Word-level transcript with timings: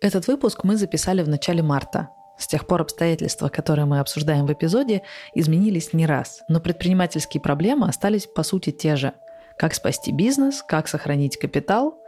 Этот 0.00 0.28
выпуск 0.28 0.62
мы 0.62 0.76
записали 0.76 1.22
в 1.22 1.28
начале 1.28 1.62
марта. 1.62 2.10
С 2.38 2.46
тех 2.46 2.66
пор 2.68 2.82
обстоятельства, 2.82 3.48
которые 3.48 3.84
мы 3.84 3.98
обсуждаем 3.98 4.46
в 4.46 4.52
эпизоде, 4.52 5.02
изменились 5.34 5.92
не 5.92 6.06
раз, 6.06 6.42
но 6.48 6.60
предпринимательские 6.60 7.40
проблемы 7.40 7.88
остались 7.88 8.26
по 8.26 8.44
сути 8.44 8.70
те 8.70 8.94
же. 8.94 9.12
Как 9.58 9.74
спасти 9.74 10.12
бизнес, 10.12 10.62
как 10.62 10.86
сохранить 10.86 11.36
капитал, 11.36 11.98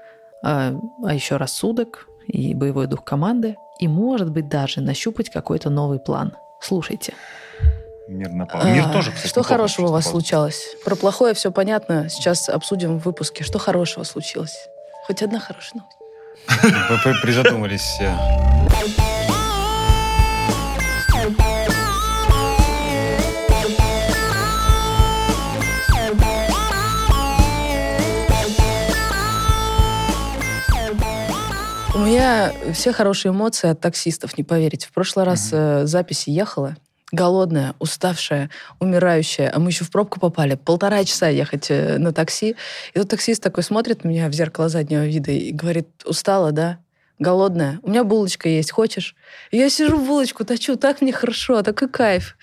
а, 0.44 0.72
а 1.04 1.14
еще 1.14 1.36
рассудок 1.36 2.06
и 2.28 2.54
боевой 2.54 2.86
дух 2.86 3.02
команды, 3.02 3.56
и, 3.80 3.88
может 3.88 4.30
быть, 4.30 4.48
даже 4.48 4.80
нащупать 4.80 5.30
какой-то 5.30 5.68
новый 5.68 5.98
план. 5.98 6.36
Слушайте. 6.60 7.14
Мир 8.06 8.30
напал. 8.30 8.64
Мир 8.66 8.84
А, 8.86 8.92
тоже, 8.92 9.10
кстати, 9.10 9.28
Что 9.28 9.42
хорошего 9.42 9.88
у 9.88 9.90
вас 9.90 10.04
существовал. 10.04 10.20
случалось? 10.50 10.76
Про 10.84 10.94
плохое 10.94 11.34
все 11.34 11.50
понятно. 11.50 12.08
Сейчас 12.08 12.48
обсудим 12.48 13.00
в 13.00 13.04
выпуске. 13.04 13.42
Что 13.42 13.58
хорошего 13.58 14.04
случилось? 14.04 14.68
Хоть 15.08 15.22
одна 15.22 15.40
хорошая 15.40 15.80
новость. 15.80 15.96
Призадумались 17.22 17.80
все. 17.80 18.16
У 31.92 31.98
меня 32.02 32.52
все 32.72 32.92
хорошие 32.92 33.30
эмоции 33.30 33.68
от 33.68 33.80
таксистов, 33.80 34.38
не 34.38 34.44
поверите. 34.44 34.86
В 34.86 34.92
прошлый 34.92 35.26
раз 35.26 35.50
э, 35.52 35.86
записи 35.86 36.30
ехала, 36.30 36.76
голодная, 37.12 37.74
уставшая, 37.78 38.50
умирающая, 38.78 39.50
а 39.54 39.58
мы 39.58 39.70
еще 39.70 39.84
в 39.84 39.90
пробку 39.90 40.20
попали. 40.20 40.54
Полтора 40.54 41.04
часа 41.04 41.28
ехать 41.28 41.70
э, 41.70 41.98
на 41.98 42.12
такси. 42.12 42.56
И 42.94 42.98
тут 42.98 43.08
таксист 43.08 43.42
такой 43.42 43.62
смотрит 43.62 44.04
на 44.04 44.08
меня 44.08 44.28
в 44.28 44.32
зеркало 44.32 44.68
заднего 44.68 45.06
вида 45.06 45.32
и 45.32 45.52
говорит, 45.52 45.88
устала, 46.04 46.52
да? 46.52 46.78
Голодная. 47.18 47.80
У 47.82 47.90
меня 47.90 48.04
булочка 48.04 48.48
есть, 48.48 48.70
хочешь? 48.70 49.14
И 49.50 49.58
я 49.58 49.68
сижу, 49.68 49.98
булочку 49.98 50.44
точу, 50.44 50.76
так 50.76 51.00
мне 51.00 51.12
хорошо, 51.12 51.62
такой 51.62 51.88
кайф. 51.88 52.36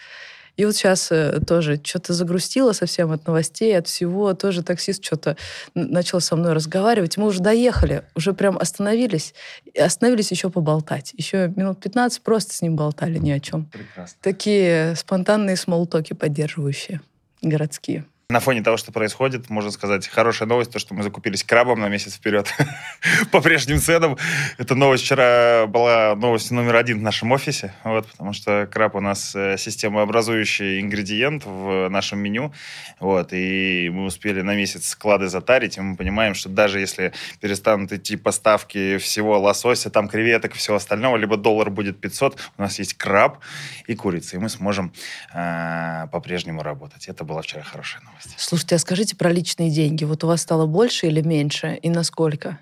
И 0.58 0.66
вот 0.66 0.76
сейчас 0.76 1.12
э, 1.12 1.40
тоже 1.46 1.80
что-то 1.82 2.14
загрустила 2.14 2.74
совсем 2.74 3.12
от 3.12 3.26
новостей, 3.28 3.78
от 3.78 3.88
всего. 3.88 4.34
Тоже 4.34 4.64
таксист 4.64 5.06
что-то 5.06 5.38
начал 5.76 6.20
со 6.20 6.36
мной 6.36 6.54
разговаривать. 6.54 7.18
Мы 7.18 7.28
уже 7.28 7.40
доехали, 7.40 8.04
уже 8.16 8.34
прям 8.34 8.58
остановились. 8.58 9.34
И 9.74 9.80
остановились 9.80 10.32
еще 10.32 10.50
поболтать. 10.50 11.14
Еще 11.16 11.54
минут 11.56 11.80
15 11.80 12.22
просто 12.24 12.54
с 12.54 12.62
ним 12.62 12.76
болтали 12.76 13.20
ни 13.20 13.32
о 13.32 13.40
чем. 13.40 13.66
Прекрасно. 13.66 14.18
Такие 14.22 14.96
спонтанные 14.96 15.56
смолтоки 15.56 16.14
поддерживающие, 16.14 17.02
городские. 17.42 18.06
На 18.30 18.42
фоне 18.42 18.62
того, 18.62 18.76
что 18.76 18.92
происходит, 18.92 19.50
можно 19.50 19.72
сказать, 19.72 20.06
хорошая 20.06 20.50
новость, 20.50 20.74
то, 20.74 20.80
что 20.80 20.94
мы 20.94 21.02
закупились 21.02 21.46
крабом 21.46 21.80
на 21.80 21.88
месяц 21.88 22.16
вперед 22.16 22.54
по 23.32 23.40
прежним 23.40 23.80
ценам. 23.80 24.18
Эта 24.58 24.76
новость 24.76 25.06
вчера 25.06 25.66
была 25.66 26.14
новость 26.14 26.52
номер 26.52 26.76
один 26.76 27.00
в 27.00 27.02
нашем 27.02 27.32
офисе, 27.32 27.74
вот, 27.86 28.06
потому 28.08 28.34
что 28.34 28.68
краб 28.70 28.96
у 28.96 29.00
нас 29.00 29.34
э, 29.34 29.56
системообразующий 29.58 30.82
ингредиент 30.82 31.46
в 31.46 31.88
нашем 31.88 32.20
меню, 32.20 32.52
вот, 33.00 33.32
и 33.32 33.90
мы 33.94 34.04
успели 34.04 34.42
на 34.42 34.56
месяц 34.56 34.90
склады 34.90 35.30
затарить, 35.30 35.78
и 35.78 35.82
мы 35.82 35.96
понимаем, 35.96 36.36
что 36.36 36.50
даже 36.50 36.82
если 36.82 37.14
перестанут 37.40 37.94
идти 37.94 38.18
поставки 38.18 38.98
всего 38.98 39.40
лосося, 39.40 39.90
там 39.90 40.10
креветок 40.10 40.54
и 40.54 40.58
всего 40.58 40.76
остального, 40.76 41.16
либо 41.16 41.38
доллар 41.38 41.70
будет 41.70 42.02
500, 42.02 42.38
у 42.58 42.62
нас 42.62 42.78
есть 42.78 42.96
краб 42.96 43.40
и 43.88 43.96
курица, 43.96 44.36
и 44.36 44.40
мы 44.40 44.50
сможем 44.50 44.92
э, 45.34 46.08
по-прежнему 46.12 46.62
работать. 46.62 47.08
Это 47.08 47.24
была 47.24 47.42
вчера 47.42 47.64
хорошая 47.64 48.02
новость. 48.02 48.17
Слушайте, 48.38 48.76
а 48.76 48.80
скажите 48.80 49.16
про 49.16 49.32
личные 49.32 49.70
деньги. 49.70 50.04
Вот 50.04 50.24
у 50.24 50.28
вас 50.28 50.42
стало 50.42 50.66
больше 50.66 51.08
или 51.08 51.22
меньше? 51.22 51.80
И 51.82 51.90
насколько? 51.90 52.60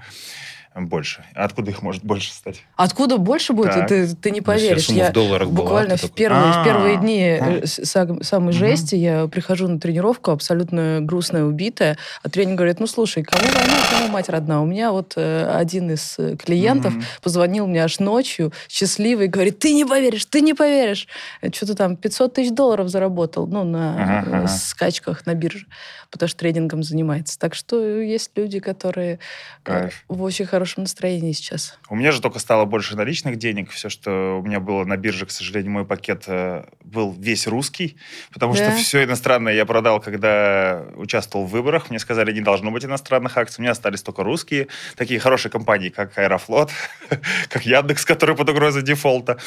Больше. 0.76 1.26
А 1.36 1.46
Откуда 1.46 1.72
их 1.72 1.82
может 1.82 2.06
больше 2.06 2.32
стать? 2.32 2.62
Откуда 2.76 3.18
больше 3.18 3.54
будет? 3.54 3.74
Так. 3.74 3.88
Ты, 3.90 4.16
ты 4.16 4.32
не 4.32 4.40
Ну, 4.40 4.46
поверишь. 4.46 4.88
Я 4.90 5.10
в 5.10 5.14
долларах 5.14 5.50
была, 5.50 5.58
буквально 5.64 5.92
ты 5.98 5.98
в 5.98 6.02
такой, 6.04 6.16
первые, 6.16 6.52
в 6.54 6.58
«А, 6.58 6.64
первые 6.64 6.98
дни 6.98 7.22
а». 7.24 7.50
э, 7.58 7.64
са- 7.66 8.24
самой 8.24 8.54
жести 8.54 8.96
я 8.96 9.28
прихожу 9.28 9.68
на 9.68 9.80
тренировку 9.80 10.32
абсолютно 10.32 11.00
грустная, 11.02 11.44
убитая, 11.44 11.98
а 12.24 12.30
тренер 12.30 12.56
говорит, 12.56 12.80
ну 12.80 12.88
слушай, 12.88 13.24
кому 13.24 13.44
война, 13.44 13.74
кому 13.92 14.08
мать 14.10 14.30
родна? 14.30 14.62
У 14.62 14.66
меня 14.66 14.92
вот 14.92 15.14
э, 15.18 15.52
один 15.54 15.90
из 15.92 16.16
э, 16.20 16.36
клиентов 16.38 16.94
позвонил 17.24 17.66
мне 17.68 17.84
аж 17.84 18.00
ночью, 18.00 18.54
счастливый, 18.70 19.28
говорит, 19.28 19.60
ты 19.60 19.74
не 19.74 19.86
поверишь, 19.86 20.26
ты 20.26 20.40
не 20.42 20.54
поверишь. 20.54 21.08
Что-то 21.52 21.76
там 21.76 21.96
500 21.98 22.36
тысяч 22.36 22.52
долларов 22.54 22.90
заработал, 22.90 23.48
ну, 23.48 23.64
на 23.64 24.20
Ага, 24.20 24.48
скачках 24.48 25.26
на 25.26 25.34
бирже, 25.34 25.66
потому 26.12 26.30
что 26.30 26.40
тренингом 26.40 26.84
занимается. 26.84 27.38
Так 27.40 27.56
что 27.56 28.00
есть 28.00 28.32
люди, 28.36 28.60
которые 28.60 29.20
Кайф. 29.64 30.04
в 30.08 30.22
очень 30.22 30.46
хорошем 30.46 30.59
настроении 30.82 31.32
сейчас. 31.32 31.78
У 31.90 31.96
меня 31.96 32.12
же 32.12 32.22
только 32.22 32.40
стало 32.40 32.66
больше 32.66 32.96
наличных 32.96 33.38
денег. 33.38 33.72
Все, 33.72 33.90
что 33.90 34.40
у 34.40 34.46
меня 34.46 34.60
было 34.60 34.84
на 34.86 34.98
бирже, 34.98 35.26
к 35.26 35.32
сожалению, 35.32 35.72
мой 35.72 35.86
пакет 35.86 36.24
э, 36.28 36.66
был 36.84 37.12
весь 37.18 37.48
русский, 37.48 37.98
потому 38.34 38.54
Да? 38.56 38.72
что 38.72 38.78
все 38.82 39.04
иностранное 39.04 39.54
я 39.54 39.66
продал, 39.66 40.00
когда 40.00 40.86
участвовал 40.96 41.46
в 41.46 41.50
выборах. 41.52 41.90
Мне 41.90 42.00
сказали, 42.00 42.32
не 42.32 42.42
должно 42.42 42.72
быть 42.72 42.86
иностранных 42.86 43.38
акций. 43.38 43.60
У 43.60 43.62
меня 43.62 43.72
остались 43.72 44.02
только 44.02 44.24
русские. 44.24 44.68
Такие 44.96 45.20
хорошие 45.20 45.52
компании, 45.52 45.90
как 45.90 46.18
Аэрофлот, 46.18 46.72
как 47.50 47.66
Яндекс, 47.66 48.06
который 48.06 48.36
под 48.36 48.50
угрозой 48.50 48.84
дефолта. 48.84 49.38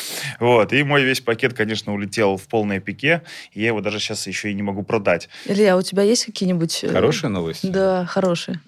Вот. 0.41 0.73
И 0.73 0.83
мой 0.83 1.03
весь 1.05 1.21
пакет, 1.21 1.55
конечно, 1.55 1.93
улетел 1.93 2.37
в 2.37 2.49
полное 2.49 2.81
пике. 2.81 3.23
И 3.53 3.61
я 3.61 3.69
его 3.69 3.81
даже 3.81 3.99
сейчас 4.00 4.27
еще 4.27 4.50
и 4.50 4.55
не 4.55 4.62
могу 4.62 4.83
продать. 4.83 5.29
Илья, 5.47 5.77
у 5.77 5.83
тебя 5.83 6.03
есть 6.03 6.25
какие-нибудь... 6.27 6.84
э, 6.84 6.89
Хорошая 6.93 7.31
новость? 7.31 7.71
Да, 7.71 8.05
хорошие. 8.06 8.61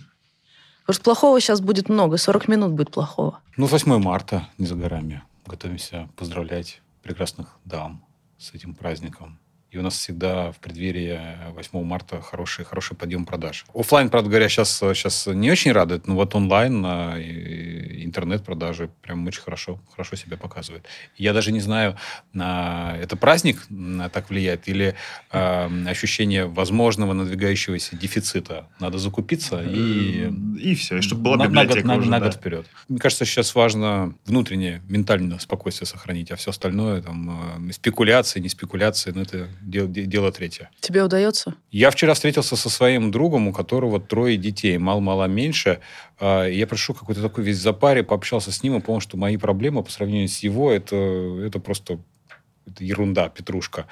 Потому 0.85 0.95
что 0.97 1.05
плохого 1.05 1.41
сейчас 1.41 1.63
будет 1.63 1.89
много, 1.89 2.19
40 2.19 2.49
минут 2.49 2.73
будет 2.73 2.91
плохого. 2.91 3.41
Ну, 3.57 3.67
8 3.67 3.99
марта, 4.03 4.49
не 4.59 4.67
за 4.67 4.75
горами. 4.75 5.23
Готовимся 5.47 6.11
поздравлять 6.15 6.83
прекрасных 7.03 7.57
дам 7.65 8.05
с 8.37 8.53
этим 8.53 8.75
праздником. 8.75 9.39
И 9.75 9.79
у 9.79 9.83
нас 9.83 9.95
всегда 9.99 10.53
в 10.53 10.59
преддверии 10.61 11.21
8 11.51 11.85
марта 11.85 12.21
хороший, 12.21 12.65
хороший 12.65 12.97
подъем 12.97 13.25
продаж. 13.25 13.65
Оффлайн, 13.75 14.09
правда 14.09 14.29
говоря, 14.31 14.49
сейчас, 14.49 14.79
сейчас 14.79 15.27
не 15.27 15.51
очень 15.51 15.73
радует, 15.73 16.07
но 16.07 16.15
вот 16.15 16.35
онлайн 16.37 16.87
и 17.17 18.05
интернет-продажи 18.05 18.89
прям 19.03 19.27
очень 19.27 19.43
хорошо, 19.43 19.81
хорошо 19.91 20.15
себя 20.15 20.37
показывают. 20.37 20.87
Я 21.17 21.33
даже 21.33 21.51
не 21.51 21.61
знаю, 21.61 21.97
на 22.33 22.97
это 23.01 23.17
праздник 23.17 23.65
на 23.69 24.09
так 24.09 24.31
влияет 24.31 24.69
или 24.69 24.95
а, 25.31 25.69
ощущение 25.89 26.47
возможного 26.47 27.13
надвигающегося 27.13 27.97
дефицита. 27.97 28.69
Надо 28.79 28.99
закупиться 28.99 29.61
и 29.61 30.31
И 30.61 30.75
все. 30.77 30.99
И 30.99 31.01
чтобы 31.01 31.23
была 31.23 31.37
на, 31.37 31.49
на 31.49 31.49
год, 31.49 31.63
библиотека 31.63 31.89
на- 31.89 31.97
уже, 31.97 32.11
на 32.11 32.21
да. 32.21 32.27
год 32.27 32.35
вперед. 32.37 32.67
Мне 32.89 32.99
кажется, 33.01 33.25
сейчас 33.25 33.55
важно 33.57 34.15
внутреннее, 34.25 34.83
ментальное 34.89 35.39
спокойствие 35.39 35.89
сохранить, 35.89 36.31
а 36.31 36.37
все 36.37 36.51
остальное, 36.51 37.03
там, 37.03 37.69
э, 37.69 37.73
спекуляции, 37.73 38.39
не 38.39 38.49
спекуляции, 38.49 39.11
ну, 39.11 39.23
это 39.23 39.49
дело, 39.65 39.89
де- 39.89 40.07
дело 40.07 40.31
третье. 40.33 40.71
Тебе 40.81 41.03
удается? 41.03 41.55
Я 41.71 41.91
вчера 41.91 42.15
встретился 42.15 42.57
со 42.57 42.69
своим 42.71 43.11
другом, 43.11 43.49
у 43.49 43.53
которого 43.53 44.01
трое 44.01 44.37
детей, 44.37 44.79
мало-мало 44.79 45.25
меньше. 45.27 45.81
А, 46.21 46.45
Я 46.47 46.67
пришел 46.67 46.95
какой-то 46.95 47.23
такой 47.23 47.45
весь 47.45 47.59
запаре, 47.59 48.03
пообщался 48.03 48.53
с 48.53 48.63
ним 48.63 48.77
и 48.77 48.81
понял, 48.81 49.01
что 49.01 49.17
мои 49.17 49.37
проблемы 49.37 49.83
по 49.83 49.91
сравнению 49.91 50.29
с 50.29 50.39
его, 50.41 50.71
это, 50.71 50.97
это 50.97 51.59
просто 51.61 51.99
это 52.67 52.83
ерунда, 52.85 53.29
петрушка. 53.29 53.87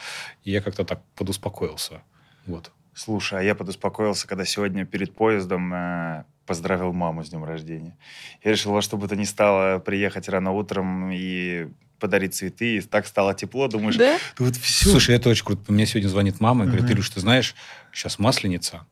И 0.44 0.50
я 0.50 0.60
как-то 0.62 0.84
так 0.84 1.02
подуспокоился. 1.14 2.02
Вот. 2.46 2.70
Слушай, 2.94 3.40
а 3.40 3.42
я 3.42 3.54
подуспокоился, 3.54 4.26
когда 4.28 4.44
сегодня 4.44 4.84
перед 4.84 5.14
поездом 5.14 5.72
э, 5.72 6.24
поздравил 6.46 6.92
маму 6.92 7.24
с 7.24 7.30
днем 7.30 7.44
рождения. 7.44 7.96
Я 8.44 8.50
решил 8.52 8.72
во 8.72 8.82
что 8.82 8.96
бы 8.96 9.08
то 9.08 9.16
ни 9.16 9.24
стало 9.24 9.78
приехать 9.78 10.28
рано 10.28 10.52
утром 10.52 11.10
и 11.10 11.68
подарить 12.02 12.34
цветы. 12.34 12.76
И 12.76 12.80
так 12.82 13.06
стало 13.06 13.32
тепло. 13.32 13.68
Думаешь, 13.68 13.96
Да? 13.96 14.18
«Да 14.38 14.44
вот 14.44 14.56
все. 14.56 14.90
Слушай, 14.90 15.14
это 15.16 15.30
очень 15.30 15.44
круто. 15.44 15.72
Мне 15.72 15.86
сегодня 15.86 16.08
звонит 16.08 16.40
мама 16.40 16.64
и 16.64 16.66
говорит. 16.68 16.90
Илюш, 16.90 17.08
ты 17.08 17.20
знаешь, 17.20 17.54
сейчас 17.92 18.18
масленица, 18.18 18.84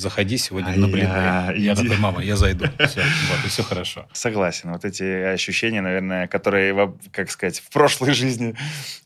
заходи 0.00 0.36
сегодня 0.38 0.70
А 0.72 0.76
на 0.76 0.86
я- 0.86 0.92
блины. 0.92 1.58
Я 1.62 1.72
иди. 1.74 1.82
такой, 1.82 1.98
мама, 1.98 2.22
я 2.22 2.36
зайду. 2.36 2.64
Все, 2.78 3.00
вот, 3.02 3.44
и 3.44 3.48
все 3.48 3.62
хорошо. 3.62 4.08
Согласен. 4.12 4.72
Вот 4.72 4.84
эти 4.84 5.02
ощущения, 5.34 5.80
наверное, 5.80 6.26
которые, 6.28 6.94
как 7.12 7.30
сказать, 7.30 7.60
в 7.60 7.70
прошлой 7.70 8.12
жизни 8.12 8.54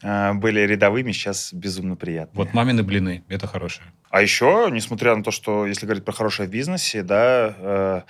э, 0.02 0.32
были 0.34 0.60
рядовыми, 0.60 1.12
сейчас 1.12 1.52
безумно 1.52 1.96
приятные. 1.96 2.36
Вот 2.44 2.54
мамины 2.54 2.82
блины, 2.82 3.24
это 3.28 3.46
хорошее. 3.46 3.86
А 4.10 4.22
еще, 4.22 4.68
несмотря 4.70 5.16
на 5.16 5.22
то, 5.24 5.30
что, 5.32 5.66
если 5.66 5.86
говорить 5.86 6.04
про 6.04 6.12
хорошее 6.12 6.48
в 6.48 6.52
бизнесе, 6.52 7.02
да, 7.02 7.54
э, 7.58 8.02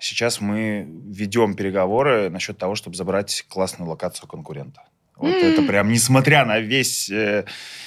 сейчас 0.00 0.40
мы 0.40 0.86
ведем 1.06 1.54
переговоры 1.54 2.30
насчет 2.30 2.58
того, 2.58 2.74
чтобы 2.74 2.96
забрать 2.96 3.44
классную 3.48 3.88
локацию 3.88 4.28
конкурента. 4.28 4.82
Вот 5.16 5.34
М. 5.34 5.52
это 5.52 5.62
прям, 5.62 5.90
несмотря 5.90 6.44
на 6.44 6.58
весь... 6.58 7.10
э, 7.10 7.44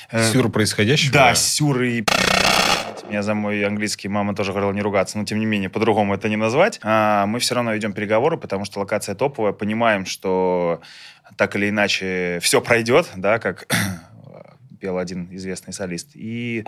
э, 0.10 0.32
Сюр 0.32 0.50
происходящего. 0.50 1.14
Да, 1.14 1.36
сюр 1.36 1.82
и... 1.84 2.04
Меня 3.08 3.24
за 3.24 3.34
мой 3.34 3.64
английский 3.64 4.08
мама 4.08 4.36
тоже 4.36 4.52
говорила 4.52 4.72
не 4.72 4.82
ругаться, 4.82 5.18
но 5.18 5.26
тем 5.26 5.40
не 5.40 5.46
менее, 5.46 5.70
по-другому 5.70 6.14
это 6.14 6.30
не 6.30 6.36
назвать. 6.36 6.80
А, 6.84 7.26
мы 7.26 7.40
все 7.40 7.56
равно 7.56 7.74
ведем 7.74 7.94
переговоры, 7.94 8.38
потому 8.38 8.66
что 8.66 8.80
локация 8.80 9.16
топовая. 9.16 9.52
Понимаем, 9.52 10.06
что 10.06 10.82
так 11.36 11.56
или 11.56 11.70
иначе 11.70 12.40
все 12.42 12.62
пройдет, 12.62 13.10
да, 13.16 13.40
как 13.40 13.68
пел 14.80 14.98
один 14.98 15.28
известный 15.32 15.74
солист. 15.74 16.12
И 16.14 16.66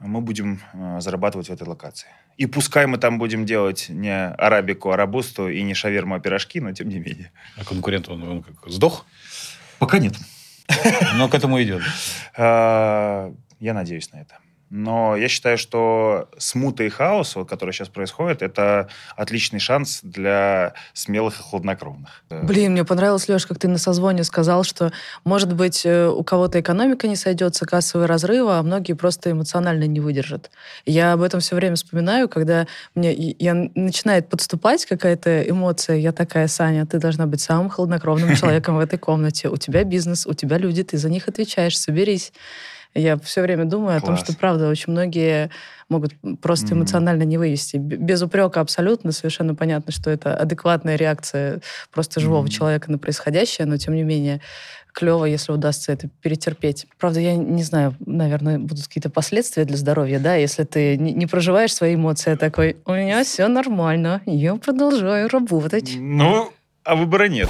мы 0.00 0.20
будем 0.20 0.60
э, 0.72 1.00
зарабатывать 1.00 1.48
в 1.48 1.52
этой 1.52 1.66
локации. 1.66 2.08
И 2.36 2.46
пускай 2.46 2.86
мы 2.86 2.98
там 2.98 3.18
будем 3.18 3.44
делать 3.46 3.86
не 3.88 4.12
арабику, 4.12 4.90
арабусту 4.90 5.48
и 5.48 5.62
не 5.62 5.74
шаверму, 5.74 6.16
а 6.16 6.20
пирожки, 6.20 6.60
но 6.60 6.72
тем 6.72 6.88
не 6.88 6.98
менее. 6.98 7.30
А 7.56 7.64
конкурент, 7.64 8.08
он, 8.08 8.22
он 8.22 8.42
как, 8.42 8.68
сдох? 8.68 9.06
Пока 9.82 9.98
нет. 9.98 10.14
Но 11.16 11.28
к 11.28 11.34
этому 11.34 11.60
идет. 11.60 11.82
А, 12.38 13.34
Я 13.58 13.74
надеюсь 13.74 14.12
на 14.12 14.18
это. 14.20 14.38
Но 14.74 15.16
я 15.18 15.28
считаю, 15.28 15.58
что 15.58 16.30
смута 16.38 16.84
и 16.84 16.88
хаос, 16.88 17.36
вот, 17.36 17.46
который 17.46 17.72
сейчас 17.72 17.90
происходит, 17.90 18.40
это 18.40 18.88
отличный 19.16 19.60
шанс 19.60 20.00
для 20.02 20.72
смелых 20.94 21.38
и 21.38 21.42
хладнокровных. 21.42 22.08
Блин, 22.30 22.72
мне 22.72 22.82
понравилось, 22.82 23.28
Леш, 23.28 23.44
как 23.44 23.58
ты 23.58 23.68
на 23.68 23.76
созвоне 23.76 24.24
сказал, 24.24 24.64
что, 24.64 24.90
может 25.24 25.54
быть, 25.54 25.84
э, 25.84 26.08
у 26.08 26.24
кого-то 26.24 26.58
экономика 26.58 27.06
не 27.06 27.16
сойдется, 27.16 27.66
кассовые 27.66 28.06
разрывы, 28.06 28.54
а 28.56 28.62
многие 28.62 28.94
просто 28.94 29.32
эмоционально 29.32 29.86
не 29.86 30.00
выдержат. 30.00 30.50
Я 30.86 31.12
об 31.12 31.20
этом 31.20 31.40
все 31.40 31.54
время 31.54 31.76
вспоминаю, 31.76 32.30
когда 32.30 32.66
мне 32.94 33.12
я, 33.12 33.52
начинает 33.74 34.30
подступать 34.30 34.86
какая-то 34.86 35.42
эмоция, 35.42 35.96
я 35.96 36.12
такая, 36.12 36.48
Саня, 36.48 36.86
ты 36.86 36.98
должна 36.98 37.26
быть 37.26 37.42
самым 37.42 37.68
хладнокровным 37.68 38.34
человеком 38.36 38.76
в 38.76 38.80
этой 38.80 38.98
комнате. 38.98 39.50
У 39.50 39.58
тебя 39.58 39.84
бизнес, 39.84 40.26
у 40.26 40.32
тебя 40.32 40.56
люди, 40.56 40.82
ты 40.82 40.96
за 40.96 41.10
них 41.10 41.28
отвечаешь, 41.28 41.78
соберись. 41.78 42.32
Я 42.94 43.16
все 43.18 43.42
время 43.42 43.64
думаю 43.64 44.00
Класс. 44.00 44.02
о 44.02 44.06
том, 44.06 44.16
что, 44.16 44.36
правда, 44.36 44.68
очень 44.68 44.92
многие 44.92 45.50
могут 45.88 46.12
просто 46.40 46.74
эмоционально 46.74 47.22
не 47.22 47.38
вывести. 47.38 47.76
Без 47.76 48.22
упрека 48.22 48.60
абсолютно, 48.60 49.12
совершенно 49.12 49.54
понятно, 49.54 49.92
что 49.92 50.10
это 50.10 50.36
адекватная 50.36 50.96
реакция 50.96 51.60
просто 51.92 52.20
живого 52.20 52.46
mm-hmm. 52.46 52.50
человека 52.50 52.90
на 52.90 52.98
происходящее, 52.98 53.66
но 53.66 53.76
тем 53.76 53.94
не 53.94 54.02
менее 54.02 54.40
клево, 54.92 55.24
если 55.24 55.52
удастся 55.52 55.92
это 55.92 56.08
перетерпеть. 56.20 56.86
Правда, 56.98 57.20
я 57.20 57.34
не 57.34 57.62
знаю, 57.62 57.94
наверное, 58.04 58.58
будут 58.58 58.86
какие-то 58.86 59.10
последствия 59.10 59.64
для 59.64 59.76
здоровья, 59.76 60.18
да, 60.18 60.34
если 60.34 60.64
ты 60.64 60.96
не, 60.98 61.12
не 61.12 61.26
проживаешь 61.26 61.74
свои 61.74 61.94
эмоции, 61.94 62.32
а 62.32 62.36
такой, 62.36 62.76
у 62.84 62.92
меня 62.92 63.24
все 63.24 63.48
нормально, 63.48 64.20
я 64.26 64.54
продолжаю 64.56 65.28
работать. 65.28 65.94
Ну, 65.96 66.52
а 66.84 66.94
выбора 66.94 67.28
нет. 67.28 67.48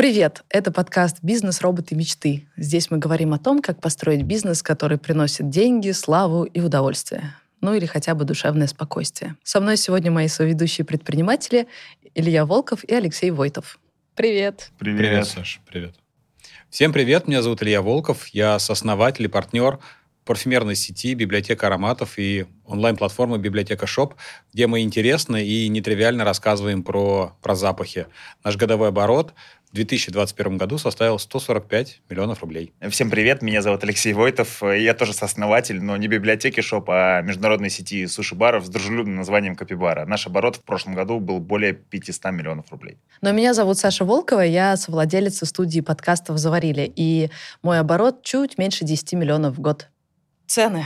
Привет! 0.00 0.44
Это 0.48 0.72
подкаст 0.72 1.18
«Бизнес. 1.20 1.60
Роботы. 1.60 1.94
Мечты». 1.94 2.48
Здесь 2.56 2.90
мы 2.90 2.96
говорим 2.96 3.34
о 3.34 3.38
том, 3.38 3.60
как 3.60 3.82
построить 3.82 4.22
бизнес, 4.22 4.62
который 4.62 4.96
приносит 4.96 5.50
деньги, 5.50 5.90
славу 5.90 6.44
и 6.44 6.62
удовольствие. 6.62 7.34
Ну 7.60 7.74
или 7.74 7.84
хотя 7.84 8.14
бы 8.14 8.24
душевное 8.24 8.66
спокойствие. 8.66 9.36
Со 9.44 9.60
мной 9.60 9.76
сегодня 9.76 10.10
мои 10.10 10.26
соведущие 10.28 10.86
предприниматели 10.86 11.68
Илья 12.14 12.46
Волков 12.46 12.82
и 12.84 12.94
Алексей 12.94 13.30
Войтов. 13.30 13.78
Привет! 14.14 14.70
Привет, 14.78 14.98
привет 14.98 15.26
Саша, 15.26 15.60
привет. 15.66 15.94
Всем 16.70 16.94
привет, 16.94 17.28
меня 17.28 17.42
зовут 17.42 17.62
Илья 17.62 17.82
Волков, 17.82 18.28
я 18.28 18.58
сооснователь 18.58 19.26
и 19.26 19.28
партнер 19.28 19.80
парфюмерной 20.24 20.76
сети 20.76 21.14
«Библиотека 21.14 21.66
ароматов» 21.66 22.16
и 22.16 22.46
онлайн-платформы 22.64 23.38
«Библиотека 23.38 23.88
Shop», 23.88 24.14
где 24.52 24.66
мы 24.66 24.82
интересно 24.82 25.36
и 25.36 25.66
нетривиально 25.68 26.24
рассказываем 26.24 26.84
про, 26.84 27.36
про 27.42 27.56
запахи. 27.56 28.06
Наш 28.44 28.56
годовой 28.56 28.90
оборот 28.90 29.34
в 29.70 29.74
2021 29.74 30.58
году 30.58 30.78
составил 30.78 31.18
145 31.18 32.02
миллионов 32.08 32.40
рублей. 32.40 32.72
Всем 32.90 33.08
привет, 33.08 33.40
меня 33.40 33.62
зовут 33.62 33.84
Алексей 33.84 34.12
Войтов. 34.12 34.62
Я 34.62 34.94
тоже 34.94 35.12
сооснователь, 35.12 35.80
но 35.80 35.96
не 35.96 36.08
библиотеки 36.08 36.60
Шоп, 36.60 36.90
а 36.90 37.22
международной 37.22 37.70
сети 37.70 38.06
суши-баров 38.06 38.66
с 38.66 38.68
дружелюбным 38.68 39.16
названием 39.16 39.54
Капибара. 39.54 40.06
Наш 40.06 40.26
оборот 40.26 40.56
в 40.56 40.62
прошлом 40.62 40.94
году 40.94 41.20
был 41.20 41.38
более 41.38 41.72
500 41.72 42.32
миллионов 42.32 42.70
рублей. 42.72 42.98
Но 43.20 43.30
меня 43.30 43.54
зовут 43.54 43.78
Саша 43.78 44.04
Волкова, 44.04 44.40
я 44.40 44.76
совладелица 44.76 45.46
студии 45.46 45.80
подкастов 45.80 46.38
«Заварили», 46.38 46.92
и 46.96 47.30
мой 47.62 47.78
оборот 47.78 48.24
чуть 48.24 48.58
меньше 48.58 48.84
10 48.84 49.12
миллионов 49.12 49.56
в 49.56 49.60
год. 49.60 49.88
Цены. 50.46 50.84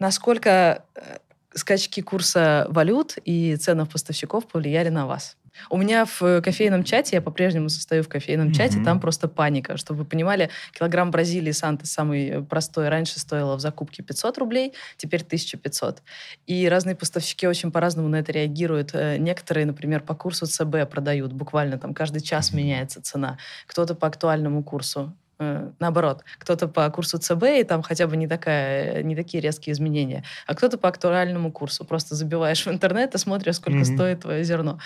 Насколько 0.00 0.84
э, 0.96 1.18
скачки 1.54 2.00
курса 2.00 2.66
валют 2.70 3.18
и 3.24 3.54
ценов 3.56 3.90
поставщиков 3.90 4.48
повлияли 4.48 4.88
на 4.88 5.06
вас? 5.06 5.36
У 5.68 5.76
меня 5.76 6.04
в 6.04 6.40
кофейном 6.40 6.84
чате, 6.84 7.16
я 7.16 7.22
по-прежнему 7.22 7.68
состою 7.68 8.02
в 8.02 8.08
кофейном 8.08 8.48
mm-hmm. 8.48 8.54
чате, 8.54 8.82
там 8.84 9.00
просто 9.00 9.28
паника. 9.28 9.76
Чтобы 9.76 10.00
вы 10.00 10.04
понимали, 10.04 10.50
килограмм 10.72 11.10
Бразилии 11.10 11.52
Санты 11.52 11.86
самый 11.86 12.42
простой 12.44 12.88
раньше 12.88 13.18
стоило 13.20 13.56
в 13.56 13.60
закупке 13.60 14.02
500 14.02 14.38
рублей, 14.38 14.72
теперь 14.96 15.22
1500. 15.22 16.02
И 16.46 16.68
разные 16.68 16.96
поставщики 16.96 17.46
очень 17.46 17.70
по-разному 17.70 18.08
на 18.08 18.16
это 18.16 18.32
реагируют. 18.32 18.90
Э, 18.94 19.16
некоторые, 19.18 19.66
например, 19.66 20.00
по 20.00 20.14
курсу 20.14 20.46
ЦБ 20.46 20.88
продают, 20.90 21.32
буквально 21.32 21.78
там 21.78 21.94
каждый 21.94 22.20
час 22.20 22.52
меняется 22.52 23.02
цена. 23.02 23.38
Кто-то 23.66 23.94
по 23.94 24.06
актуальному 24.06 24.62
курсу. 24.62 25.14
Э, 25.40 25.70
наоборот, 25.78 26.22
кто-то 26.38 26.68
по 26.68 26.88
курсу 26.90 27.18
ЦБ, 27.18 27.44
и 27.44 27.64
там 27.64 27.80
хотя 27.82 28.06
бы 28.06 28.16
не, 28.18 28.28
такая, 28.28 29.02
не 29.02 29.16
такие 29.16 29.40
резкие 29.40 29.72
изменения, 29.72 30.22
а 30.46 30.54
кто-то 30.54 30.76
по 30.76 30.88
актуальному 30.88 31.50
курсу. 31.50 31.86
Просто 31.86 32.14
забиваешь 32.14 32.66
в 32.66 32.68
интернет 32.68 33.14
и 33.14 33.18
смотришь, 33.18 33.56
сколько 33.56 33.80
mm-hmm. 33.80 33.94
стоит 33.94 34.20
твое 34.20 34.44
зерно. 34.44 34.78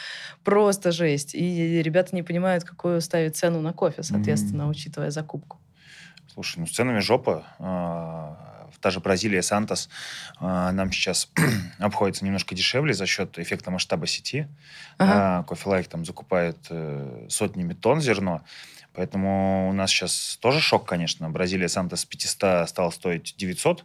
Просто 0.44 0.92
жесть. 0.92 1.34
И 1.34 1.82
ребята 1.82 2.14
не 2.14 2.22
понимают, 2.22 2.62
какую 2.62 3.00
ставить 3.00 3.36
цену 3.36 3.60
на 3.60 3.72
кофе, 3.72 4.04
соответственно, 4.04 4.62
mm-hmm. 4.62 4.70
учитывая 4.70 5.10
закупку. 5.10 5.58
Слушай, 6.32 6.60
ну 6.60 6.66
с 6.66 6.70
ценами 6.70 7.00
жопа. 7.00 7.44
Та 8.81 8.91
же 8.91 9.00
Бразилия, 9.00 9.43
Сантос 9.43 9.88
а, 10.38 10.73
нам 10.73 10.93
сейчас 10.93 11.29
обходится 11.79 12.25
немножко 12.25 12.55
дешевле 12.55 12.94
за 12.94 13.06
счет 13.06 13.38
эффекта 13.38 13.71
масштаба 13.71 14.06
сети. 14.06 14.49
Ага. 14.99 15.12
А, 15.15 15.43
кофе 15.44 15.69
Лайк 15.69 15.88
там 15.88 16.05
закупает 16.05 16.59
э, 16.71 17.26
сотнями 17.29 17.75
тонн 17.75 18.00
зерно. 18.00 18.43
Поэтому 18.94 19.69
у 19.69 19.73
нас 19.73 19.91
сейчас 19.91 20.38
тоже 20.41 20.61
шок, 20.61 20.88
конечно. 20.88 21.29
Бразилия 21.29 21.69
Санта 21.69 21.97
с 21.97 22.05
500 22.05 22.69
стала 22.69 22.91
стоить 22.91 23.35
900. 23.37 23.85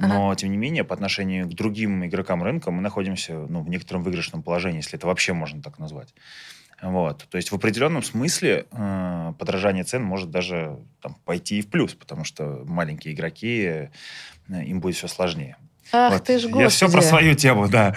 Но, 0.00 0.28
ага. 0.28 0.36
тем 0.36 0.52
не 0.52 0.56
менее, 0.56 0.84
по 0.84 0.94
отношению 0.94 1.48
к 1.48 1.54
другим 1.54 2.06
игрокам 2.06 2.42
рынка 2.42 2.70
мы 2.70 2.80
находимся 2.80 3.34
ну, 3.34 3.62
в 3.62 3.68
некотором 3.68 4.04
выигрышном 4.04 4.42
положении, 4.42 4.78
если 4.78 4.96
это 4.96 5.08
вообще 5.08 5.32
можно 5.32 5.60
так 5.60 5.80
назвать. 5.80 6.14
Вот. 6.80 7.26
То 7.28 7.36
есть 7.36 7.50
в 7.50 7.54
определенном 7.54 8.02
смысле 8.02 8.66
э, 8.70 9.32
подражание 9.38 9.84
цен 9.84 10.02
может 10.02 10.30
даже 10.30 10.78
там, 11.00 11.16
пойти 11.24 11.58
и 11.58 11.62
в 11.62 11.68
плюс, 11.68 11.94
потому 11.94 12.24
что 12.24 12.62
маленькие 12.66 13.14
игроки, 13.14 13.62
э, 13.64 13.88
им 14.48 14.80
будет 14.80 14.96
все 14.96 15.08
сложнее. 15.08 15.56
Ах, 15.92 16.12
вот. 16.12 16.24
ты 16.24 16.38
ж, 16.38 16.44
Я 16.44 16.68
все 16.68 16.90
про 16.90 17.02
свою 17.02 17.34
тему, 17.34 17.68
да. 17.68 17.96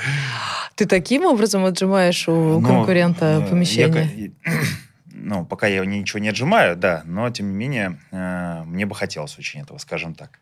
Ты 0.76 0.86
таким 0.86 1.26
образом 1.26 1.66
отжимаешь 1.66 2.28
у 2.28 2.60
ну, 2.60 2.68
конкурента 2.68 3.46
помещение? 3.50 4.34
Я, 4.46 4.52
ну, 5.06 5.46
пока 5.46 5.68
я 5.68 5.86
ничего 5.86 6.20
не 6.20 6.30
отжимаю, 6.30 6.76
да, 6.76 7.04
но, 7.06 7.30
тем 7.30 7.52
не 7.52 7.56
менее, 7.56 8.00
э, 8.12 8.64
мне 8.66 8.86
бы 8.86 8.96
хотелось 8.96 9.38
очень 9.38 9.62
этого, 9.62 9.78
скажем 9.78 10.16
так. 10.16 10.40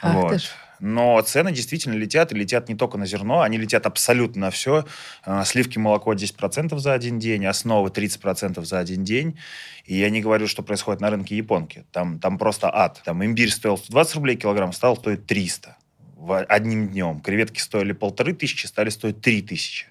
Ах, 0.00 0.14
вот. 0.14 0.54
Но 0.84 1.18
цены 1.22 1.50
действительно 1.50 1.94
летят, 1.94 2.30
и 2.30 2.36
летят 2.36 2.68
не 2.68 2.74
только 2.74 2.98
на 2.98 3.06
зерно, 3.06 3.40
они 3.40 3.56
летят 3.56 3.86
абсолютно 3.86 4.42
на 4.42 4.50
все. 4.50 4.84
Э, 5.24 5.42
сливки 5.46 5.78
молоко 5.78 6.12
10% 6.12 6.76
за 6.78 6.92
один 6.92 7.18
день, 7.18 7.46
основы 7.46 7.88
30% 7.88 8.62
за 8.62 8.78
один 8.78 9.02
день. 9.02 9.38
И 9.86 9.96
я 9.96 10.10
не 10.10 10.20
говорю, 10.20 10.46
что 10.46 10.62
происходит 10.62 11.00
на 11.00 11.08
рынке 11.08 11.38
японки. 11.38 11.86
Там, 11.90 12.18
там 12.18 12.36
просто 12.36 12.70
ад. 12.70 13.00
Там 13.02 13.24
имбирь 13.24 13.48
стоил 13.48 13.78
120 13.78 14.14
рублей 14.16 14.36
килограмм, 14.36 14.74
стал 14.74 14.98
стоить 14.98 15.24
300 15.24 15.74
в 16.18 16.44
одним 16.44 16.88
днем. 16.88 17.20
Креветки 17.20 17.60
стоили 17.60 17.92
полторы 17.92 18.34
тысячи, 18.34 18.66
стали 18.66 18.90
стоить 18.90 19.22
три 19.22 19.40
тысячи 19.40 19.86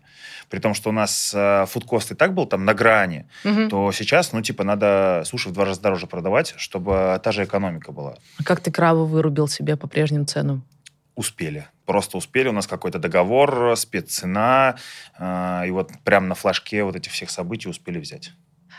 при 0.50 0.60
том, 0.60 0.76
что 0.76 0.90
у 0.90 0.94
нас 0.94 1.34
э, 1.34 1.66
фудкост 1.68 2.12
и 2.12 2.16
так 2.16 2.36
был 2.36 2.46
там 2.46 2.64
на 2.64 2.76
грани, 2.76 3.26
угу. 3.44 3.70
то 3.70 3.92
сейчас, 3.92 4.34
ну, 4.34 4.42
типа, 4.44 4.64
надо 4.64 5.24
суши 5.26 5.50
в 5.50 5.52
два 5.54 5.66
раза 5.66 5.82
дороже 5.82 6.06
продавать, 6.06 6.54
чтобы 6.58 7.20
та 7.24 7.32
же 7.32 7.46
экономика 7.46 7.92
была. 7.92 8.18
А 8.38 8.44
как 8.44 8.60
ты 8.60 8.72
крабу 8.72 9.06
вырубил 9.06 9.48
себе 9.48 9.76
по 9.78 9.88
прежним 9.88 10.28
ценам? 10.28 10.64
Успели. 11.16 11.68
Просто 11.86 12.18
успели. 12.18 12.48
У 12.48 12.54
нас 12.54 12.68
какой-то 12.68 13.00
договор, 13.00 13.76
спеццена, 13.78 14.78
э, 15.18 15.68
и 15.68 15.72
вот 15.72 15.92
прямо 16.04 16.28
на 16.28 16.36
флажке 16.36 16.84
вот 16.84 16.96
этих 16.96 17.12
всех 17.12 17.30
событий 17.30 17.70
успели 17.70 18.00
взять. 18.00 18.32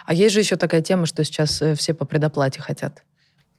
А 0.04 0.14
есть 0.14 0.34
же 0.34 0.40
еще 0.40 0.56
такая 0.56 0.82
тема, 0.82 1.06
что 1.06 1.24
сейчас 1.24 1.62
э, 1.62 1.74
все 1.74 1.94
по 1.94 2.04
предоплате 2.04 2.60
хотят. 2.60 3.04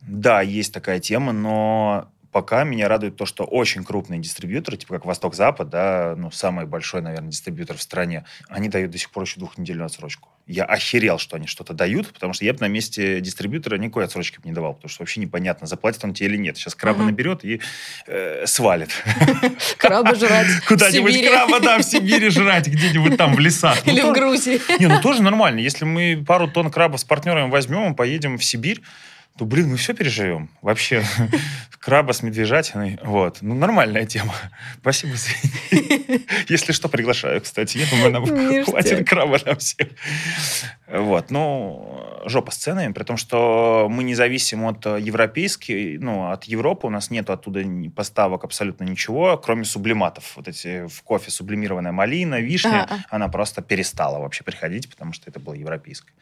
Да, 0.02 0.42
есть 0.42 0.74
такая 0.74 1.00
тема, 1.00 1.32
но 1.32 2.12
пока 2.36 2.66
меня 2.66 2.90
радует 2.90 3.16
то, 3.16 3.26
что 3.26 3.46
очень 3.46 3.86
крупные 3.86 4.20
дистрибьюторы, 4.20 4.76
типа 4.76 4.96
как 4.96 5.06
Восток-Запад, 5.06 5.70
да, 5.70 6.16
ну, 6.18 6.32
самый 6.32 6.66
большой, 6.66 7.02
наверное, 7.02 7.30
дистрибьютор 7.30 7.78
в 7.78 7.82
стране, 7.82 8.26
они 8.50 8.68
дают 8.68 8.92
до 8.92 8.98
сих 8.98 9.10
пор 9.10 9.24
еще 9.24 9.40
двухнедельную 9.40 9.86
отсрочку. 9.86 10.28
Я 10.46 10.66
охерел, 10.66 11.18
что 11.18 11.38
они 11.38 11.48
что-то 11.48 11.74
дают, 11.74 12.12
потому 12.12 12.34
что 12.34 12.44
я 12.44 12.52
бы 12.52 12.60
на 12.60 12.68
месте 12.68 13.22
дистрибьютора 13.22 13.78
никакой 13.78 14.04
отсрочки 14.04 14.42
бы 14.42 14.50
не 14.50 14.52
давал, 14.54 14.74
потому 14.74 14.90
что 14.90 15.04
вообще 15.04 15.22
непонятно, 15.22 15.66
заплатит 15.66 16.04
он 16.04 16.14
тебе 16.14 16.28
или 16.28 16.36
нет. 16.36 16.58
Сейчас 16.58 16.76
краба 16.76 16.98
угу. 16.98 17.06
наберет 17.06 17.46
и 17.46 17.62
э, 18.06 18.46
свалит. 18.46 18.90
Краба 19.78 20.14
жрать 20.16 20.48
Куда-нибудь 20.68 21.26
краба, 21.26 21.62
да, 21.62 21.78
в 21.78 21.84
Сибири 21.84 22.30
жрать, 22.32 22.68
где-нибудь 22.68 23.16
там 23.16 23.34
в 23.34 23.40
лесах. 23.40 23.78
Ну, 23.86 23.94
или 23.94 24.02
в 24.02 24.12
Грузии. 24.12 24.60
Не, 24.78 24.88
ну 24.88 25.00
тоже 25.00 25.24
нормально. 25.24 25.60
Если 25.60 25.86
мы 25.86 26.22
пару 26.28 26.50
тонн 26.50 26.70
краба 26.70 26.98
с 26.98 27.06
партнерами 27.06 27.50
возьмем, 27.50 27.96
поедем 27.96 28.38
в 28.38 28.44
Сибирь, 28.44 28.82
то, 29.38 29.44
блин, 29.44 29.70
мы 29.70 29.78
все 29.78 29.94
переживем. 29.94 30.50
Вообще, 30.62 31.04
краба 31.80 32.14
с 32.14 32.24
медвежатиной. 32.24 32.98
Вот. 33.04 33.40
Ну, 33.42 33.54
нормальная 33.54 34.06
тема. 34.06 34.34
Спасибо. 34.80 35.14
Если 36.50 36.72
что, 36.72 36.88
приглашаю, 36.88 37.42
кстати. 37.42 37.80
Я 37.80 37.86
думаю, 37.90 38.12
нам 38.12 38.64
хватит 38.64 39.08
краба 39.08 39.38
на 39.46 39.56
всех. 39.56 39.90
Вот. 40.88 41.32
Ну, 41.32 42.22
жопа 42.26 42.52
с 42.52 42.58
ценами, 42.58 42.94
при 42.94 43.04
том, 43.04 43.18
что 43.18 43.88
мы 43.90 44.04
не 44.04 44.16
зависим 44.16 44.66
от 44.66 44.86
европейской, 44.86 45.98
ну, 45.98 46.32
от 46.32 46.46
Европы. 46.46 46.88
У 46.88 46.90
нас 46.90 47.12
нет 47.12 47.30
оттуда 47.30 47.62
поставок 47.94 48.46
абсолютно 48.46 48.86
ничего, 48.86 49.38
кроме 49.38 49.66
сублиматов. 49.66 50.38
Вот 50.38 50.48
эти 50.48 50.88
в 50.88 51.04
кофе 51.04 51.30
сублимированная 51.30 51.92
малина, 51.92 52.40
вишня, 52.40 52.88
она 53.10 53.28
просто 53.28 53.62
перестала 53.62 54.20
вообще 54.20 54.44
приходить, 54.46 54.90
потому 54.90 55.12
что 55.12 55.30
это 55.30 55.40
было 55.40 55.54
европейское. 55.54 56.14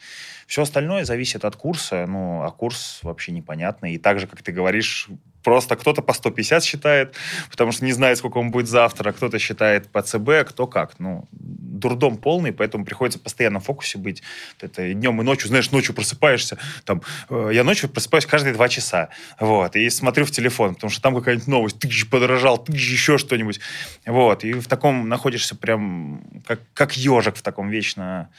Все 0.48 0.64
остальное 0.64 1.06
зависит 1.06 1.46
от 1.46 1.56
курса, 1.56 2.06
ну, 2.08 2.44
а 2.44 2.52
курс 2.52 3.00
вообще 3.04 3.32
непонятный. 3.32 3.94
И 3.94 3.98
так 3.98 4.20
же, 4.20 4.28
как 4.28 4.42
ты 4.42 4.52
говоришь, 4.52 5.10
просто 5.44 5.76
кто-то 5.76 6.02
по 6.02 6.14
150 6.14 6.64
считает, 6.64 7.16
потому 7.52 7.72
что 7.72 7.86
не 7.86 7.92
знает, 7.92 8.18
сколько 8.18 8.38
он 8.38 8.52
будет 8.52 8.68
завтра, 8.68 9.10
а 9.10 9.14
кто-то 9.14 9.38
считает 9.40 9.90
по 9.90 10.02
ЦБ, 10.02 10.48
кто 10.48 10.68
как. 10.68 11.00
Ну, 11.00 11.28
дурдом 11.32 12.18
полный, 12.18 12.54
поэтому 12.54 12.86
приходится 12.86 13.20
постоянно 13.20 13.60
в 13.60 13.66
фокусе 13.66 13.98
быть. 13.98 14.24
Это 14.62 14.94
днем, 14.94 15.22
и 15.22 15.24
ночью. 15.24 15.50
Знаешь, 15.50 15.72
ночью 15.72 15.94
просыпаешься. 15.94 16.58
Там, 16.86 17.02
э, 17.30 17.52
я 17.54 17.64
ночью 17.64 17.90
просыпаюсь 17.90 18.26
каждые 18.26 18.54
два 18.54 18.70
часа. 18.70 19.10
Вот, 19.40 19.76
и 19.76 19.90
смотрю 19.90 20.26
в 20.26 20.32
телефон, 20.32 20.76
потому 20.76 20.90
что 20.90 21.02
там 21.02 21.16
какая-нибудь 21.16 21.48
новость. 21.48 21.80
Ты 21.80 21.92
же 21.92 22.06
подорожал, 22.06 22.58
ты 22.58 22.76
же 22.78 22.94
еще 22.94 23.18
что-нибудь. 23.18 23.60
Вот, 24.06 24.44
и 24.44 24.54
в 24.54 24.68
таком 24.68 25.10
находишься 25.10 25.56
прям 25.56 26.24
как, 26.48 26.62
как 26.74 26.96
ежик 26.96 27.36
в 27.36 27.42
таком 27.42 27.70
вечно 27.70 28.30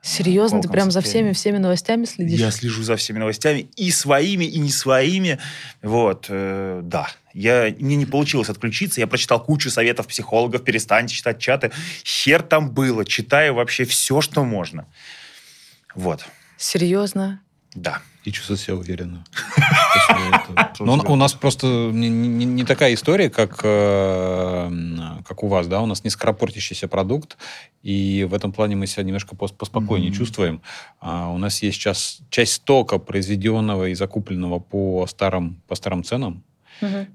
Серьезно, 0.00 0.62
ты 0.62 0.68
прям 0.68 0.90
за 0.90 1.00
всеми 1.00 1.32
всеми 1.32 1.58
новостями 1.58 2.04
следишь? 2.04 2.38
Я 2.38 2.50
слежу 2.50 2.82
за 2.82 2.96
всеми 2.96 3.18
новостями 3.18 3.68
и 3.76 3.90
своими, 3.90 4.44
и 4.44 4.58
не 4.58 4.70
своими. 4.70 5.38
Вот, 5.82 6.26
э, 6.28 6.80
да. 6.84 7.08
Я, 7.34 7.74
мне 7.78 7.96
не 7.96 8.06
получилось 8.06 8.48
отключиться. 8.48 9.00
Я 9.00 9.06
прочитал 9.06 9.42
кучу 9.42 9.70
советов 9.70 10.06
психологов. 10.06 10.62
Перестаньте 10.62 11.14
читать 11.14 11.40
чаты. 11.40 11.72
Хер 12.04 12.42
там 12.42 12.70
было. 12.70 13.04
Читаю 13.04 13.54
вообще 13.54 13.84
все, 13.84 14.20
что 14.20 14.44
можно. 14.44 14.86
Вот. 15.94 16.24
Серьезно? 16.56 17.40
Да. 17.74 18.00
И 18.24 18.32
чувствовать 18.32 18.60
себя 18.60 18.76
уверенно. 18.76 19.24
Но 20.80 21.02
у 21.06 21.16
нас 21.16 21.32
просто 21.34 21.66
не 21.66 22.64
такая 22.64 22.94
история, 22.94 23.30
как 23.30 23.60
э, 23.62 24.70
как 25.24 25.42
у 25.42 25.48
вас, 25.48 25.66
да, 25.66 25.80
у 25.80 25.86
нас 25.86 26.04
не 26.04 26.10
скоропортящийся 26.10 26.88
продукт, 26.88 27.36
и 27.82 28.26
в 28.28 28.34
этом 28.34 28.52
плане 28.52 28.76
мы 28.76 28.86
себя 28.86 29.02
немножко 29.02 29.36
поспокойнее 29.36 30.12
чувствуем. 30.12 30.62
А 31.00 31.30
у 31.30 31.38
нас 31.38 31.62
есть 31.62 31.76
сейчас 31.76 32.20
часть 32.30 32.54
стока, 32.54 32.98
произведенного 32.98 33.88
и 33.88 33.94
закупленного 33.94 34.58
по 34.58 35.06
старым, 35.06 35.62
по 35.68 35.74
старым 35.74 36.02
ценам, 36.02 36.42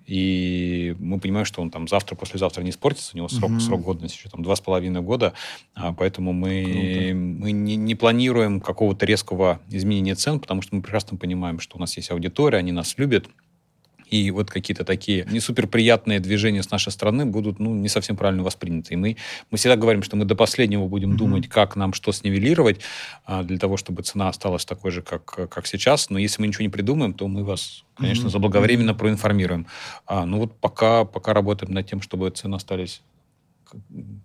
и 0.05 0.95
мы 0.99 1.19
понимаем, 1.19 1.45
что 1.45 1.61
он 1.61 1.69
там 1.69 1.87
завтра, 1.87 2.15
послезавтра 2.15 2.61
не 2.61 2.71
испортится, 2.71 3.11
у 3.13 3.17
него 3.17 3.29
срок, 3.29 3.51
угу. 3.51 3.59
срок 3.59 3.81
годности 3.81 4.17
еще 4.17 4.29
там 4.29 4.43
два 4.43 4.55
с 4.55 4.61
половиной 4.61 5.01
года, 5.01 5.33
а, 5.73 5.93
поэтому 5.93 6.33
мы, 6.33 7.11
мы 7.13 7.51
не, 7.51 7.75
не 7.75 7.95
планируем 7.95 8.59
какого-то 8.59 9.05
резкого 9.05 9.59
изменения 9.69 10.15
цен, 10.15 10.39
потому 10.39 10.61
что 10.61 10.75
мы 10.75 10.81
прекрасно 10.81 11.17
понимаем, 11.17 11.59
что 11.59 11.77
у 11.77 11.79
нас 11.79 11.95
есть 11.97 12.11
аудитория, 12.11 12.57
они 12.57 12.71
нас 12.71 12.97
любят, 12.97 13.27
и 14.13 14.29
вот 14.29 14.51
какие-то 14.51 14.85
такие 14.85 15.25
не 15.31 15.39
супер 15.39 15.65
приятные 15.65 16.19
движения 16.19 16.61
с 16.61 16.69
нашей 16.69 16.91
стороны 16.91 17.25
будут 17.25 17.59
ну, 17.59 17.73
не 17.73 17.89
совсем 17.89 18.15
правильно 18.15 18.43
восприняты. 18.43 18.93
И 18.93 18.97
мы, 18.97 19.17
мы 19.49 19.57
всегда 19.57 19.75
говорим, 19.75 20.03
что 20.03 20.15
мы 20.15 20.25
до 20.25 20.35
последнего 20.35 20.87
будем 20.87 21.13
mm-hmm. 21.13 21.17
думать, 21.17 21.49
как 21.49 21.75
нам 21.75 21.93
что 21.93 22.11
снивелировать, 22.11 22.79
а, 23.25 23.41
для 23.41 23.57
того, 23.57 23.75
чтобы 23.75 24.03
цена 24.03 24.29
осталась 24.29 24.65
такой 24.65 24.91
же, 24.91 25.01
как, 25.01 25.25
как 25.25 25.65
сейчас. 25.65 26.11
Но 26.11 26.19
если 26.19 26.41
мы 26.41 26.47
ничего 26.47 26.61
не 26.61 26.69
придумаем, 26.69 27.15
то 27.15 27.27
мы 27.27 27.43
вас, 27.43 27.85
конечно, 27.95 28.27
mm-hmm. 28.27 28.31
заблаговременно 28.31 28.93
проинформируем. 28.93 29.65
А, 30.05 30.27
ну 30.27 30.37
вот 30.37 30.59
пока, 30.59 31.05
пока 31.05 31.33
работаем 31.33 31.73
над 31.73 31.89
тем, 31.89 31.99
чтобы 31.99 32.29
цены 32.29 32.53
остались 32.53 33.01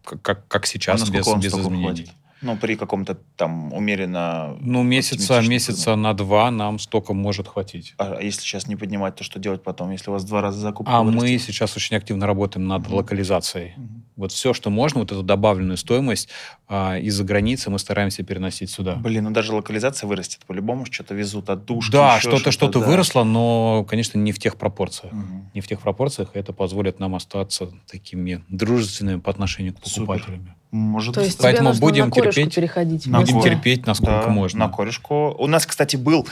как, 0.04 0.20
как, 0.20 0.48
как 0.48 0.66
сейчас, 0.66 1.08
а 1.08 1.10
без, 1.10 1.26
без 1.26 1.54
изменений. 1.54 1.86
Хватит? 1.86 2.10
Ну, 2.40 2.56
при 2.56 2.76
каком-то 2.76 3.16
там 3.36 3.72
умеренно... 3.72 4.56
Ну, 4.60 4.82
месяца, 4.82 5.40
месяца 5.40 5.96
на 5.96 6.14
два 6.14 6.50
нам 6.50 6.78
столько 6.78 7.12
может 7.12 7.48
хватить. 7.48 7.94
А 7.98 8.20
если 8.20 8.42
сейчас 8.42 8.68
не 8.68 8.76
поднимать, 8.76 9.16
то 9.16 9.24
что 9.24 9.38
делать 9.38 9.62
потом, 9.62 9.90
если 9.90 10.10
у 10.10 10.12
вас 10.12 10.24
два 10.24 10.40
раза 10.40 10.60
закупка 10.60 10.92
А 10.92 11.02
вырастет? 11.02 11.22
мы 11.22 11.38
сейчас 11.38 11.76
очень 11.76 11.96
активно 11.96 12.26
работаем 12.26 12.66
над 12.66 12.86
mm-hmm. 12.86 12.94
локализацией. 12.94 13.74
Mm-hmm. 13.76 14.02
Вот 14.16 14.32
все, 14.32 14.52
что 14.52 14.70
можно, 14.70 15.00
вот 15.00 15.12
эту 15.12 15.22
добавленную 15.22 15.76
стоимость 15.76 16.28
а, 16.68 16.98
из-за 16.98 17.24
границы 17.24 17.70
мы 17.70 17.78
стараемся 17.78 18.22
переносить 18.22 18.70
сюда. 18.70 18.96
Блин, 18.96 19.24
ну 19.24 19.30
даже 19.30 19.54
локализация 19.54 20.06
вырастет 20.06 20.40
по-любому, 20.46 20.84
что-то 20.84 21.14
везут 21.14 21.48
от 21.48 21.64
душки. 21.64 21.92
Да, 21.92 22.20
что-то 22.20 22.50
что-то 22.50 22.80
да. 22.80 22.86
выросло, 22.86 23.24
но, 23.24 23.86
конечно, 23.88 24.18
не 24.18 24.32
в 24.32 24.38
тех 24.38 24.56
пропорциях. 24.56 25.12
Угу. 25.12 25.50
Не 25.54 25.60
в 25.62 25.66
тех 25.66 25.80
пропорциях, 25.80 26.30
это 26.34 26.52
позволит 26.52 27.00
нам 27.00 27.14
остаться 27.14 27.70
такими 27.90 28.44
дружественными 28.48 29.20
по 29.20 29.30
отношению 29.30 29.74
к 29.74 29.80
покупателям. 29.80 30.40
Супер. 30.40 30.54
Может 30.70 31.14
То 31.14 31.22
есть 31.22 31.38
Поэтому 31.40 31.70
тебе 31.70 31.80
будем 31.80 32.04
на 32.06 32.10
терпеть, 32.10 32.54
переходить. 32.54 33.06
На 33.06 33.20
будем 33.20 33.40
терпеть, 33.40 33.86
насколько 33.86 34.24
да, 34.26 34.28
можно. 34.28 34.66
На 34.66 34.68
корешку. 34.68 35.34
У 35.38 35.46
нас, 35.46 35.64
кстати, 35.64 35.96
был 35.96 36.28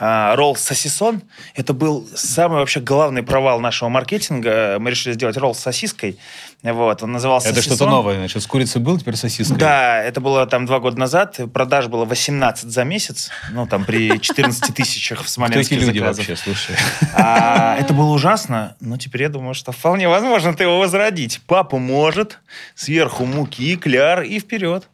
э, 0.00 0.34
ролл 0.36 0.56
сосисон. 0.56 1.20
Это 1.54 1.74
был 1.74 2.08
самый 2.14 2.60
вообще 2.60 2.80
главный 2.80 3.22
провал 3.22 3.60
нашего 3.60 3.90
маркетинга. 3.90 4.78
Мы 4.80 4.90
решили 4.90 5.12
сделать 5.12 5.36
ролл 5.36 5.54
с 5.54 5.58
сосиской. 5.58 6.16
Вот, 6.72 7.02
он 7.02 7.12
назывался 7.12 7.50
Это 7.50 7.60
что-то 7.60 7.86
новое, 7.86 8.16
значит, 8.16 8.42
с 8.42 8.46
курицей 8.46 8.80
был, 8.80 8.98
теперь 8.98 9.16
сосиской. 9.16 9.58
Да, 9.58 10.02
это 10.02 10.22
было 10.22 10.46
там 10.46 10.64
два 10.64 10.80
года 10.80 10.98
назад, 10.98 11.38
продаж 11.52 11.88
было 11.88 12.06
18 12.06 12.70
за 12.70 12.84
месяц, 12.84 13.30
ну, 13.50 13.66
там, 13.66 13.84
при 13.84 14.18
14 14.20 14.74
тысячах 14.74 15.24
в 15.24 15.38
эти 15.38 15.74
люди 15.74 15.98
заказов. 15.98 16.26
вообще, 16.26 16.36
слушай? 16.36 16.76
А, 17.12 17.76
это 17.78 17.92
было 17.92 18.10
ужасно, 18.10 18.76
но 18.80 18.96
теперь 18.96 19.22
я 19.22 19.28
думаю, 19.28 19.52
что 19.52 19.72
вполне 19.72 20.08
возможно 20.08 20.54
ты 20.54 20.62
его 20.62 20.78
возродить. 20.78 21.42
Папа 21.46 21.76
может, 21.78 22.40
сверху 22.74 23.26
муки, 23.26 23.76
кляр 23.76 24.22
и 24.22 24.38
вперед. 24.38 24.88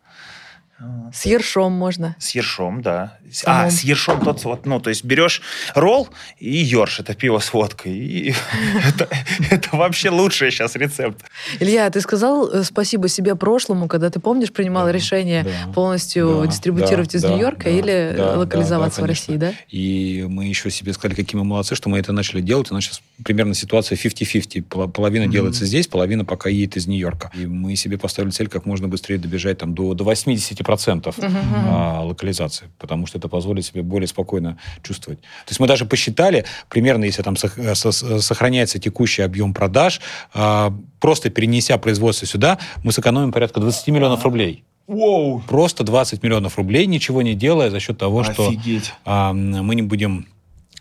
С 1.12 1.26
ершом 1.26 1.72
можно. 1.72 2.16
С 2.18 2.30
ершом, 2.30 2.80
да. 2.80 3.18
Самым. 3.30 3.66
А, 3.66 3.70
с 3.70 3.82
ершом 3.82 4.20
тот 4.22 4.42
вот, 4.44 4.64
ну, 4.64 4.80
то 4.80 4.88
есть 4.88 5.04
берешь 5.04 5.42
ролл 5.74 6.08
и 6.38 6.56
ерш, 6.56 7.00
это 7.00 7.14
пиво 7.14 7.38
с 7.38 7.52
водкой. 7.52 7.92
И 7.92 8.34
это, 8.88 9.08
это 9.50 9.76
вообще 9.76 10.08
лучший 10.08 10.50
сейчас 10.50 10.76
рецепт. 10.76 11.22
Илья, 11.58 11.90
ты 11.90 12.00
сказал 12.00 12.50
э, 12.50 12.64
спасибо 12.64 13.08
себе 13.08 13.34
прошлому, 13.34 13.88
когда 13.88 14.08
ты, 14.08 14.20
помнишь, 14.20 14.52
принимал 14.52 14.86
да, 14.86 14.92
решение 14.92 15.44
да, 15.44 15.72
полностью 15.72 16.40
да, 16.40 16.46
дистрибутировать 16.46 17.12
да, 17.12 17.18
из 17.18 17.22
да, 17.22 17.28
Нью-Йорка 17.28 17.64
да, 17.64 17.70
или 17.70 18.14
да, 18.16 18.38
локализоваться 18.38 19.00
да, 19.00 19.02
да, 19.02 19.06
в 19.06 19.10
России, 19.10 19.36
да? 19.36 19.52
И 19.68 20.24
мы 20.28 20.46
еще 20.46 20.70
себе 20.70 20.94
сказали, 20.94 21.14
какие 21.14 21.38
мы 21.38 21.44
молодцы, 21.44 21.74
что 21.74 21.90
мы 21.90 21.98
это 21.98 22.12
начали 22.12 22.40
делать. 22.40 22.70
У 22.70 22.74
нас 22.74 22.84
сейчас 22.84 23.02
примерно 23.22 23.54
ситуация 23.54 23.96
50-50. 23.96 24.88
Половина 24.92 25.24
mm-hmm. 25.24 25.28
делается 25.28 25.66
здесь, 25.66 25.88
половина 25.88 26.24
пока 26.24 26.48
едет 26.48 26.78
из 26.78 26.86
Нью-Йорка. 26.86 27.30
И 27.34 27.44
мы 27.44 27.76
себе 27.76 27.98
поставили 27.98 28.30
цель 28.30 28.48
как 28.48 28.64
можно 28.64 28.88
быстрее 28.88 29.18
добежать 29.18 29.58
там, 29.58 29.74
до, 29.74 29.92
до 29.92 30.04
80% 30.04 30.69
процентов 30.70 31.18
uh-huh. 31.18 32.04
локализации, 32.04 32.68
потому 32.78 33.08
что 33.08 33.18
это 33.18 33.28
позволит 33.28 33.64
себе 33.64 33.82
более 33.82 34.06
спокойно 34.06 34.56
чувствовать. 34.84 35.20
То 35.20 35.48
есть 35.48 35.58
мы 35.58 35.66
даже 35.66 35.84
посчитали, 35.84 36.44
примерно, 36.68 37.06
если 37.06 37.22
там 37.22 37.34
э, 37.34 37.74
сохраняется 37.74 38.78
текущий 38.78 39.22
объем 39.22 39.52
продаж, 39.52 40.00
а, 40.32 40.72
просто 41.00 41.28
перенеся 41.28 41.76
производство 41.78 42.24
сюда, 42.24 42.58
мы 42.84 42.92
сэкономим 42.92 43.32
порядка 43.32 43.58
20 43.58 43.88
миллионов 43.88 44.22
рублей. 44.22 44.62
Wow. 44.86 45.42
Просто 45.48 45.82
20 45.82 46.22
миллионов 46.22 46.56
рублей, 46.56 46.86
ничего 46.86 47.22
не 47.22 47.34
делая 47.34 47.70
за 47.70 47.80
счет 47.80 47.98
того, 47.98 48.20
Офигеть. 48.20 48.84
что 48.84 48.94
а, 49.04 49.32
мы 49.32 49.74
не 49.74 49.82
будем 49.82 50.28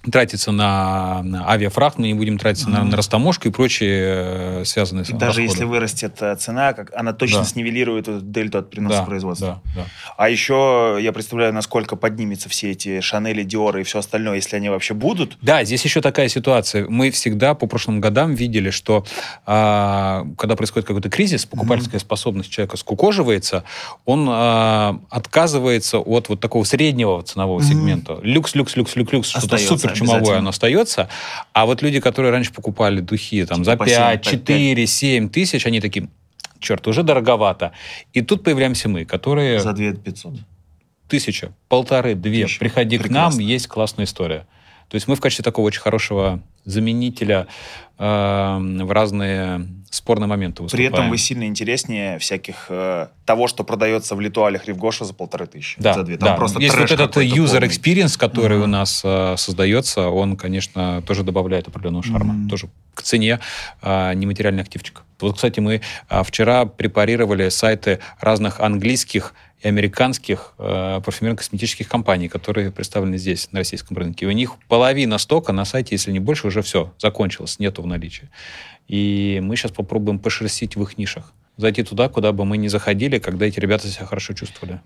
тратиться 0.10 0.52
на, 0.52 1.22
на 1.24 1.50
авиафрахт, 1.50 1.98
мы 1.98 2.08
не 2.08 2.14
будем 2.14 2.38
тратиться 2.38 2.70
mm-hmm. 2.70 2.84
на, 2.84 2.84
на 2.86 2.98
растаможку 2.98 3.48
и 3.48 3.52
прочие 3.52 4.62
э, 4.62 4.64
связанные 4.66 5.04
с 5.04 5.10
Даже 5.10 5.24
расходы. 5.26 5.42
если 5.44 5.64
вырастет 5.66 6.22
э, 6.22 6.36
цена, 6.38 6.74
как, 6.74 6.92
она 6.96 7.12
точно 7.12 7.40
да. 7.40 7.46
снивелирует 7.46 8.08
эту 8.08 8.22
дельту 8.22 8.60
от 8.60 8.70
приноса 8.70 9.00
да, 9.00 9.04
производства. 9.04 9.62
Да, 9.76 9.84
да. 9.84 9.88
А 10.18 10.30
еще 10.30 10.98
я 11.02 11.12
представляю, 11.12 11.54
насколько 11.54 11.96
поднимется 11.98 12.48
все 12.48 12.72
эти 12.72 13.02
Шанели, 13.02 13.44
Диоры 13.44 13.82
и 13.82 13.84
все 13.84 14.00
остальное, 14.00 14.36
если 14.36 14.56
они 14.56 14.70
вообще 14.70 14.94
будут. 14.94 15.38
Да, 15.42 15.64
здесь 15.66 15.84
еще 15.84 16.02
такая 16.02 16.30
ситуация. 16.30 16.88
Мы 16.88 17.12
всегда 17.12 17.54
по 17.54 17.68
прошлым 17.68 18.00
годам 18.00 18.36
видели, 18.36 18.70
что 18.70 19.06
а, 19.46 20.26
когда 20.38 20.56
происходит 20.56 20.88
какой-то 20.88 21.10
кризис, 21.10 21.46
покупательская 21.46 22.00
mm-hmm. 22.00 22.04
способность 22.04 22.50
человека 22.50 22.78
скукоживается, 22.78 23.66
он 24.06 24.28
а, 24.30 25.00
отказывается 25.10 26.00
от 26.00 26.30
вот 26.30 26.40
такого 26.40 26.64
среднего 26.64 27.22
ценового 27.22 27.60
mm-hmm. 27.60 27.64
сегмента. 27.64 28.20
Люкс, 28.22 28.56
люкс, 28.56 28.76
люкс, 28.78 28.96
люкс, 28.96 29.12
люкс, 29.12 29.30
что-то 29.30 29.58
супер 29.58 29.89
супер 29.96 30.08
чумовое 30.08 30.38
оно 30.38 30.50
остается. 30.50 31.10
А 31.54 31.66
вот 31.66 31.82
люди, 31.82 32.00
которые 32.00 32.32
раньше 32.32 32.54
покупали 32.54 33.00
духи 33.00 33.46
там, 33.46 33.64
за 33.64 33.78
5, 33.78 34.22
4, 34.22 34.88
7 34.88 35.30
тысяч, 35.30 35.66
они 35.66 35.82
такие, 35.82 36.10
черт, 36.60 36.88
уже 36.88 37.04
дороговато. 37.04 37.72
И 38.14 38.22
тут 38.22 38.44
появляемся 38.44 38.90
мы, 38.90 39.06
которые... 39.06 39.60
За 39.60 39.74
2 39.74 39.94
500. 39.94 40.34
Тысяча, 41.08 41.52
полторы, 41.68 42.14
две. 42.14 42.44
Тысяча. 42.44 42.60
Приходи 42.60 42.98
Прекрасно. 43.00 43.32
к 43.32 43.34
нам, 43.34 43.40
есть 43.40 43.68
классная 43.68 44.06
история. 44.06 44.46
То 44.90 44.96
есть 44.96 45.08
мы 45.08 45.16
в 45.16 45.22
качестве 45.22 45.44
такого 45.44 45.68
очень 45.68 45.82
хорошего 45.82 46.42
заменителя 46.66 47.48
э, 47.98 48.04
в 48.04 48.92
разные 48.92 49.68
спорные 49.92 50.28
моменты 50.28 50.64
При 50.64 50.86
этом 50.86 51.10
вы 51.10 51.18
сильно 51.18 51.46
интереснее 51.46 52.20
всяких 52.20 52.68
э, 52.70 53.08
того, 53.26 53.48
что 53.48 53.64
продается 53.64 54.16
в 54.16 54.22
Литуалях 54.22 54.68
Ривгоша 54.68 55.06
за 55.06 55.14
полторы 55.14 55.48
тысячи. 55.48 55.82
Да, 55.82 55.94
за 55.94 56.04
две. 56.04 56.18
Там 56.18 56.30
да. 56.30 56.36
просто 56.36 56.60
Есть 56.60 56.78
вот 56.78 56.92
этот 56.92 57.18
user 57.18 57.60
полный. 57.60 57.68
experience, 57.68 58.18
который 58.18 58.58
uh-huh. 58.58 58.64
у 58.64 58.68
нас 58.68 59.02
э, 59.04 59.36
создается, 59.38 60.10
он, 60.10 60.38
конечно, 60.38 61.02
тоже 61.04 61.24
добавляет 61.24 61.68
определенного 61.68 62.04
шарма. 62.04 62.34
Uh-huh. 62.34 62.50
Тоже 62.50 62.70
к 62.94 63.02
цене 63.02 63.40
э, 63.82 64.14
нематериальный 64.14 64.62
активчик. 64.62 65.04
Вот, 65.20 65.36
кстати, 65.36 65.60
мы 65.60 65.82
э, 66.10 66.24
вчера 66.24 66.66
препарировали 66.66 67.50
сайты 67.50 68.00
разных 68.20 68.60
английских 68.60 69.34
и 69.62 69.68
американских 69.68 70.54
э, 70.58 71.02
парфюмерно-косметических 71.04 71.88
компаний, 71.88 72.30
которые 72.30 72.72
представлены 72.72 73.18
здесь, 73.18 73.52
на 73.52 73.60
российском 73.60 73.98
рынке. 73.98 74.26
И 74.26 74.28
у 74.28 74.32
них 74.32 74.54
половина 74.68 75.18
стока 75.18 75.54
на 75.54 75.66
сайте, 75.66 75.96
если 75.96 76.12
не 76.12 76.20
больше, 76.20 76.48
уже 76.48 76.62
все, 76.62 76.94
закончилось, 76.98 77.60
нету 77.60 77.82
в 77.82 77.88
наличии. 77.88 78.30
И 78.88 79.40
мы 79.44 79.56
сейчас 79.56 79.72
попробуем 79.72 80.20
пошерстить 80.20 80.76
в 80.76 80.84
их 80.84 80.98
нишах. 80.98 81.34
Зайти 81.58 81.84
туда, 81.84 82.08
куда 82.08 82.32
бы 82.32 82.46
мы 82.46 82.58
ни 82.58 82.70
заходили, 82.70 83.20
когда 83.20 83.46
эти 83.46 83.60
ребята 83.60 83.88
себя 83.90 84.06
хорошо 84.06 84.34
чувствовали. 84.34 84.80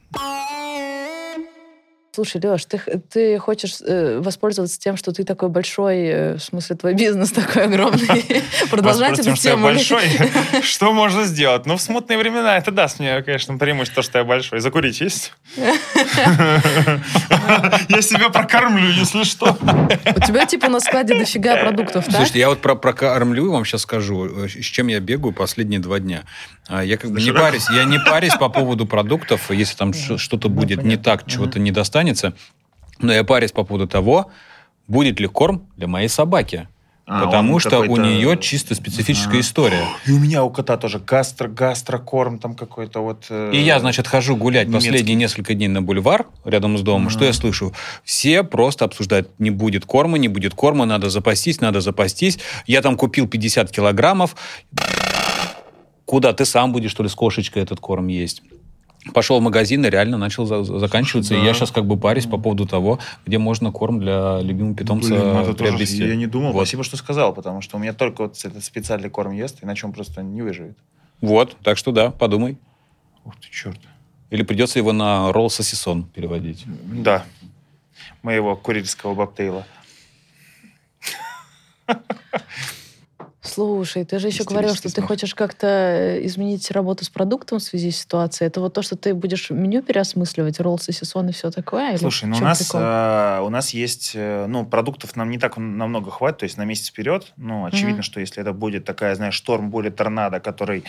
Слушай, 2.15 2.41
Леш, 2.43 2.65
ты, 2.65 2.79
ты 3.11 3.39
хочешь 3.39 3.77
э, 3.81 4.19
воспользоваться 4.19 4.79
тем, 4.79 4.97
что 4.97 5.11
ты 5.11 5.23
такой 5.23 5.49
большой, 5.49 6.05
э, 6.05 6.35
в 6.35 6.43
смысле, 6.43 6.75
твой 6.75 6.93
бизнес 6.93 7.31
такой 7.31 7.63
огромный, 7.63 8.43
продолжать 8.69 9.17
эту 9.17 9.35
тему? 9.35 9.63
большой? 9.63 10.03
Что 10.61 10.93
можно 10.93 11.23
сделать? 11.23 11.65
Ну, 11.65 11.75
в 11.75 11.81
смутные 11.81 12.19
времена 12.19 12.55
это 12.55 12.69
даст 12.69 12.99
мне, 12.99 13.23
конечно, 13.23 13.57
преимущество, 13.57 14.03
что 14.03 14.19
я 14.19 14.25
большой. 14.25 14.59
Закурить 14.59 15.01
есть? 15.01 15.33
Я 15.57 15.73
себя 18.01 18.29
прокормлю, 18.29 18.91
если 18.91 19.23
что. 19.23 19.57
У 20.15 20.21
тебя, 20.21 20.45
типа, 20.45 20.69
на 20.69 20.79
складе 20.79 21.17
дофига 21.17 21.57
продуктов, 21.57 22.05
да? 22.05 22.17
Слушайте, 22.17 22.39
я 22.39 22.49
вот 22.49 22.61
про 22.61 22.75
прокормлю 22.75 23.51
вам 23.51 23.65
сейчас 23.65 23.81
скажу, 23.81 24.47
с 24.47 24.65
чем 24.65 24.87
я 24.87 24.99
бегаю 24.99 25.33
последние 25.33 25.79
два 25.79 25.99
дня. 25.99 26.23
А, 26.67 26.83
я 26.83 26.97
как 26.97 27.11
бы 27.11 27.21
не 27.21 27.33
парюсь, 27.33 27.69
я 27.71 27.83
не 27.83 27.99
парюсь 27.99 28.35
по 28.35 28.47
поводу 28.47 28.85
продуктов, 28.85 29.51
если 29.51 29.75
там 29.75 29.93
что-то 29.93 30.47
будет 30.47 30.83
не 30.83 30.95
так, 30.95 31.25
чего-то 31.25 31.59
не 31.59 31.71
достанется, 31.71 32.02
но 32.99 33.13
я 33.13 33.23
парюсь 33.23 33.51
по 33.51 33.63
поводу 33.63 33.87
того, 33.87 34.31
будет 34.87 35.19
ли 35.19 35.27
корм 35.27 35.67
для 35.77 35.87
моей 35.87 36.09
собаки. 36.09 36.67
А, 37.05 37.25
потому 37.25 37.59
что 37.59 37.81
у 37.81 37.97
нее 37.97 38.37
чисто 38.39 38.75
специфическая 38.75 39.37
а. 39.37 39.41
история. 39.41 39.83
И 40.07 40.11
у 40.11 40.19
меня 40.19 40.45
у 40.45 40.49
кота 40.49 40.77
тоже 40.77 40.99
гастро 40.99 41.49
гастрокорм 41.49 42.39
там 42.39 42.55
какой-то 42.55 43.01
вот. 43.01 43.25
Э, 43.29 43.51
и 43.53 43.57
я, 43.57 43.81
значит, 43.81 44.07
хожу 44.07 44.37
гулять 44.37 44.69
немецкий. 44.69 44.89
последние 44.89 45.15
несколько 45.15 45.53
дней 45.53 45.67
на 45.67 45.81
бульвар 45.81 46.27
рядом 46.45 46.77
с 46.77 46.81
домом. 46.81 47.07
А. 47.07 47.09
Что 47.09 47.25
я 47.25 47.33
слышу? 47.33 47.73
Все 48.05 48.43
просто 48.43 48.85
обсуждают: 48.85 49.29
не 49.37 49.49
будет 49.49 49.85
корма, 49.85 50.17
не 50.17 50.29
будет 50.29 50.53
корма, 50.53 50.85
надо 50.85 51.09
запастись, 51.09 51.59
надо 51.59 51.81
запастись. 51.81 52.39
Я 52.67 52.81
там 52.81 52.95
купил 52.95 53.27
50 53.27 53.69
килограммов. 53.69 54.37
Куда 56.05 56.31
ты 56.31 56.45
сам 56.45 56.71
будешь, 56.71 56.91
что 56.91 57.03
ли, 57.03 57.09
с 57.09 57.15
кошечкой 57.15 57.63
этот 57.63 57.81
корм 57.81 58.07
есть? 58.07 58.43
Пошел 59.13 59.39
в 59.39 59.41
магазин 59.41 59.85
и 59.85 59.89
реально 59.89 60.17
начал 60.17 60.45
за 60.45 60.63
заканчиваться. 60.63 61.33
Да. 61.33 61.41
И 61.41 61.43
я 61.43 61.53
сейчас 61.53 61.71
как 61.71 61.85
бы 61.85 61.97
парюсь 61.97 62.25
по 62.25 62.37
поводу 62.37 62.65
того, 62.65 62.99
где 63.25 63.37
можно 63.37 63.71
корм 63.71 63.99
для 63.99 64.39
любимого 64.39 64.75
питомца 64.75 65.09
Блин, 65.09 65.21
это 65.21 65.53
приобрести. 65.53 65.97
Тоже, 65.97 66.09
я 66.11 66.15
не 66.15 66.27
думал. 66.27 66.53
Вот. 66.53 66.61
Спасибо, 66.61 66.83
что 66.83 66.95
сказал, 66.95 67.33
потому 67.33 67.61
что 67.61 67.75
у 67.77 67.79
меня 67.79 67.93
только 67.93 68.23
вот 68.23 68.37
этот 68.43 68.63
специальный 68.63 69.09
корм 69.09 69.33
ест, 69.33 69.57
иначе 69.61 69.87
он 69.87 69.93
просто 69.93 70.23
не 70.23 70.41
выживет. 70.41 70.77
Вот, 71.19 71.57
так 71.63 71.77
что 71.77 71.91
да, 71.91 72.11
подумай. 72.11 72.57
Ух 73.25 73.35
ты, 73.39 73.49
черт. 73.49 73.79
Или 74.29 74.43
придется 74.43 74.79
его 74.79 74.93
на 74.93 75.31
ролл 75.31 75.49
сосисон 75.49 76.03
переводить. 76.05 76.63
Да. 76.65 77.25
Моего 78.21 78.55
курильского 78.55 79.13
бобтейла. 79.13 79.65
Слушай, 83.43 84.05
ты 84.05 84.19
же 84.19 84.27
еще 84.27 84.45
говорил, 84.45 84.73
что 84.73 84.93
ты 84.93 85.01
хочешь 85.01 85.35
как-то 85.35 85.67
э, 85.67 86.25
изменить 86.25 86.71
работу 86.71 87.03
с 87.03 87.09
продуктом 87.09 87.59
в 87.59 87.61
связи 87.61 87.91
с 87.91 87.99
ситуацией. 87.99 88.47
Это 88.47 88.61
вот 88.61 88.73
то, 88.73 88.81
что 88.81 88.95
ты 88.95 89.13
будешь 89.13 89.49
меню 89.49 89.81
переосмысливать, 89.81 90.61
ролл, 90.61 90.79
сосисон 90.79 91.29
и 91.29 91.33
все 91.33 91.51
такое? 91.51 91.97
Слушай, 91.97 92.25
ну 92.29 92.37
у 92.37 92.39
нас, 92.39 92.71
э, 92.73 93.39
у 93.41 93.49
нас 93.49 93.71
есть, 93.71 94.13
э, 94.15 94.45
ну, 94.47 94.65
продуктов 94.65 95.17
нам 95.17 95.29
не 95.29 95.37
так 95.37 95.57
намного 95.57 96.09
хватит, 96.09 96.39
то 96.39 96.43
есть 96.45 96.57
на 96.57 96.63
месяц 96.63 96.87
вперед. 96.87 97.33
Ну, 97.35 97.65
очевидно, 97.65 97.99
mm-hmm. 97.99 98.03
что 98.03 98.21
если 98.21 98.41
это 98.41 98.53
будет 98.53 98.85
такая, 98.85 99.13
знаешь, 99.15 99.35
шторм, 99.35 99.69
будет 99.69 99.97
торнадо, 99.97 100.39
который 100.39 100.85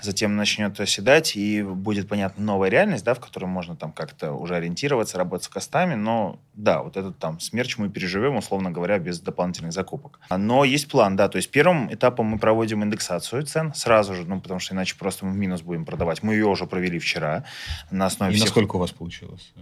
затем 0.00 0.34
начнет 0.34 0.80
оседать, 0.80 1.36
и 1.36 1.62
будет, 1.62 2.08
понятно, 2.08 2.42
новая 2.42 2.70
реальность, 2.70 3.04
да, 3.04 3.12
в 3.12 3.20
которой 3.20 3.46
можно 3.46 3.76
там 3.76 3.92
как-то 3.92 4.32
уже 4.32 4.56
ориентироваться, 4.56 5.18
работать 5.18 5.44
с 5.44 5.48
костами, 5.48 5.94
но 5.94 6.40
да, 6.54 6.82
вот 6.82 6.96
этот 6.96 7.18
там 7.18 7.38
смерч 7.38 7.76
мы 7.76 7.90
переживем, 7.90 8.36
условно 8.36 8.70
говоря, 8.70 8.98
без 8.98 9.20
дополнительных 9.20 9.72
закупок. 9.72 10.20
Но 10.30 10.64
есть 10.64 10.88
план, 10.88 11.14
да, 11.14 11.28
то 11.28 11.36
есть 11.36 11.50
первым 11.50 11.90
этапом 11.98 12.26
мы 12.26 12.38
проводим 12.38 12.82
индексацию 12.82 13.44
цен 13.44 13.74
сразу 13.74 14.14
же, 14.14 14.24
ну, 14.24 14.40
потому 14.40 14.60
что 14.60 14.74
иначе 14.74 14.96
просто 14.96 15.26
мы 15.26 15.32
в 15.32 15.36
минус 15.36 15.62
будем 15.62 15.84
продавать. 15.84 16.22
Мы 16.22 16.34
ее 16.34 16.46
уже 16.46 16.66
провели 16.66 16.98
вчера 16.98 17.44
на 17.90 18.06
основе 18.06 18.32
И 18.32 18.36
всех... 18.36 18.46
насколько 18.46 18.76
у 18.76 18.78
вас 18.78 18.92
получилось? 18.92 19.52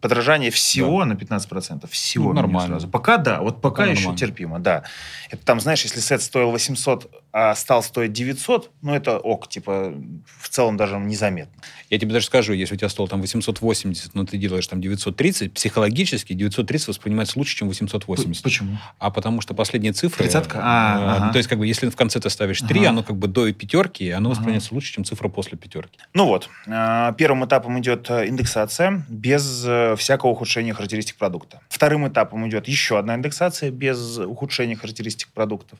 подражание 0.00 0.50
всего 0.50 1.00
да. 1.00 1.06
на 1.06 1.12
15%. 1.12 1.88
Всего. 1.88 2.30
Ну, 2.30 2.32
нормально. 2.32 2.76
Сразу. 2.76 2.88
Пока 2.88 3.16
да, 3.16 3.40
вот 3.40 3.60
пока, 3.60 3.82
пока 3.82 3.90
еще 3.90 4.14
терпимо, 4.14 4.58
да. 4.58 4.82
Это 5.30 5.44
там, 5.44 5.60
знаешь, 5.60 5.82
если 5.82 6.00
сет 6.00 6.20
стоил 6.22 6.50
800, 6.50 7.10
а 7.38 7.54
стал 7.54 7.82
стоить 7.82 8.14
900, 8.14 8.70
ну 8.80 8.94
это 8.94 9.18
ок, 9.18 9.46
типа 9.46 9.92
в 10.40 10.48
целом 10.48 10.78
даже 10.78 10.96
незаметно. 10.96 11.62
Я 11.90 11.98
тебе 11.98 12.14
даже 12.14 12.24
скажу, 12.24 12.54
если 12.54 12.76
у 12.76 12.78
тебя 12.78 12.88
стоил 12.88 13.08
там 13.08 13.20
880, 13.20 14.14
но 14.14 14.24
ты 14.24 14.38
делаешь 14.38 14.66
там 14.66 14.80
930, 14.80 15.52
психологически 15.52 16.32
930 16.32 16.88
воспринимается 16.88 17.38
лучше, 17.38 17.54
чем 17.54 17.68
880. 17.68 18.42
Почему? 18.42 18.78
А 18.98 19.10
потому 19.10 19.42
что 19.42 19.52
последние 19.52 19.92
цифры... 19.92 20.24
Тридцатка? 20.24 20.60
А, 20.62 20.98
э, 20.98 21.16
ага. 21.18 21.32
То 21.32 21.36
есть 21.36 21.50
как 21.50 21.58
бы 21.58 21.66
если 21.66 21.90
в 21.90 21.94
конце 21.94 22.20
ты 22.20 22.30
ставишь 22.30 22.62
3, 22.62 22.80
ага. 22.80 22.88
оно 22.88 23.02
как 23.02 23.16
бы 23.16 23.28
до 23.28 23.52
пятерки, 23.52 24.08
оно 24.08 24.30
воспринимается 24.30 24.68
ага. 24.68 24.76
лучше, 24.76 24.94
чем 24.94 25.04
цифра 25.04 25.28
после 25.28 25.58
пятерки. 25.58 25.98
Ну 26.14 26.24
вот, 26.24 26.48
э, 26.66 27.12
первым 27.18 27.44
этапом 27.44 27.78
идет 27.80 28.08
э, 28.08 28.28
индексация 28.28 29.04
без 29.10 29.62
э, 29.66 29.94
всякого 29.96 30.30
ухудшения 30.30 30.72
характеристик 30.72 31.16
продукта. 31.16 31.60
Вторым 31.68 32.08
этапом 32.08 32.48
идет 32.48 32.66
еще 32.66 32.98
одна 32.98 33.14
индексация 33.14 33.70
без 33.70 34.16
ухудшения 34.16 34.74
характеристик 34.74 35.28
продуктов. 35.32 35.78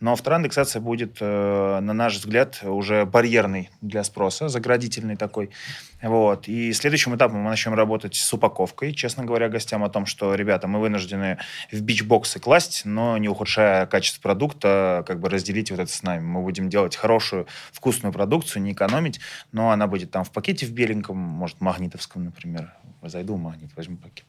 Но 0.00 0.16
вторая 0.16 0.40
индексация 0.40 0.80
будет, 0.80 0.93
на 1.20 1.92
наш 1.92 2.16
взгляд, 2.16 2.60
уже 2.62 3.04
барьерной 3.04 3.70
для 3.80 4.04
спроса, 4.04 4.48
заградительный 4.48 5.16
такой. 5.16 5.50
Вот. 6.04 6.48
И 6.48 6.74
следующим 6.74 7.16
этапом 7.16 7.40
мы 7.40 7.48
начнем 7.48 7.72
работать 7.72 8.14
с 8.14 8.32
упаковкой, 8.34 8.92
честно 8.92 9.24
говоря, 9.24 9.48
гостям 9.48 9.82
о 9.82 9.88
том, 9.88 10.04
что, 10.04 10.34
ребята, 10.34 10.68
мы 10.68 10.78
вынуждены 10.78 11.38
в 11.72 11.80
бичбоксы 11.80 12.38
класть, 12.38 12.82
но 12.84 13.16
не 13.16 13.30
ухудшая 13.30 13.86
качество 13.86 14.20
продукта, 14.20 15.02
как 15.06 15.18
бы 15.18 15.30
разделить 15.30 15.70
вот 15.70 15.80
это 15.80 15.90
с 15.90 16.02
нами. 16.02 16.20
Мы 16.20 16.42
будем 16.42 16.68
делать 16.68 16.94
хорошую, 16.94 17.46
вкусную 17.72 18.12
продукцию, 18.12 18.62
не 18.62 18.72
экономить, 18.72 19.18
но 19.50 19.70
она 19.70 19.86
будет 19.86 20.10
там 20.10 20.24
в 20.24 20.30
пакете 20.30 20.66
в 20.66 20.72
беленьком, 20.72 21.16
может, 21.16 21.62
магнитовском, 21.62 22.24
например. 22.24 22.70
Зайду 23.06 23.34
в 23.34 23.38
магнит, 23.38 23.70
возьму 23.76 23.98
пакет. 23.98 24.24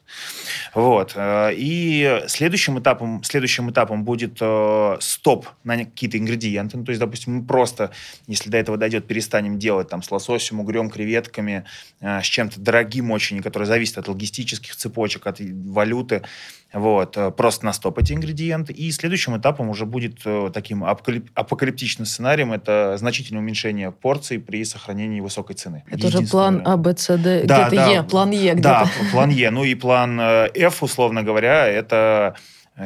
Вот. 0.74 1.14
Э, 1.16 1.52
и 1.54 2.24
следующим 2.28 2.78
этапом, 2.80 3.24
следующим 3.24 3.72
этапом 3.72 4.04
будет 4.04 4.38
э, 4.42 4.98
стоп 5.00 5.48
на 5.64 5.78
какие-то 5.78 6.18
ингредиенты. 6.18 6.78
Ну, 6.78 6.84
то 6.84 6.90
есть, 6.92 7.00
допустим, 7.00 7.36
мы 7.38 7.46
просто, 7.46 7.92
если 8.28 8.50
до 8.50 8.58
этого 8.58 8.78
дойдет, 8.78 9.08
перестанем 9.08 9.60
делать 9.60 9.88
там 9.88 10.04
с 10.04 10.12
лососем, 10.12 10.60
угрем, 10.60 10.90
креветками, 10.90 11.64
э, 12.01 12.21
с 12.21 12.25
чем-то 12.25 12.60
дорогим 12.60 13.12
очень, 13.12 13.41
который 13.41 13.65
зависит 13.65 13.97
от 13.97 14.08
логистических 14.08 14.75
цепочек, 14.75 15.28
от 15.28 15.39
валюты. 15.39 16.23
Вот, 16.73 17.17
э, 17.17 17.32
просто 17.32 17.65
на 17.65 17.73
стоп 17.73 17.99
эти 17.99 18.13
ингредиенты. 18.13 18.73
И 18.73 18.91
следующим 18.91 19.38
этапом 19.38 19.69
уже 19.69 19.86
будет 19.86 20.19
э, 20.25 20.51
таким 20.54 20.84
апокалиптичным 20.84 22.06
сценарием 22.06 22.51
это 22.51 22.95
значительное 22.97 23.41
уменьшение 23.41 23.91
порций 23.91 24.39
при 24.39 24.65
сохранении 24.65 25.21
высокой 25.21 25.56
цены. 25.56 25.84
Это 25.89 26.08
уже 26.08 26.21
план 26.21 26.62
А, 26.65 26.78
Б, 26.78 26.95
С, 26.97 27.17
Д, 27.17 27.43
да, 27.45 27.67
где-то 27.67 27.75
да, 27.75 27.91
Е, 27.91 28.04
план 28.04 28.32
Е 28.32 28.54
где-то. 28.54 28.62
Да, 28.62 28.89
план 29.12 29.30
Е. 29.30 29.51
Ну 29.51 29.63
и 29.63 29.75
план 29.75 30.19
F, 30.19 30.84
условно 30.84 31.23
говоря, 31.23 31.67
это 31.67 32.36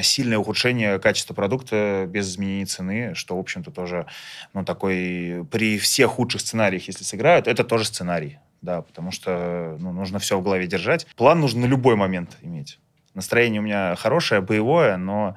сильное 0.01 0.37
ухудшение 0.37 0.99
качества 0.99 1.33
продукта 1.33 2.05
без 2.07 2.29
изменения 2.29 2.65
цены, 2.65 3.15
что, 3.15 3.35
в 3.35 3.39
общем-то, 3.39 3.71
тоже, 3.71 4.05
ну, 4.53 4.63
такой, 4.63 5.45
при 5.51 5.79
всех 5.79 6.11
худших 6.11 6.41
сценариях, 6.41 6.87
если 6.87 7.03
сыграют, 7.03 7.47
это 7.47 7.63
тоже 7.63 7.85
сценарий, 7.85 8.37
да, 8.61 8.81
потому 8.81 9.11
что, 9.11 9.77
ну, 9.79 9.91
нужно 9.91 10.19
все 10.19 10.39
в 10.39 10.43
голове 10.43 10.67
держать. 10.67 11.07
План 11.15 11.39
нужно 11.39 11.61
на 11.61 11.65
любой 11.65 11.95
момент 11.95 12.37
иметь. 12.41 12.79
Настроение 13.13 13.61
у 13.61 13.63
меня 13.63 13.95
хорошее, 13.95 14.41
боевое, 14.41 14.97
но 14.97 15.35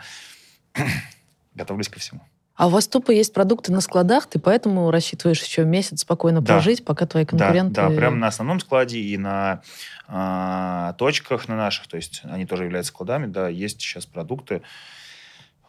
готовлюсь 1.54 1.88
ко 1.88 1.98
всему. 1.98 2.20
А 2.54 2.66
у 2.66 2.70
вас 2.70 2.86
тупо 2.86 3.10
есть 3.10 3.32
продукты 3.32 3.72
на 3.72 3.80
складах, 3.80 4.26
ты 4.26 4.38
поэтому 4.38 4.90
рассчитываешь 4.90 5.42
еще 5.42 5.64
месяц 5.64 6.02
спокойно 6.02 6.40
да. 6.42 6.54
прожить, 6.54 6.84
пока 6.84 7.06
твои 7.06 7.24
конкуренты... 7.24 7.74
Да, 7.74 7.88
да, 7.88 7.96
прямо 7.96 8.16
на 8.16 8.26
основном 8.26 8.60
складе 8.60 9.00
и 9.00 9.16
на 9.16 9.62
э, 10.06 10.92
точках 10.98 11.48
на 11.48 11.56
наших, 11.56 11.86
то 11.88 11.96
есть 11.96 12.20
они 12.24 12.44
тоже 12.44 12.64
являются 12.64 12.92
складами, 12.92 13.26
да, 13.26 13.48
есть 13.48 13.80
сейчас 13.80 14.04
продукты. 14.04 14.62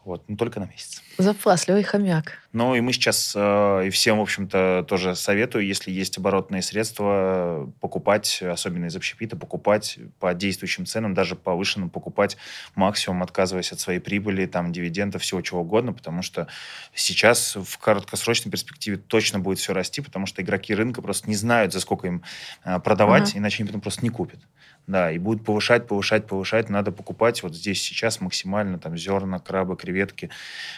Вот, 0.06 0.28
но 0.28 0.36
только 0.36 0.60
на 0.60 0.66
месяц. 0.66 1.02
Запасливый 1.18 1.84
хомяк. 1.84 2.40
Ну 2.52 2.76
и 2.76 2.82
мы 2.82 2.92
сейчас 2.92 3.34
э, 3.36 3.88
и 3.88 3.90
всем, 3.90 4.18
в 4.20 4.22
общем-то, 4.22 4.86
тоже 4.88 5.16
советую, 5.16 5.66
если 5.66 5.92
есть 5.92 6.18
оборотные 6.18 6.62
средства, 6.62 7.72
покупать, 7.80 8.42
особенно 8.42 8.88
из 8.88 8.96
общепита, 8.98 9.38
покупать 9.38 9.98
по 10.20 10.34
действующим 10.34 10.86
ценам, 10.86 11.14
даже 11.14 11.36
повышенным, 11.36 11.90
покупать 11.90 12.36
максимум, 12.76 13.24
отказываясь 13.24 13.72
от 13.72 13.80
своей 13.80 14.00
прибыли, 14.00 14.46
там, 14.46 14.74
дивидендов, 14.74 15.22
всего 15.22 15.42
чего 15.42 15.62
угодно, 15.62 15.94
потому 15.94 16.22
что 16.22 16.48
сейчас 16.94 17.56
в 17.56 17.78
краткосрочной 17.78 18.52
перспективе 18.52 18.98
точно 18.98 19.40
будет 19.40 19.60
все 19.60 19.74
расти, 19.74 20.02
потому 20.02 20.26
что 20.26 20.42
игроки 20.42 20.76
рынка 20.76 21.02
просто 21.02 21.30
не 21.30 21.36
знают, 21.36 21.72
за 21.72 21.80
сколько 21.80 22.08
им 22.08 22.24
э, 22.66 22.80
продавать, 22.80 23.30
ага. 23.30 23.40
иначе 23.40 23.64
они 23.64 23.68
потом 23.68 23.82
просто 23.82 24.04
не 24.04 24.10
купят. 24.10 24.40
Да, 24.86 25.12
и 25.12 25.18
будут 25.18 25.46
повышать, 25.46 25.88
повышать, 25.88 26.28
повышать. 26.28 26.70
Надо 26.70 26.92
покупать 26.92 27.42
вот 27.42 27.56
здесь 27.56 27.82
сейчас 27.82 28.20
максимально 28.20 28.80
там 28.80 28.98
зерна, 28.98 29.40
крабы, 29.40 29.78
креветки, 29.78 30.30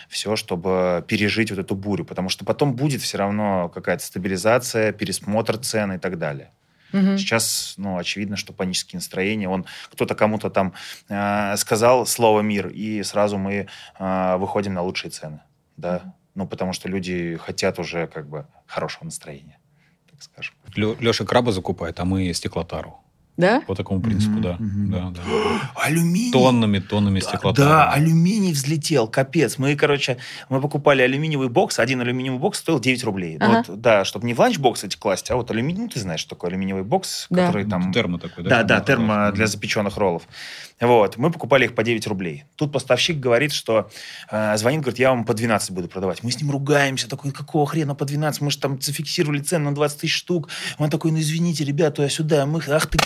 все, 0.09 0.35
чтобы 0.35 1.03
пережить 1.07 1.49
вот 1.49 1.59
эту 1.59 1.75
бурю. 1.75 2.05
Потому 2.05 2.29
что 2.29 2.45
потом 2.45 2.75
будет 2.75 3.01
все 3.01 3.17
равно 3.17 3.69
какая-то 3.73 4.03
стабилизация, 4.03 4.91
пересмотр 4.91 5.57
цен 5.57 5.93
и 5.93 5.97
так 5.97 6.19
далее. 6.19 6.51
Угу. 6.93 7.17
Сейчас, 7.17 7.73
ну, 7.77 7.97
очевидно, 7.97 8.37
что 8.37 8.53
панические 8.53 8.97
настроения. 8.97 9.49
Он 9.49 9.65
кто-то 9.91 10.13
кому-то 10.13 10.49
там 10.49 10.73
э, 11.09 11.57
сказал 11.57 12.05
слово 12.05 12.41
мир, 12.41 12.67
и 12.67 13.01
сразу 13.03 13.37
мы 13.37 13.67
э, 13.99 14.37
выходим 14.37 14.75
на 14.75 14.81
лучшие 14.83 15.09
цены. 15.09 15.41
Да. 15.77 16.13
Ну, 16.35 16.47
потому 16.47 16.73
что 16.73 16.89
люди 16.89 17.37
хотят 17.37 17.79
уже 17.79 18.07
как 18.07 18.27
бы 18.27 18.45
хорошего 18.67 19.05
настроения, 19.05 19.57
так 20.11 20.21
скажем. 20.21 20.53
Леша 20.75 21.25
краба 21.25 21.51
закупает, 21.51 21.99
а 21.99 22.05
мы 22.05 22.33
стеклотару. 22.33 23.04
Да? 23.37 23.61
По 23.67 23.75
такому 23.75 24.01
принципу, 24.01 24.37
mm-hmm. 24.37 24.41
да. 24.41 24.57
Mm-hmm. 24.59 24.87
да, 24.87 25.11
да. 25.11 25.71
Алюминий. 25.83 26.31
Тоннами, 26.31 26.79
тоннами 26.79 27.19
да, 27.19 27.27
стекла. 27.27 27.51
Да, 27.51 27.91
алюминий 27.91 28.53
взлетел, 28.53 29.07
капец. 29.07 29.57
Мы, 29.57 29.75
короче, 29.75 30.17
мы 30.49 30.61
покупали 30.61 31.01
алюминиевый 31.01 31.49
бокс. 31.49 31.79
Один 31.79 31.99
алюминиевый 32.01 32.39
бокс 32.39 32.59
стоил 32.59 32.79
9 32.79 33.03
рублей. 33.03 33.37
Ага. 33.39 33.63
Вот, 33.67 33.81
да, 33.81 34.05
чтобы 34.05 34.25
не 34.25 34.33
в 34.33 34.39
ланчбокс 34.39 34.85
эти 34.85 34.95
класть, 34.95 35.29
а 35.31 35.35
вот 35.35 35.51
алюминий, 35.51 35.81
ну, 35.81 35.89
ты 35.89 35.99
знаешь, 35.99 36.21
что 36.21 36.31
такое 36.31 36.49
алюминиевый 36.49 36.83
бокс, 36.83 37.27
да. 37.29 37.47
который 37.47 37.65
там... 37.65 37.91
Термо 37.91 38.19
такой, 38.19 38.43
да? 38.45 38.49
Да, 38.49 38.63
да, 38.63 38.81
термо 38.81 39.31
для 39.33 39.47
запеченных 39.47 39.97
роллов. 39.97 40.23
Вот, 40.79 41.17
мы 41.17 41.31
покупали 41.31 41.65
их 41.65 41.75
по 41.75 41.83
9 41.83 42.07
рублей. 42.07 42.45
Тут 42.55 42.71
поставщик 42.71 43.17
говорит, 43.19 43.51
что 43.53 43.89
э, 44.29 44.57
звонит, 44.57 44.81
говорит, 44.81 44.99
я 44.99 45.09
вам 45.09 45.25
по 45.25 45.33
12 45.33 45.71
буду 45.71 45.87
продавать. 45.87 46.23
Мы 46.23 46.31
с 46.31 46.41
ним 46.41 46.51
ругаемся, 46.51 47.09
такой, 47.09 47.31
какого 47.31 47.65
хрена 47.65 47.95
по 47.95 48.05
12? 48.05 48.41
Мы 48.41 48.51
же 48.51 48.57
там 48.59 48.79
зафиксировали 48.81 49.39
цену 49.39 49.69
на 49.69 49.75
20 49.75 50.01
тысяч 50.01 50.15
штук. 50.15 50.49
Он 50.77 50.89
такой, 50.89 51.11
ну 51.11 51.19
извините, 51.19 51.63
ребята, 51.63 51.95
туда-сюда. 51.95 52.45
Мы, 52.45 52.61
ах 52.67 52.87
ты, 52.87 52.97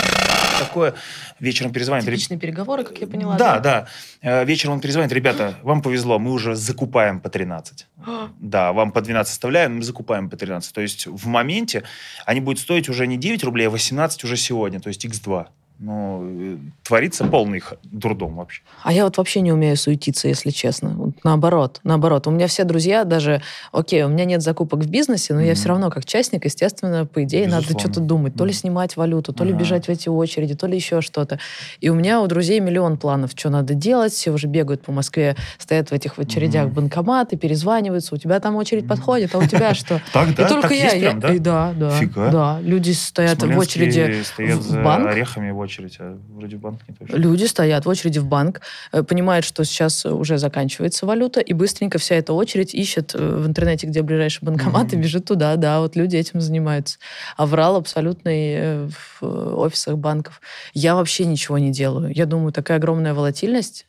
такое. 0.60 0.93
Вечером 1.39 1.71
перезвонит. 1.71 2.05
Типичные 2.05 2.39
переговоры, 2.39 2.84
как 2.84 2.97
я 2.99 3.08
поняла. 3.08 3.38
Да, 3.38 3.60
да. 3.60 3.88
да. 4.21 4.41
Э, 4.41 4.45
вечером 4.45 4.75
он 4.75 4.82
перезвонит, 4.82 5.12
ребята, 5.12 5.55
вам 5.63 5.82
повезло, 5.82 6.19
мы 6.19 6.32
уже 6.32 6.55
закупаем 6.55 7.19
по 7.19 7.29
13. 7.29 7.88
да, 8.39 8.73
вам 8.73 8.91
по 8.91 9.01
12 9.01 9.32
оставляем, 9.32 9.77
мы 9.77 9.84
закупаем 9.84 10.29
по 10.29 10.38
13. 10.38 10.73
То 10.73 10.82
есть 10.82 11.08
в 11.08 11.27
моменте 11.27 11.84
они 12.25 12.41
будут 12.41 12.60
стоить 12.60 12.89
уже 12.89 13.08
не 13.08 13.17
9 13.17 13.43
рублей, 13.43 13.67
а 13.67 13.69
18 13.69 14.23
уже 14.23 14.38
сегодня, 14.38 14.79
то 14.79 14.89
есть 14.89 15.05
x2 15.05 15.47
ну, 15.80 16.60
творится 16.84 17.24
полный 17.24 17.63
дурдом 17.84 18.36
вообще. 18.36 18.62
А 18.84 18.92
я 18.92 19.06
вот 19.06 19.18
вообще 19.18 19.39
не 19.39 19.54
умею 19.54 19.78
суетиться, 19.78 20.28
если 20.28 20.50
честно. 20.50 20.89
Вот 20.89 21.24
наоборот, 21.24 21.80
наоборот. 21.84 22.28
У 22.28 22.32
меня 22.32 22.48
все 22.48 22.65
друзья 22.65 23.06
даже, 23.06 23.42
окей, 23.72 24.04
у 24.04 24.10
меня 24.10 24.26
нет 24.26 24.42
закупок 24.42 24.82
в 24.82 24.89
бизнесе, 24.89 25.34
но 25.34 25.42
mm-hmm. 25.42 25.48
я 25.48 25.56
все 25.56 25.70
равно 25.70 25.89
как 25.89 26.04
частник, 26.04 26.44
естественно, 26.44 27.06
по 27.06 27.24
идее, 27.24 27.46
Безусловно. 27.46 27.68
надо 27.70 27.80
что-то 27.80 28.00
думать. 28.02 28.36
То 28.36 28.44
ли 28.44 28.52
снимать 28.52 28.98
валюту, 28.98 29.32
то 29.32 29.44
ага. 29.44 29.54
ли 29.54 29.58
бежать 29.58 29.86
в 29.86 29.89
эти 29.89 30.10
очереди, 30.10 30.54
то 30.54 30.68
ли 30.68 30.76
еще 30.76 31.00
что-то. 31.00 31.39
И 31.80 31.89
у 31.89 31.96
меня 31.96 32.20
у 32.22 32.28
друзей 32.28 32.60
миллион 32.60 32.98
планов, 32.98 33.32
что 33.34 33.50
надо 33.50 33.74
делать. 33.74 34.12
Все 34.12 34.32
уже 34.32 34.48
бегают 34.48 34.82
по 34.82 34.92
Москве, 34.92 35.38
стоят 35.58 35.92
в 35.92 35.94
этих 35.94 36.20
очередях 36.20 36.68
mm-hmm. 36.68 36.74
банкоматы, 36.74 37.38
перезваниваются. 37.38 38.15
У 38.15 38.18
тебя 38.18 38.42
там 38.42 38.58
очередь 38.58 38.84
mm-hmm. 38.84 38.88
подходит, 38.88 39.36
а 39.36 39.38
у 39.38 39.46
тебя 39.46 39.74
что? 39.74 40.02
Так, 40.12 40.36
да? 40.36 40.46
И 40.46 40.50
только 40.50 40.74
я. 40.74 41.13
Да, 41.13 41.74
да. 41.74 42.00
Да, 42.15 42.60
люди 42.62 42.92
стоят 42.92 43.42
в 43.42 43.58
очереди 43.58 44.24
в 44.38 44.84
банк. 44.84 45.08
орехами 45.08 45.52
в 45.52 45.58
очередь, 45.60 45.68
а 45.99 46.17
вроде 46.29 46.58
в 46.58 46.60
банк 46.60 46.82
не 46.88 46.95
точно. 46.95 47.15
Люди 47.15 47.45
стоят 47.45 47.86
в 47.86 47.89
очереди 47.89 48.19
в 48.19 48.25
банк, 48.25 48.62
э, 48.91 49.03
понимают, 49.03 49.45
что 49.45 49.63
сейчас 49.63 50.05
уже 50.05 50.38
заканчивается 50.38 51.05
валюта, 51.05 51.39
и 51.41 51.53
быстренько 51.53 51.97
вся 51.97 52.15
эта 52.15 52.34
очередь 52.34 52.73
ищет 52.73 53.13
э, 53.15 53.17
в 53.17 53.47
интернете, 53.47 53.88
где 53.88 54.01
ближайший 54.01 54.43
банкомат, 54.43 54.88
mm-hmm. 54.88 54.99
и 54.99 55.01
бежит 55.01 55.25
туда. 55.25 55.55
Да, 55.55 55.79
вот 55.82 55.95
люди 55.95 56.15
этим 56.15 56.41
занимаются. 56.41 56.99
Аврал 57.38 57.75
абсолютный 57.75 58.53
э, 58.53 58.89
в 59.19 59.60
офисах 59.60 59.97
банков. 59.97 60.41
Я 60.73 60.95
вообще 60.95 61.25
ничего 61.25 61.58
не 61.58 61.71
делаю. 61.71 62.12
Я 62.13 62.25
думаю, 62.25 62.51
такая 62.51 62.77
огромная 62.77 63.13
волатильность, 63.13 63.86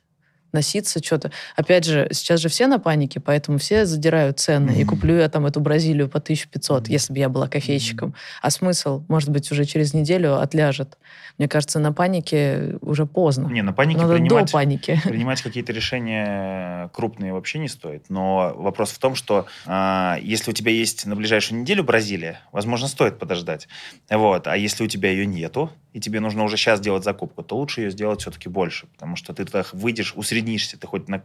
носиться 0.52 1.02
что-то. 1.02 1.30
Опять 1.56 1.84
же, 1.84 2.08
сейчас 2.12 2.40
же 2.40 2.48
все 2.48 2.66
на 2.66 2.78
панике, 2.78 3.20
поэтому 3.20 3.58
все 3.58 3.86
задирают 3.86 4.38
цены. 4.38 4.70
Mm-hmm. 4.70 4.80
И 4.80 4.84
куплю 4.84 5.16
я 5.16 5.28
там 5.28 5.46
эту 5.46 5.60
Бразилию 5.60 6.08
по 6.08 6.18
1500, 6.18 6.82
mm-hmm. 6.82 6.92
если 6.92 7.12
бы 7.12 7.18
я 7.18 7.28
была 7.28 7.48
кофейщиком. 7.48 8.14
А 8.42 8.50
смысл? 8.50 9.04
Может 9.08 9.30
быть, 9.30 9.50
уже 9.52 9.64
через 9.64 9.94
неделю 9.94 10.40
отляжет. 10.40 10.98
Мне 11.38 11.48
кажется, 11.48 11.78
на 11.78 11.92
панике 11.92 12.76
уже 12.80 13.06
поздно. 13.06 13.48
Не, 13.48 13.62
на 13.62 13.72
панике 13.72 14.02
Надо 14.02 14.14
принимать, 14.14 14.46
до 14.46 14.52
паники. 14.52 15.00
принимать 15.08 15.40
какие-то 15.42 15.72
решения 15.72 16.88
крупные 16.92 17.32
вообще 17.32 17.58
не 17.58 17.68
стоит. 17.68 18.04
Но 18.08 18.54
вопрос 18.56 18.90
в 18.90 18.98
том, 18.98 19.14
что 19.14 19.46
э, 19.66 20.16
если 20.22 20.50
у 20.50 20.54
тебя 20.54 20.72
есть 20.72 21.06
на 21.06 21.16
ближайшую 21.16 21.60
неделю 21.60 21.84
Бразилия, 21.84 22.40
возможно, 22.52 22.88
стоит 22.88 23.18
подождать. 23.18 23.68
Вот. 24.10 24.46
А 24.46 24.56
если 24.56 24.84
у 24.84 24.86
тебя 24.86 25.10
ее 25.10 25.26
нету, 25.26 25.70
и 25.92 26.00
тебе 26.00 26.20
нужно 26.20 26.44
уже 26.44 26.57
сейчас 26.57 26.81
делать 26.81 27.05
закупку, 27.05 27.42
то 27.42 27.57
лучше 27.57 27.83
ее 27.83 27.90
сделать 27.90 28.20
все-таки 28.20 28.48
больше, 28.48 28.87
потому 28.87 29.16
что 29.16 29.33
ты 29.33 29.44
туда 29.44 29.64
выйдешь, 29.72 30.12
усреднишься, 30.14 30.79
ты 30.79 30.87
хоть 30.87 31.09
на... 31.09 31.22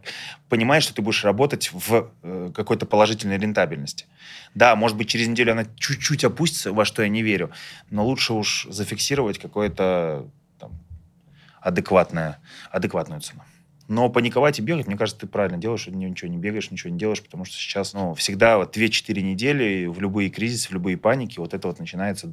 понимаешь, 0.48 0.82
что 0.82 0.94
ты 0.94 1.02
будешь 1.02 1.24
работать 1.24 1.70
в 1.72 2.10
э, 2.22 2.50
какой-то 2.54 2.86
положительной 2.86 3.38
рентабельности. 3.38 4.06
Да, 4.54 4.74
может 4.74 4.96
быть, 4.96 5.08
через 5.08 5.28
неделю 5.28 5.52
она 5.52 5.66
чуть-чуть 5.76 6.24
опустится, 6.24 6.72
во 6.72 6.84
что 6.84 7.02
я 7.02 7.08
не 7.08 7.22
верю, 7.22 7.50
но 7.90 8.04
лучше 8.04 8.32
уж 8.32 8.66
зафиксировать 8.70 9.38
какое-то 9.38 10.28
адекватное, 11.60 12.38
адекватную 12.70 13.20
цену. 13.20 13.42
Но 13.88 14.08
паниковать 14.08 14.58
и 14.58 14.62
бегать, 14.62 14.86
мне 14.88 14.96
кажется, 14.96 15.20
ты 15.20 15.26
правильно 15.28 15.58
делаешь, 15.58 15.86
ничего 15.86 16.28
не 16.28 16.38
бегаешь, 16.38 16.70
ничего 16.70 16.90
не 16.90 16.98
делаешь, 16.98 17.22
потому 17.22 17.44
что 17.44 17.56
сейчас, 17.56 17.92
ну, 17.92 18.14
всегда 18.14 18.58
вот 18.58 18.76
2-4 18.76 19.20
недели 19.20 19.86
в 19.86 20.00
любые 20.00 20.28
кризисы, 20.28 20.68
в 20.68 20.72
любые 20.72 20.96
паники, 20.96 21.38
вот 21.38 21.54
это 21.54 21.68
вот 21.68 21.78
начинается 21.78 22.32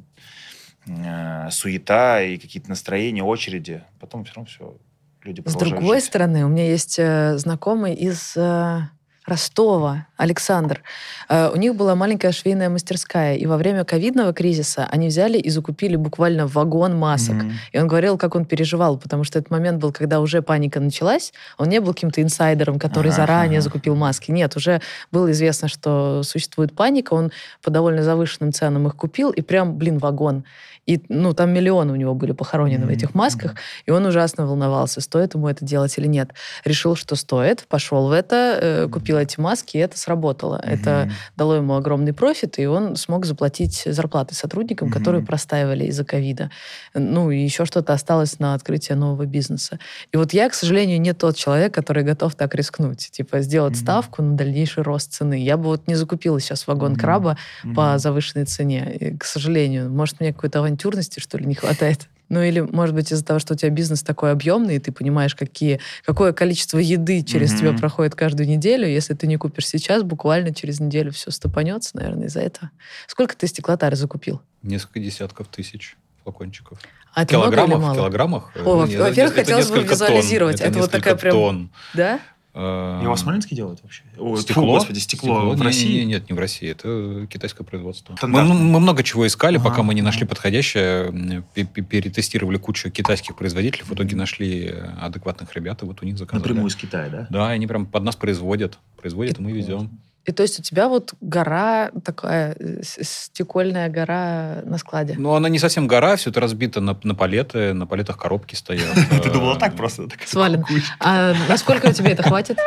э, 0.86 1.50
суета 1.50 2.22
и 2.22 2.38
какие-то 2.38 2.68
настроения, 2.68 3.22
очереди. 3.22 3.82
Потом 4.00 4.24
все 4.24 4.34
равно 4.34 4.48
все, 4.48 4.76
люди 5.22 5.42
С 5.44 5.54
другой 5.54 5.98
жить. 5.98 6.06
стороны, 6.06 6.44
у 6.44 6.48
меня 6.48 6.68
есть 6.68 6.98
э, 6.98 7.36
знакомый 7.38 7.94
из 7.94 8.36
э, 8.36 8.80
Ростова, 9.26 10.06
Александр. 10.18 10.82
Э, 11.30 11.48
у 11.48 11.56
них 11.56 11.74
была 11.76 11.94
маленькая 11.94 12.30
швейная 12.30 12.68
мастерская, 12.68 13.36
и 13.36 13.46
во 13.46 13.56
время 13.56 13.84
ковидного 13.84 14.34
кризиса 14.34 14.86
они 14.90 15.08
взяли 15.08 15.38
и 15.38 15.48
закупили 15.48 15.96
буквально 15.96 16.46
вагон 16.46 16.98
масок. 16.98 17.36
Mm-hmm. 17.36 17.52
И 17.72 17.78
он 17.78 17.88
говорил, 17.88 18.18
как 18.18 18.34
он 18.34 18.44
переживал, 18.44 18.98
потому 18.98 19.24
что 19.24 19.38
этот 19.38 19.50
момент 19.50 19.80
был, 19.80 19.92
когда 19.92 20.20
уже 20.20 20.42
паника 20.42 20.78
началась. 20.78 21.32
Он 21.56 21.70
не 21.70 21.80
был 21.80 21.94
каким-то 21.94 22.20
инсайдером, 22.20 22.78
который 22.78 23.08
ага, 23.08 23.16
заранее 23.16 23.58
ага. 23.58 23.64
закупил 23.64 23.96
маски. 23.96 24.30
Нет, 24.30 24.56
уже 24.56 24.82
было 25.10 25.30
известно, 25.32 25.68
что 25.68 26.22
существует 26.22 26.74
паника. 26.74 27.14
Он 27.14 27.32
по 27.62 27.70
довольно 27.70 28.02
завышенным 28.02 28.52
ценам 28.52 28.86
их 28.88 28.94
купил, 28.94 29.30
и 29.30 29.40
прям, 29.40 29.78
блин, 29.78 29.98
вагон. 29.98 30.44
И, 30.86 31.02
ну, 31.08 31.32
там 31.32 31.50
миллионы 31.50 31.92
у 31.92 31.96
него 31.96 32.14
были 32.14 32.32
похоронены 32.32 32.84
mm-hmm. 32.84 32.86
в 32.86 32.90
этих 32.90 33.14
масках, 33.14 33.52
mm-hmm. 33.52 33.82
и 33.86 33.90
он 33.90 34.06
ужасно 34.06 34.46
волновался, 34.46 35.00
стоит 35.00 35.34
ему 35.34 35.48
это 35.48 35.64
делать 35.64 35.96
или 35.98 36.06
нет. 36.06 36.30
Решил, 36.64 36.94
что 36.94 37.16
стоит, 37.16 37.66
пошел 37.68 38.08
в 38.08 38.12
это, 38.12 38.58
э, 38.60 38.88
купил 38.88 39.18
эти 39.18 39.40
маски, 39.40 39.76
и 39.76 39.80
это 39.80 39.98
сработало. 39.98 40.56
Mm-hmm. 40.56 40.72
Это 40.72 41.12
дало 41.36 41.56
ему 41.56 41.74
огромный 41.74 42.12
профит, 42.12 42.58
и 42.58 42.66
он 42.66 42.96
смог 42.96 43.24
заплатить 43.24 43.82
зарплаты 43.86 44.34
сотрудникам, 44.34 44.88
mm-hmm. 44.88 44.92
которые 44.92 45.24
простаивали 45.24 45.84
из-за 45.86 46.04
ковида. 46.04 46.50
Ну, 46.94 47.30
и 47.30 47.38
еще 47.38 47.64
что-то 47.64 47.92
осталось 47.92 48.38
на 48.38 48.54
открытие 48.54 48.96
нового 48.96 49.24
бизнеса. 49.26 49.78
И 50.12 50.16
вот 50.16 50.32
я, 50.32 50.48
к 50.48 50.54
сожалению, 50.54 51.00
не 51.00 51.12
тот 51.14 51.36
человек, 51.36 51.74
который 51.74 52.02
готов 52.04 52.34
так 52.34 52.54
рискнуть. 52.54 53.10
Типа, 53.10 53.40
сделать 53.40 53.74
mm-hmm. 53.74 53.76
ставку 53.76 54.22
на 54.22 54.36
дальнейший 54.36 54.82
рост 54.82 55.12
цены. 55.12 55.42
Я 55.42 55.56
бы 55.56 55.64
вот 55.64 55.86
не 55.88 55.94
закупила 55.94 56.38
сейчас 56.40 56.66
вагон 56.66 56.92
mm-hmm. 56.92 57.00
краба 57.00 57.38
mm-hmm. 57.64 57.74
по 57.74 57.98
завышенной 57.98 58.44
цене. 58.44 58.96
И, 58.96 59.16
к 59.16 59.24
сожалению. 59.24 59.90
Может, 59.90 60.20
мне 60.20 60.32
какой-то 60.32 60.60
авантюрности, 60.74 61.20
что 61.20 61.38
ли, 61.38 61.46
не 61.46 61.54
хватает. 61.54 62.08
Ну 62.30 62.42
или, 62.42 62.60
может 62.60 62.94
быть, 62.94 63.12
из-за 63.12 63.24
того, 63.24 63.38
что 63.38 63.54
у 63.54 63.56
тебя 63.56 63.70
бизнес 63.70 64.02
такой 64.02 64.32
объемный, 64.32 64.76
и 64.76 64.78
ты 64.78 64.92
понимаешь, 64.92 65.34
какие, 65.34 65.80
какое 66.04 66.32
количество 66.32 66.78
еды 66.78 67.22
через 67.22 67.52
mm-hmm. 67.52 67.58
тебя 67.58 67.72
проходит 67.78 68.14
каждую 68.14 68.48
неделю. 68.48 68.88
Если 68.88 69.14
ты 69.14 69.26
не 69.26 69.36
купишь 69.36 69.68
сейчас, 69.68 70.02
буквально 70.02 70.54
через 70.54 70.80
неделю 70.80 71.12
все 71.12 71.30
стопанется, 71.30 71.96
наверное, 71.96 72.28
из-за 72.28 72.40
этого. 72.40 72.70
Сколько 73.06 73.36
ты 73.36 73.46
стеклотары 73.46 73.96
закупил? 73.96 74.40
Несколько 74.62 75.00
десятков 75.00 75.48
тысяч 75.48 75.96
флакончиков. 76.22 76.78
А 77.12 77.22
это 77.22 77.34
килограммах, 77.34 77.68
много 77.68 77.76
или 77.76 77.86
мало? 77.86 77.96
килограммах. 77.96 78.52
О, 78.64 78.86
во-первых, 78.86 79.34
хотелось 79.34 79.70
бы 79.70 79.82
визуализировать. 79.82 80.56
Тонн. 80.56 80.66
Это, 80.66 80.78
это 80.78 80.80
вот 80.80 80.90
такая 80.90 81.14
прям... 81.14 81.34
Тонн. 81.34 81.70
Да? 81.92 82.20
Э, 82.54 83.00
Его 83.02 83.14
в 83.14 83.18
Смоленске 83.18 83.56
делают 83.56 83.82
вообще? 83.82 84.02
О, 84.16 84.36
Стекло? 84.36 84.62
фу, 84.62 84.70
господи, 84.70 84.98
стекло, 85.00 85.50
в 85.50 85.56
Не, 85.56 85.62
России? 85.62 85.88
не, 85.88 85.98
не, 86.00 86.04
нет, 86.04 86.30
не 86.30 86.36
в 86.36 86.38
России. 86.38 86.70
Это 86.70 87.26
китайское 87.28 87.66
производство. 87.66 88.16
Мы, 88.22 88.44
мы 88.44 88.78
много 88.80 89.02
чего 89.02 89.26
искали, 89.26 89.56
пока 89.56 89.70
Ага, 89.76 89.82
мы 89.82 89.94
не 89.94 90.00
ага. 90.00 90.06
нашли 90.06 90.24
подходящее. 90.26 91.42
Перетестировали 91.54 92.56
кучу 92.56 92.90
китайских 92.90 93.34
производителей. 93.36 93.84
В 93.84 93.92
итоге 93.92 94.14
нашли 94.16 94.66
э, 94.66 94.84
адекватных 95.00 95.52
ребят, 95.54 95.82
и 95.82 95.86
вот 95.86 96.00
у 96.02 96.06
них 96.06 96.16
заказали. 96.16 96.42
Напрямую 96.42 96.68
из 96.68 96.76
Китая, 96.76 97.08
да? 97.08 97.26
Да, 97.28 97.48
они 97.48 97.66
прям 97.66 97.86
под 97.86 98.04
нас 98.04 98.14
производят. 98.14 98.78
Производят, 99.00 99.38
и 99.40 99.42
мы 99.42 99.50
везем. 99.52 99.90
И 100.24 100.32
то 100.32 100.42
есть 100.42 100.58
у 100.58 100.62
тебя 100.62 100.88
вот 100.88 101.12
гора 101.20 101.90
такая, 102.02 102.56
э, 102.58 102.80
стекольная 102.82 103.88
гора 103.90 104.62
на 104.64 104.78
складе. 104.78 105.14
Но 105.18 105.34
она 105.34 105.48
не 105.50 105.58
совсем 105.58 105.86
гора, 105.86 106.16
все 106.16 106.30
это 106.30 106.40
разбито 106.40 106.80
на, 106.80 106.98
на 107.02 107.14
палеты, 107.14 107.74
на 107.74 107.86
палетах 107.86 108.16
коробки 108.18 108.54
стоят. 108.54 108.94
Ты 109.22 109.30
думала 109.30 109.56
Э, 109.56 109.58
так 109.58 109.76
просто? 109.76 110.08
Свален. 110.26 110.62
куча. 110.62 110.84
А 111.00 111.34
насколько 111.48 111.92
тебе 111.92 112.12
это 112.12 112.22
хватит? 112.22 112.58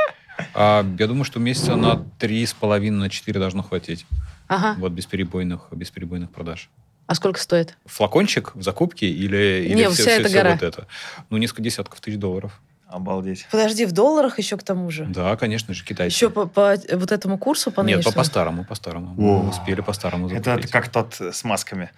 А, 0.54 0.86
я 1.00 1.08
думаю, 1.08 1.24
что 1.24 1.40
месяца 1.40 1.76
на 1.76 2.06
три 2.20 2.46
с 2.46 2.54
половиной, 2.54 3.00
на 3.00 3.10
четыре 3.10 3.40
должно 3.40 3.64
хватить. 3.64 4.06
Ага. 4.48 4.76
Вот 4.80 4.92
бесперебойных, 4.92 5.68
бесперебойных 5.72 6.30
продаж. 6.30 6.70
А 7.08 7.16
сколько 7.16 7.40
стоит? 7.40 7.76
Флакончик 7.86 8.54
в 8.56 8.62
закупке 8.62 9.08
или, 9.08 9.66
или 9.66 9.74
Не, 9.76 9.84
все, 9.90 9.94
вся 9.94 10.04
все- 10.04 10.20
эта 10.20 10.28
все 10.30 10.38
гора. 10.38 10.52
вот 10.52 10.62
это? 10.64 10.88
Ну, 11.30 11.38
несколько 11.38 11.62
десятков 11.64 12.00
тысяч 12.02 12.18
долларов. 12.20 12.62
Обалдеть. 12.90 13.48
Подожди, 13.52 13.86
в 13.86 13.92
долларах 13.92 14.38
еще 14.38 14.56
к 14.58 14.64
тому 14.64 14.90
же? 14.92 15.06
Да, 15.06 15.36
конечно 15.36 15.74
же, 15.74 15.84
китайцы. 15.84 16.16
Еще 16.16 16.30
по, 16.30 16.46
по 16.48 16.76
вот 16.94 17.12
этому 17.12 17.38
курсу, 17.38 17.70
по 17.72 17.82
Нет, 17.82 17.88
по, 17.88 17.94
нынешнему? 17.98 18.14
по-старому, 18.16 18.66
по-старому. 18.66 19.08
О. 19.18 19.44
Мы 19.44 19.50
успели 19.50 19.82
по-старому 19.82 20.28
Это, 20.30 20.36
закупить. 20.52 20.64
это 20.70 20.74
как 20.74 20.88
тот 20.90 21.18
э, 21.20 21.34
с 21.34 21.44
масками. 21.44 21.90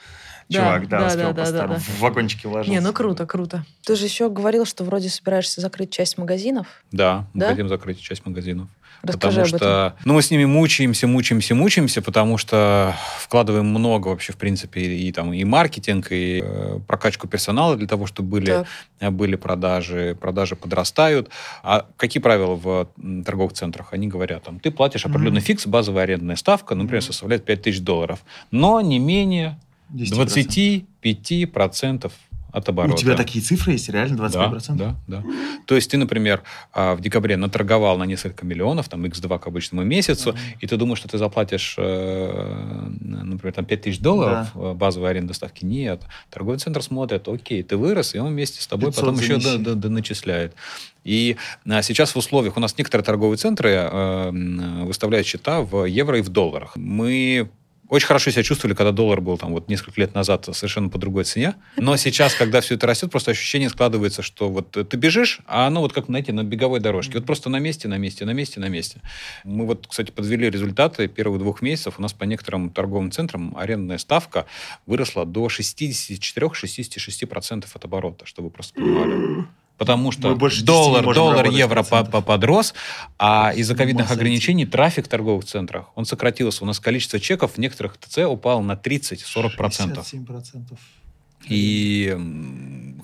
Да, 0.50 0.58
Чувак, 0.58 0.88
да, 0.90 1.00
да, 1.02 1.08
успел 1.08 1.22
да, 1.28 1.34
да, 1.34 1.42
по-старому. 1.44 1.74
да, 1.76 1.80
В 1.80 2.00
вагончике 2.00 2.48
ложился. 2.48 2.72
Не, 2.72 2.80
ну 2.80 2.92
круто, 2.92 3.28
круто. 3.28 3.64
Ты 3.86 3.96
же 3.96 4.06
еще 4.06 4.32
говорил, 4.32 4.66
что 4.66 4.84
вроде 4.84 5.10
собираешься 5.10 5.62
закрыть 5.62 5.92
часть 5.92 6.18
магазинов. 6.18 6.66
Да, 6.92 7.26
мы 7.34 7.42
Да? 7.42 7.50
хотим 7.52 7.70
закрыть 7.70 8.00
часть 8.02 8.26
магазинов. 8.26 8.68
Расскажи 9.02 9.42
потому 9.42 9.42
об 9.42 9.48
этом. 9.48 9.58
что, 9.58 9.96
ну, 10.06 10.14
мы 10.14 10.22
с 10.22 10.30
ними 10.32 10.46
мучаемся, 10.46 11.08
мучаемся, 11.08 11.56
мучаемся, 11.56 12.02
потому 12.02 12.38
что 12.38 12.96
вкладываем 13.20 13.66
много 13.68 14.10
вообще, 14.10 14.34
в 14.34 14.38
принципе, 14.38 14.82
и, 14.82 15.08
и 15.08 15.12
там 15.12 15.32
и 15.34 15.44
маркетинг, 15.46 16.08
и 16.12 16.42
э, 16.44 16.80
прокачку 16.88 17.28
персонала 17.28 17.76
для 17.78 17.88
того, 17.88 18.08
чтобы 18.08 18.30
были, 18.30 18.46
Так. 18.46 18.68
э, 19.00 19.10
были 19.10 19.36
продажи, 19.36 20.18
продажи 20.20 20.56
подрастают. 20.56 21.30
А 21.64 21.86
какие 21.98 22.22
правила 22.22 22.56
в 22.56 22.90
торговых 23.26 23.54
центрах? 23.54 23.94
Они 23.94 24.08
говорят, 24.08 24.44
там, 24.44 24.60
ты 24.60 24.70
платишь 24.72 25.06
определенный 25.06 25.40
Мгм. 25.40 25.46
фикс, 25.46 25.66
базовая 25.66 26.04
арендная 26.04 26.36
ставка, 26.36 26.76
например, 26.76 27.02
Мгм. 27.02 27.08
составляет 27.08 27.46
5000 27.46 27.80
долларов, 27.80 28.20
но 28.52 28.82
не 28.82 29.00
менее 29.00 29.60
10%. 29.90 30.86
25% 31.02 32.12
от 32.52 32.70
оборота. 32.70 32.96
У 32.96 32.98
тебя 32.98 33.16
такие 33.16 33.44
цифры 33.44 33.74
есть, 33.74 33.90
реально 33.90 34.22
25%? 34.24 34.76
Да, 34.76 34.96
да, 35.08 35.22
да. 35.22 35.24
То 35.66 35.76
есть 35.76 35.92
ты, 35.92 35.98
например, 35.98 36.42
а, 36.74 36.96
в 36.96 37.02
декабре 37.02 37.38
наторговал 37.38 37.98
на 37.98 38.04
несколько 38.04 38.46
миллионов, 38.46 38.90
там, 38.90 39.06
x2 39.06 39.40
к 39.40 39.48
обычному 39.48 39.84
месяцу, 39.84 40.32
Мгм. 40.32 40.40
и 40.60 40.68
ты 40.68 40.78
думаешь, 40.78 41.00
что 41.00 41.08
ты 41.08 41.18
заплатишь, 41.18 41.76
э, 41.78 42.88
например, 43.00 43.54
там 43.54 43.66
5 43.66 43.82
тысяч 43.82 44.00
долларов 44.00 44.48
э, 44.56 44.74
базовой 44.74 45.12
аренды 45.12 45.30
доставки. 45.30 45.64
Нет. 45.66 46.02
Торговый 46.30 46.60
центр 46.60 46.82
смотрит, 46.82 47.28
окей, 47.28 47.64
ты 47.64 47.78
вырос, 47.78 48.16
и 48.16 48.20
он 48.20 48.30
вместе 48.30 48.62
с 48.62 48.68
тобой 48.68 48.92
500 48.92 49.06
потом 49.06 49.20
еще 49.20 49.58
доначисляет. 49.76 50.56
И 51.04 51.38
а, 51.68 51.82
сейчас 51.82 52.14
в 52.14 52.18
условиях, 52.18 52.58
у 52.58 52.60
нас 52.60 52.78
некоторые 52.78 53.06
торговые 53.06 53.38
центры 53.38 53.72
э, 53.72 54.32
выставляют 54.84 55.26
счета 55.28 55.62
в 55.62 55.86
евро 55.86 56.20
и 56.20 56.22
в 56.22 56.30
долларах. 56.30 56.76
Мы 56.76 57.50
очень 57.90 58.08
хорошо 58.08 58.32
себя 58.32 58.44
чувствовали, 58.44 58.76
когда 58.76 58.92
доллар 58.92 59.20
был 59.20 59.38
там 59.38 59.52
вот 59.52 59.68
несколько 59.68 60.00
лет 60.00 60.14
назад 60.14 60.48
совершенно 60.54 60.90
по 60.90 61.00
другой 61.00 61.24
цене. 61.24 61.56
Но 61.76 61.98
сейчас, 61.98 62.36
когда 62.36 62.62
все 62.62 62.76
это 62.76 62.86
растет, 62.88 63.12
просто 63.12 63.32
ощущение 63.32 63.70
складывается, 63.70 64.22
что 64.22 64.50
вот 64.50 64.72
ты 64.72 64.98
бежишь, 64.98 65.42
а 65.48 65.68
оно 65.68 65.82
вот 65.82 65.92
как, 65.92 66.06
знаете, 66.06 66.32
на 66.32 66.44
беговой 66.44 66.80
дорожке. 66.80 67.16
Вот 67.16 67.26
просто 67.26 67.50
на 67.50 67.58
месте, 67.60 67.88
на 67.88 67.98
месте, 67.98 68.26
на 68.26 68.32
месте, 68.32 68.60
на 68.60 68.70
месте. 68.70 69.02
Мы 69.44 69.66
вот, 69.66 69.88
кстати, 69.88 70.12
подвели 70.12 70.48
результаты 70.50 71.08
первых 71.08 71.40
двух 71.40 71.62
месяцев. 71.62 71.96
У 71.98 72.02
нас 72.02 72.14
по 72.14 72.26
некоторым 72.26 72.70
торговым 72.70 73.12
центрам 73.12 73.56
арендная 73.58 73.98
ставка 73.98 74.46
выросла 74.86 75.26
до 75.26 75.48
64-66% 75.48 77.66
от 77.74 77.86
оборота, 77.86 78.28
чтобы 78.28 78.52
просто 78.52 78.76
понимали. 78.76 79.48
Потому 79.80 80.12
что 80.12 80.28
Мы 80.30 80.36
больше 80.36 80.58
10 80.58 80.66
доллар, 80.66 81.14
доллар, 81.16 81.46
евро 81.50 81.84
по- 81.84 82.04
по- 82.04 82.22
подрос, 82.22 82.74
а 83.18 83.54
из-за 83.56 83.76
ковидных 83.76 84.12
ограничений 84.12 84.66
трафик 84.66 85.06
в 85.06 85.08
торговых 85.08 85.46
центрах, 85.46 85.86
он 85.96 86.06
сократился. 86.06 86.64
У 86.66 86.68
нас 86.68 86.80
количество 86.82 87.20
чеков 87.20 87.54
в 87.54 87.58
некоторых 87.58 87.98
ТЦ 87.98 88.20
упало 88.28 88.62
на 88.62 88.74
30-40%. 88.76 90.04
67%. 90.04 90.78
И 91.48 92.16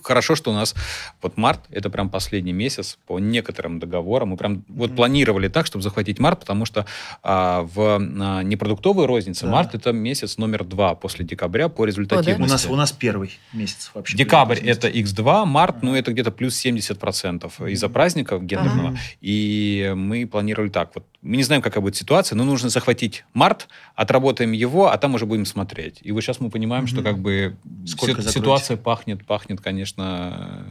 хорошо, 0.04 0.36
что 0.36 0.52
у 0.52 0.54
нас 0.54 0.76
вот 1.22 1.36
март, 1.38 1.62
это 1.72 1.90
прям 1.90 2.10
последний 2.12 2.54
месяц 2.54 3.00
по 3.08 3.18
некоторым 3.20 3.80
договорам. 3.80 4.30
Мы 4.30 4.38
прям 4.38 4.64
вот 4.68 4.90
Мгм. 4.90 4.98
планировали 4.98 5.48
так, 5.48 5.66
чтобы 5.66 5.82
захватить 5.82 6.20
март, 6.20 6.42
потому 6.42 6.66
что 6.66 6.86
а, 7.24 7.64
в 7.64 7.98
а, 8.00 8.44
непродуктовой 8.44 9.08
рознице 9.08 9.46
Да. 9.46 9.52
март 9.52 9.74
это 9.74 9.92
месяц 9.94 10.38
номер 10.38 10.64
два 10.64 10.94
после 10.94 11.26
декабря 11.26 11.70
по 11.70 11.82
У 11.82 11.86
результативности. 11.86 12.52
нас, 12.52 12.66
у 12.68 12.76
нас 12.76 12.92
первый 12.92 13.32
месяц 13.52 13.90
вообще. 13.96 14.16
Декабрь 14.16 14.60
это 14.60 14.88
X2, 14.88 15.46
март, 15.46 15.82
ну, 15.82 15.96
это 15.96 16.12
где-то 16.12 16.30
плюс 16.32 16.56
70% 16.64 17.52
из-за 17.72 17.90
праздника 17.90 18.38
гендерного. 18.38 18.90
Ага. 18.90 18.98
И 19.22 19.92
мы 19.96 20.28
планировали 20.28 20.70
так. 20.70 20.92
Вот 20.94 21.06
мы 21.24 21.38
не 21.38 21.44
знаем, 21.44 21.64
какая 21.64 21.82
будет 21.82 21.96
ситуация, 21.96 22.36
но 22.36 22.44
нужно 22.44 22.70
захватить 22.70 23.26
март, 23.34 23.68
отработаем 23.96 24.52
его, 24.52 24.92
а 24.92 24.98
там 25.00 25.16
уже 25.16 25.26
будем 25.26 25.46
смотреть. 25.46 25.98
И 26.04 26.12
вот 26.12 26.22
сейчас 26.22 26.40
мы 26.40 26.52
понимаем, 26.52 26.86
что 26.86 26.98
Мгм. 26.98 27.06
как 27.06 27.18
бы 27.20 27.56
Сколько 27.88 28.22
закроете? 28.26 28.40
ситуация 28.64 28.78
пахнет, 28.78 29.26
пахнет, 29.26 29.62
конечно. 29.62 30.66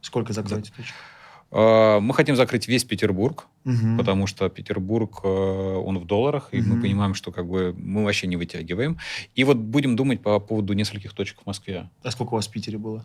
Сколько 0.00 0.32
закроете 0.32 0.72
точек? 0.76 0.94
э, 1.52 2.00
Мы 2.00 2.14
хотим 2.14 2.36
закрыть 2.36 2.68
весь 2.68 2.84
Петербург, 2.84 3.46
Мгм. 3.64 3.96
потому 3.98 4.26
что 4.26 4.48
Петербург, 4.48 5.20
э, 5.24 5.28
он 5.28 5.98
в 5.98 6.06
долларах, 6.06 6.48
и 6.52 6.60
мы 6.62 6.74
Мгм. 6.74 6.80
понимаем, 6.82 7.14
что 7.14 7.32
как 7.32 7.46
бы 7.48 7.74
мы 7.76 8.04
вообще 8.04 8.26
не 8.28 8.36
вытягиваем. 8.36 8.98
И 9.34 9.44
вот 9.44 9.56
будем 9.56 9.96
думать 9.96 10.22
по 10.22 10.38
поводу 10.40 10.72
нескольких 10.74 11.12
точек 11.12 11.40
в 11.42 11.46
Москве. 11.46 11.90
А 12.02 12.10
сколько 12.10 12.34
у 12.34 12.36
вас 12.36 12.46
в 12.48 12.50
Питере 12.52 12.78
было? 12.78 13.04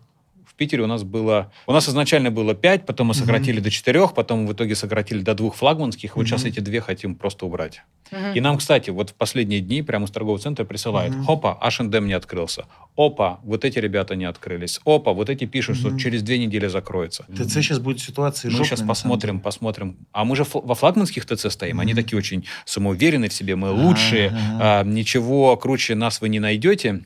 В 0.55 0.57
Питере 0.57 0.83
у 0.83 0.87
нас 0.87 1.03
было... 1.03 1.51
У 1.67 1.73
нас 1.73 1.89
изначально 1.89 2.31
было 2.31 2.55
5, 2.55 2.85
потом 2.85 3.07
мы 3.07 3.13
сократили 3.13 3.59
до 3.59 3.69
4, 3.69 4.07
потом 4.15 4.47
в 4.47 4.53
итоге 4.53 4.73
сократили 4.75 5.19
до 5.19 5.33
двух 5.35 5.55
флагманских. 5.55 6.15
Вот 6.15 6.21
Мгм. 6.21 6.27
сейчас 6.29 6.45
эти 6.45 6.61
две 6.61 6.79
хотим 6.79 7.15
просто 7.15 7.45
убрать. 7.45 7.81
Мгм. 8.09 8.31
И 8.35 8.39
нам, 8.39 8.57
кстати, 8.57 8.89
вот 8.89 9.09
в 9.09 9.15
последние 9.15 9.59
дни 9.59 9.81
прямо 9.81 10.05
из 10.05 10.11
торгового 10.11 10.39
центра 10.39 10.63
присылают. 10.63 11.13
Мгм. 11.13 11.29
Опа, 11.29 11.57
H&M 11.61 12.07
не 12.07 12.13
открылся. 12.13 12.67
Опа, 12.95 13.41
вот 13.43 13.65
эти 13.65 13.79
ребята 13.79 14.15
не 14.15 14.23
открылись. 14.23 14.79
Опа, 14.85 15.11
вот 15.11 15.29
эти 15.29 15.43
пишут, 15.43 15.75
что 15.75 15.89
Мгм. 15.89 15.97
через 15.97 16.23
две 16.23 16.37
недели 16.37 16.67
закроется. 16.67 17.25
ТЦ 17.35 17.55
сейчас 17.55 17.79
будет 17.79 17.99
ситуация 17.99 18.49
Мы 18.49 18.55
жопная, 18.55 18.77
сейчас 18.77 18.87
посмотрим, 18.87 19.41
посмотрим. 19.41 19.97
А 20.13 20.23
мы 20.23 20.37
же 20.37 20.43
фл- 20.43 20.65
во 20.65 20.73
флагманских 20.73 21.25
ТЦ 21.25 21.51
стоим. 21.51 21.81
Они 21.81 21.91
Мгм. 21.91 22.01
такие 22.01 22.17
очень 22.17 22.45
самоуверенные 22.63 23.29
в 23.29 23.33
себе. 23.33 23.57
Мы 23.57 23.71
лучшие. 23.71 24.31
А, 24.61 24.83
ничего 24.85 25.57
круче 25.57 25.95
нас 25.95 26.21
вы 26.21 26.29
не 26.29 26.39
найдете. 26.39 27.01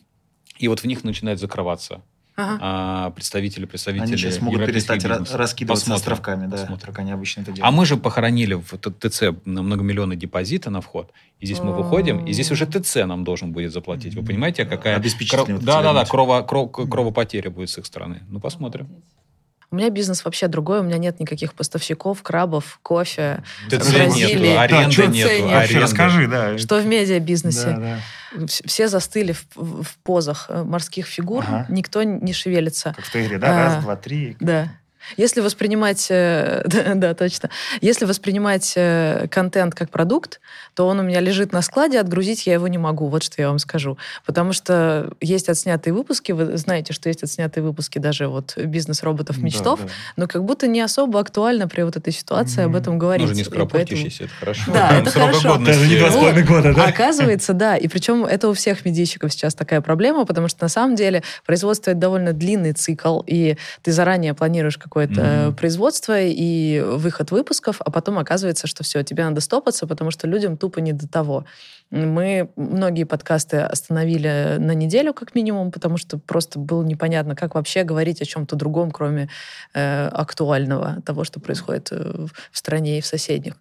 И 0.60 0.68
вот 0.68 0.82
в 0.82 0.86
них 0.86 1.04
начинает 1.04 1.40
закрываться 1.40 2.04
Ага. 2.40 2.58
а, 2.62 3.10
представители, 3.12 3.66
представители 3.66 4.04
Они 4.04 4.18
сейчас 4.18 4.40
могут 4.42 4.66
перестать 4.66 5.04
бизнесов. 5.04 5.36
раскидываться 5.36 5.86
Посмотрим, 5.86 6.00
островками, 6.14 6.46
да, 6.48 6.58
посмотрим. 6.58 6.86
как 6.88 7.00
они 7.00 7.12
обычно 7.12 7.42
это 7.42 7.52
А 7.52 7.54
делают. 7.56 7.76
мы 7.76 7.86
же 7.86 7.98
похоронили 7.98 8.54
в 8.54 8.78
ТЦ 8.78 9.24
на 9.46 9.62
многомиллионные 9.62 10.18
депозиты 10.18 10.70
на 10.70 10.82
вход. 10.82 11.12
И 11.40 11.46
здесь 11.46 11.60
мы 11.60 11.74
выходим, 11.76 12.26
и 12.26 12.34
здесь 12.34 12.52
уже 12.52 12.66
ТЦ 12.66 12.96
нам 13.06 13.24
должен 13.24 13.52
будет 13.52 13.72
заплатить. 13.74 14.16
Вы 14.16 14.24
понимаете, 14.24 14.66
какая... 14.66 14.96
Обеспечительные 14.96 15.56
вот 15.56 15.62
эти 15.62 15.66
Да, 15.66 15.78
да, 15.78 15.82
да, 15.84 15.92
вернуть. 15.94 16.10
крово, 16.10 16.42
кро- 16.50 16.88
кровопотеря 16.90 17.50
будет 17.50 17.70
с 17.70 17.78
их 17.78 17.86
стороны. 17.86 18.22
Ну, 18.30 18.40
посмотрим. 18.40 18.88
У 19.72 19.76
меня 19.76 19.90
бизнес 19.92 20.26
вообще 20.26 20.48
другой, 20.48 20.80
у 20.80 20.84
меня 20.84 20.98
нет 20.98 21.20
никаких 21.20 21.54
поставщиков, 21.54 22.24
крабов, 22.24 22.80
кофе. 22.82 23.44
ТЦ 23.70 23.94
Бразилии. 23.94 24.48
нету, 24.48 24.56
Да, 24.56 24.62
аренды 24.64 24.92
чё 24.96 25.06
нету. 25.06 25.44
Вообще 25.44 25.56
аренды. 25.58 25.80
расскажи, 25.80 26.28
да. 26.28 26.58
Что 26.58 26.80
в 26.80 26.86
медиабизнесе? 26.88 27.66
Да, 27.66 27.78
да. 27.78 28.00
Вс- 28.46 28.68
Все 28.68 28.88
застыли 28.88 29.34
в, 29.34 29.46
в- 29.56 29.98
позах 30.04 30.48
э, 30.50 30.64
морских 30.64 31.06
фигур, 31.06 31.44
Ага. 31.48 31.66
никто 31.70 32.02
не 32.04 32.34
шевелится. 32.34 32.94
Как 32.96 33.06
в 33.06 33.16
игре, 33.16 33.38
да? 33.38 33.48
А, 33.48 33.66
Раз, 33.76 33.84
два, 33.84 33.96
три. 33.96 34.36
Да. 34.40 34.70
Если 35.18 35.42
воспринимать, 35.42 36.08
э, 36.10 36.64
да, 36.66 36.94
да, 36.96 37.14
точно. 37.14 37.50
Если 37.82 38.06
воспринимать 38.06 38.74
э, 38.76 39.28
контент 39.30 39.76
как 39.76 39.90
продукт, 39.90 40.40
то 40.76 40.88
он 40.88 41.00
у 41.00 41.04
меня 41.04 41.20
лежит 41.20 41.52
на 41.52 41.62
складе, 41.62 42.00
отгрузить 42.00 42.46
я 42.48 42.54
его 42.54 42.68
не 42.68 42.78
могу. 42.78 43.08
Вот 43.08 43.24
что 43.24 43.42
я 43.42 43.50
вам 43.50 43.60
скажу. 43.60 43.98
Потому 44.26 44.54
что 44.54 45.12
есть 45.22 45.50
отснятые 45.50 45.94
выпуски, 45.94 46.32
вы 46.32 46.58
знаете, 46.58 46.94
что 46.94 47.10
есть 47.10 47.24
отснятые 47.24 47.64
выпуски 47.64 48.00
даже 48.00 48.28
вот 48.28 48.56
бизнес-роботов 48.58 49.38
Да, 49.38 49.44
мечтов, 49.46 49.80
да. 49.82 49.90
но 50.16 50.28
как 50.28 50.44
будто 50.44 50.68
не 50.68 50.82
особо 50.82 51.20
актуально 51.20 51.68
при 51.68 51.82
вот 51.84 51.96
этой 51.98 52.14
ситуации 52.14 52.64
об 52.64 52.70
Мгм. 52.72 52.78
этом 52.78 53.00
говорить. 53.00 53.26
Ну, 53.26 53.32
уже 53.32 53.36
не 53.36 53.44
скоропортящийся, 53.44 54.26
это 54.26 54.34
хорошо. 54.40 54.72
Да, 54.72 54.90
Там 54.90 55.02
это 55.02 55.12
хорошо. 55.12 55.58
Даже 55.58 55.88
не 55.88 55.98
два 55.98 56.12
с 56.12 56.16
половиной 56.16 56.44
года, 56.44 56.74
да? 56.74 56.86
Оказывается, 56.86 57.54
да. 57.54 57.76
И 57.78 57.88
причем 57.88 58.26
это 58.26 58.48
у 58.50 58.54
всех 58.54 58.86
медийщиков 58.86 59.32
сейчас 59.34 59.56
такая 59.56 59.82
проблема, 59.82 60.26
потому 60.26 60.48
что 60.48 60.64
на 60.64 60.70
самом 60.70 60.96
деле 60.96 61.24
производство 61.46 61.92
это 61.92 62.00
довольно 62.00 62.34
длинный 62.34 62.74
цикл, 62.74 63.22
и 63.26 63.58
ты 63.82 63.92
заранее 63.92 64.34
планируешь 64.34 64.78
какое-то 65.00 65.22
mm-hmm. 65.22 65.56
производство 65.56 66.20
и 66.20 66.82
выход 66.82 67.32
выпусков, 67.32 67.82
а 67.86 67.92
потом 67.92 68.20
оказывается, 68.20 68.68
что 68.68 68.84
все, 68.84 69.04
тебе 69.04 69.24
надо 69.24 69.42
стопаться, 69.42 69.88
потому 69.88 70.12
что 70.12 70.28
людям 70.28 70.58
тупо 70.58 70.80
не 70.80 70.94
до 70.94 71.08
того. 71.08 71.46
Мы 71.92 72.50
многие 72.56 73.04
подкасты 73.04 73.58
остановили 73.58 74.58
на 74.60 74.74
неделю, 74.74 75.14
как 75.14 75.34
минимум, 75.34 75.72
потому 75.72 75.98
что 75.98 76.20
просто 76.20 76.60
было 76.60 76.84
непонятно, 76.84 77.36
как 77.36 77.56
вообще 77.56 77.84
говорить 77.84 78.22
о 78.22 78.26
чем-то 78.26 78.56
другом, 78.56 78.92
кроме 78.92 79.30
э, 79.74 80.08
актуального, 80.08 81.02
того, 81.04 81.24
что 81.24 81.40
происходит 81.40 81.90
э, 81.92 82.28
в 82.52 82.58
стране 82.58 83.00
и 83.00 83.02
в 83.02 83.08
соседних. 83.08 83.56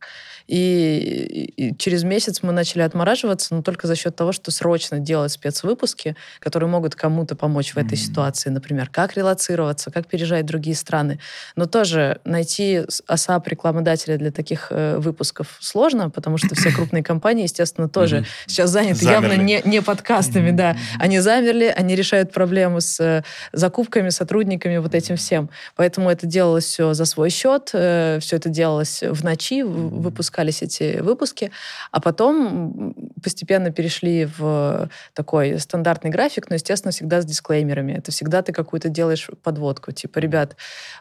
И, 0.46 1.52
и 1.56 1.76
через 1.76 2.04
месяц 2.04 2.42
мы 2.42 2.52
начали 2.52 2.80
отмораживаться, 2.80 3.54
но 3.54 3.62
только 3.62 3.86
за 3.86 3.94
счет 3.96 4.16
того, 4.16 4.32
что 4.32 4.50
срочно 4.50 4.98
делать 4.98 5.32
спецвыпуски, 5.32 6.16
которые 6.40 6.70
могут 6.70 6.94
кому-то 6.94 7.36
помочь 7.36 7.74
в 7.74 7.76
этой 7.76 7.92
mm-hmm. 7.92 7.96
ситуации, 7.96 8.48
например, 8.48 8.88
как 8.90 9.14
релацироваться, 9.14 9.90
как 9.90 10.06
переезжать 10.06 10.44
в 10.44 10.48
другие 10.48 10.74
страны. 10.74 11.18
Но 11.54 11.66
тоже 11.66 12.20
найти 12.24 12.82
ОСАП 13.06 13.46
рекламодателя 13.48 14.16
для 14.16 14.30
таких 14.30 14.68
э, 14.70 14.96
выпусков 14.98 15.58
сложно, 15.60 16.08
потому 16.08 16.38
что 16.38 16.54
все 16.54 16.72
крупные 16.72 17.02
компании, 17.02 17.42
естественно, 17.42 17.88
тоже 17.88 18.17
mm-hmm. 18.18 18.26
сейчас 18.46 18.70
заняты 18.70 19.04
замерли. 19.04 19.30
явно 19.30 19.42
не, 19.42 19.62
не 19.64 19.82
подкастами, 19.82 20.52
да. 20.52 20.76
Они 20.98 21.18
замерли, 21.18 21.72
они 21.76 21.96
решают 21.96 22.32
проблемы 22.32 22.80
с 22.80 23.00
э, 23.00 23.24
закупками, 23.52 24.10
сотрудниками, 24.10 24.76
вот 24.76 24.94
этим 24.94 25.16
всем. 25.16 25.50
Поэтому 25.74 26.10
это 26.10 26.26
делалось 26.26 26.64
все 26.64 26.94
за 26.94 27.04
свой 27.04 27.30
счет, 27.30 27.70
э, 27.72 28.18
все 28.20 28.36
это 28.36 28.48
делалось 28.48 29.02
в 29.02 29.24
ночи, 29.24 29.62
выпуск 29.62 30.28
выпускались 30.28 30.62
эти 30.62 31.00
выпуски, 31.00 31.50
а 31.90 32.00
потом 32.00 32.94
постепенно 33.22 33.70
перешли 33.70 34.28
в 34.38 34.90
такой 35.14 35.58
стандартный 35.58 36.10
график, 36.10 36.50
но, 36.50 36.54
естественно, 36.54 36.92
всегда 36.92 37.22
с 37.22 37.24
дисклеймерами. 37.24 37.94
Это 37.94 38.12
всегда 38.12 38.42
ты 38.42 38.52
какую-то 38.52 38.88
делаешь 38.88 39.28
подводку. 39.42 39.92
Типа, 39.92 40.18
ребят, 40.18 40.56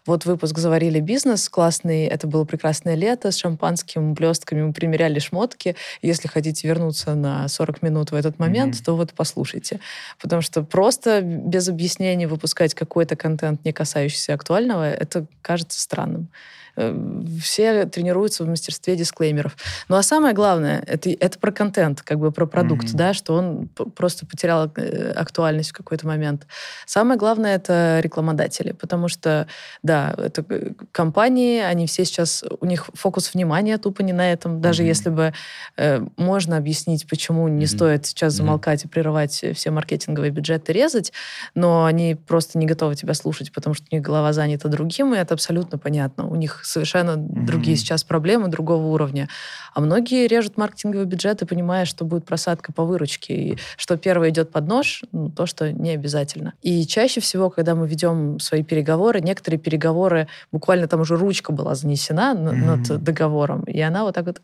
вот 0.05 0.25
выпуск 0.25 0.57
«Заварили 0.57 0.99
бизнес» 0.99 1.49
классный, 1.49 2.05
это 2.05 2.27
было 2.27 2.45
прекрасное 2.45 2.95
лето 2.95 3.31
с 3.31 3.37
шампанским, 3.37 4.13
блестками, 4.13 4.61
мы 4.61 4.73
примеряли 4.73 5.19
шмотки. 5.19 5.75
Если 6.01 6.27
хотите 6.27 6.67
вернуться 6.67 7.06
на 7.15 7.47
40 7.47 7.81
минут 7.81 8.11
в 8.11 8.15
этот 8.15 8.39
момент, 8.39 8.75
mm-hmm. 8.75 8.85
то 8.85 8.95
вот 8.95 9.13
послушайте. 9.13 9.79
Потому 10.21 10.41
что 10.41 10.63
просто 10.63 11.21
без 11.21 11.67
объяснений 11.69 12.25
выпускать 12.25 12.73
какой-то 12.73 13.15
контент, 13.15 13.65
не 13.65 13.73
касающийся 13.73 14.33
актуального, 14.33 14.89
это 14.89 15.25
кажется 15.41 15.79
странным. 15.79 16.29
Э, 16.77 16.95
все 17.41 17.85
тренируются 17.85 18.43
в 18.43 18.47
мастерстве 18.47 18.95
дисклеймеров. 18.95 19.57
Ну 19.89 19.95
а 19.95 20.03
самое 20.03 20.35
главное, 20.35 20.83
это, 20.85 21.09
это 21.09 21.39
про 21.39 21.51
контент, 21.51 22.03
как 22.03 22.19
бы 22.19 22.31
про 22.31 22.45
продукт, 22.45 22.85
mm-hmm. 22.85 22.95
да, 22.95 23.13
что 23.13 23.33
он 23.33 23.67
просто 23.67 24.27
потерял 24.27 24.71
э, 24.75 25.11
актуальность 25.11 25.71
в 25.71 25.73
какой-то 25.73 26.05
момент. 26.05 26.45
Самое 26.85 27.17
главное 27.17 27.55
это 27.55 27.99
рекламодатели, 28.01 28.73
потому 28.73 29.07
что, 29.07 29.47
да, 29.81 30.13
это 30.17 30.45
компании, 30.91 31.61
они 31.61 31.87
все 31.87 32.05
сейчас, 32.05 32.43
у 32.59 32.65
них 32.65 32.89
фокус 32.93 33.33
внимания 33.33 33.79
тупо 33.79 34.03
не 34.03 34.13
на 34.13 34.31
этом, 34.31 34.61
даже 34.61 34.83
mm-hmm. 34.83 34.87
если 34.87 35.09
бы 35.09 35.33
э, 35.77 36.05
можно 36.15 36.57
объяснить, 36.57 37.07
почему 37.09 37.47
не 37.47 37.65
mm-hmm. 37.65 37.75
стоит 37.75 38.05
сейчас 38.05 38.33
замолкать 38.33 38.83
mm-hmm. 38.83 38.87
и 38.87 38.89
прерывать 38.89 39.45
все 39.55 39.71
маркетинговые 39.71 40.29
бюджеты, 40.29 40.73
резать, 40.73 41.11
но 41.55 41.85
они 41.85 42.13
просто 42.13 42.59
не 42.59 42.67
готовы 42.67 42.95
тебя 42.95 43.15
слушать, 43.15 43.51
потому 43.51 43.73
что 43.73 43.87
у 43.91 43.95
них 43.95 44.03
голова 44.03 44.31
занята 44.31 44.69
другим, 44.69 45.15
и 45.15 45.17
это 45.17 45.33
абсолютно 45.33 45.79
понятно. 45.79 46.27
У 46.27 46.35
них 46.35 46.65
совершенно 46.67 47.11
mm-hmm. 47.11 47.45
другие 47.45 47.77
сейчас 47.77 48.03
проблемы 48.03 48.49
другого 48.49 48.87
уровня. 48.87 49.29
А 49.73 49.81
многие 49.81 50.27
режут 50.27 50.57
маркетинговые 50.57 51.05
бюджеты, 51.05 51.45
понимая, 51.45 51.85
что 51.85 52.05
будет 52.05 52.25
просадка 52.25 52.73
по 52.73 52.83
выручке, 52.83 53.33
и 53.33 53.57
что 53.77 53.97
первое 53.97 54.29
идет 54.29 54.51
под 54.51 54.67
нож, 54.67 55.03
ну, 55.11 55.29
то, 55.29 55.45
что 55.45 55.71
не 55.71 55.91
обязательно. 55.91 56.53
И 56.61 56.85
чаще 56.85 57.21
всего, 57.21 57.49
когда 57.49 57.75
мы 57.75 57.87
ведем 57.87 58.39
свои 58.39 58.63
переговоры, 58.63 59.21
некоторые 59.21 59.59
переговоры, 59.59 60.27
буквально 60.51 60.87
там 60.87 61.01
уже 61.01 61.15
ручка 61.15 61.51
была 61.51 61.75
занесена 61.75 62.33
mm-hmm. 62.35 62.65
над 62.65 63.03
договором, 63.03 63.63
и 63.63 63.79
она 63.79 64.03
вот 64.03 64.15
так 64.15 64.25
вот, 64.25 64.41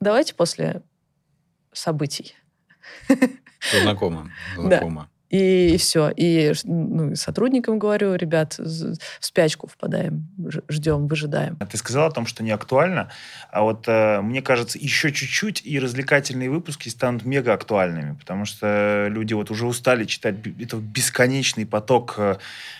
давайте 0.00 0.34
после 0.34 0.82
событий. 1.72 2.34
Знакомо. 3.82 4.30
Знакомо. 4.56 5.02
Да. 5.02 5.17
И, 5.30 5.76
все. 5.78 6.10
И 6.16 6.52
ну, 6.64 7.14
сотрудникам 7.14 7.78
говорю, 7.78 8.14
ребят, 8.14 8.56
в 8.58 8.96
спячку 9.20 9.66
впадаем, 9.66 10.26
ждем, 10.68 11.06
выжидаем. 11.06 11.56
Ты 11.56 11.76
сказала 11.76 12.06
о 12.06 12.10
том, 12.10 12.26
что 12.26 12.42
не 12.42 12.50
актуально, 12.50 13.10
а 13.50 13.62
вот 13.62 13.84
э, 13.88 14.20
мне 14.22 14.40
кажется, 14.40 14.78
еще 14.78 15.12
чуть-чуть 15.12 15.62
и 15.64 15.78
развлекательные 15.78 16.50
выпуски 16.50 16.88
станут 16.88 17.24
мега 17.24 17.52
актуальными, 17.52 18.14
потому 18.14 18.44
что 18.44 19.08
люди 19.10 19.34
вот 19.34 19.50
уже 19.50 19.66
устали 19.66 20.04
читать 20.04 20.36
этот 20.60 20.80
бесконечный 20.80 21.66
поток 21.66 22.14
э, 22.18 22.36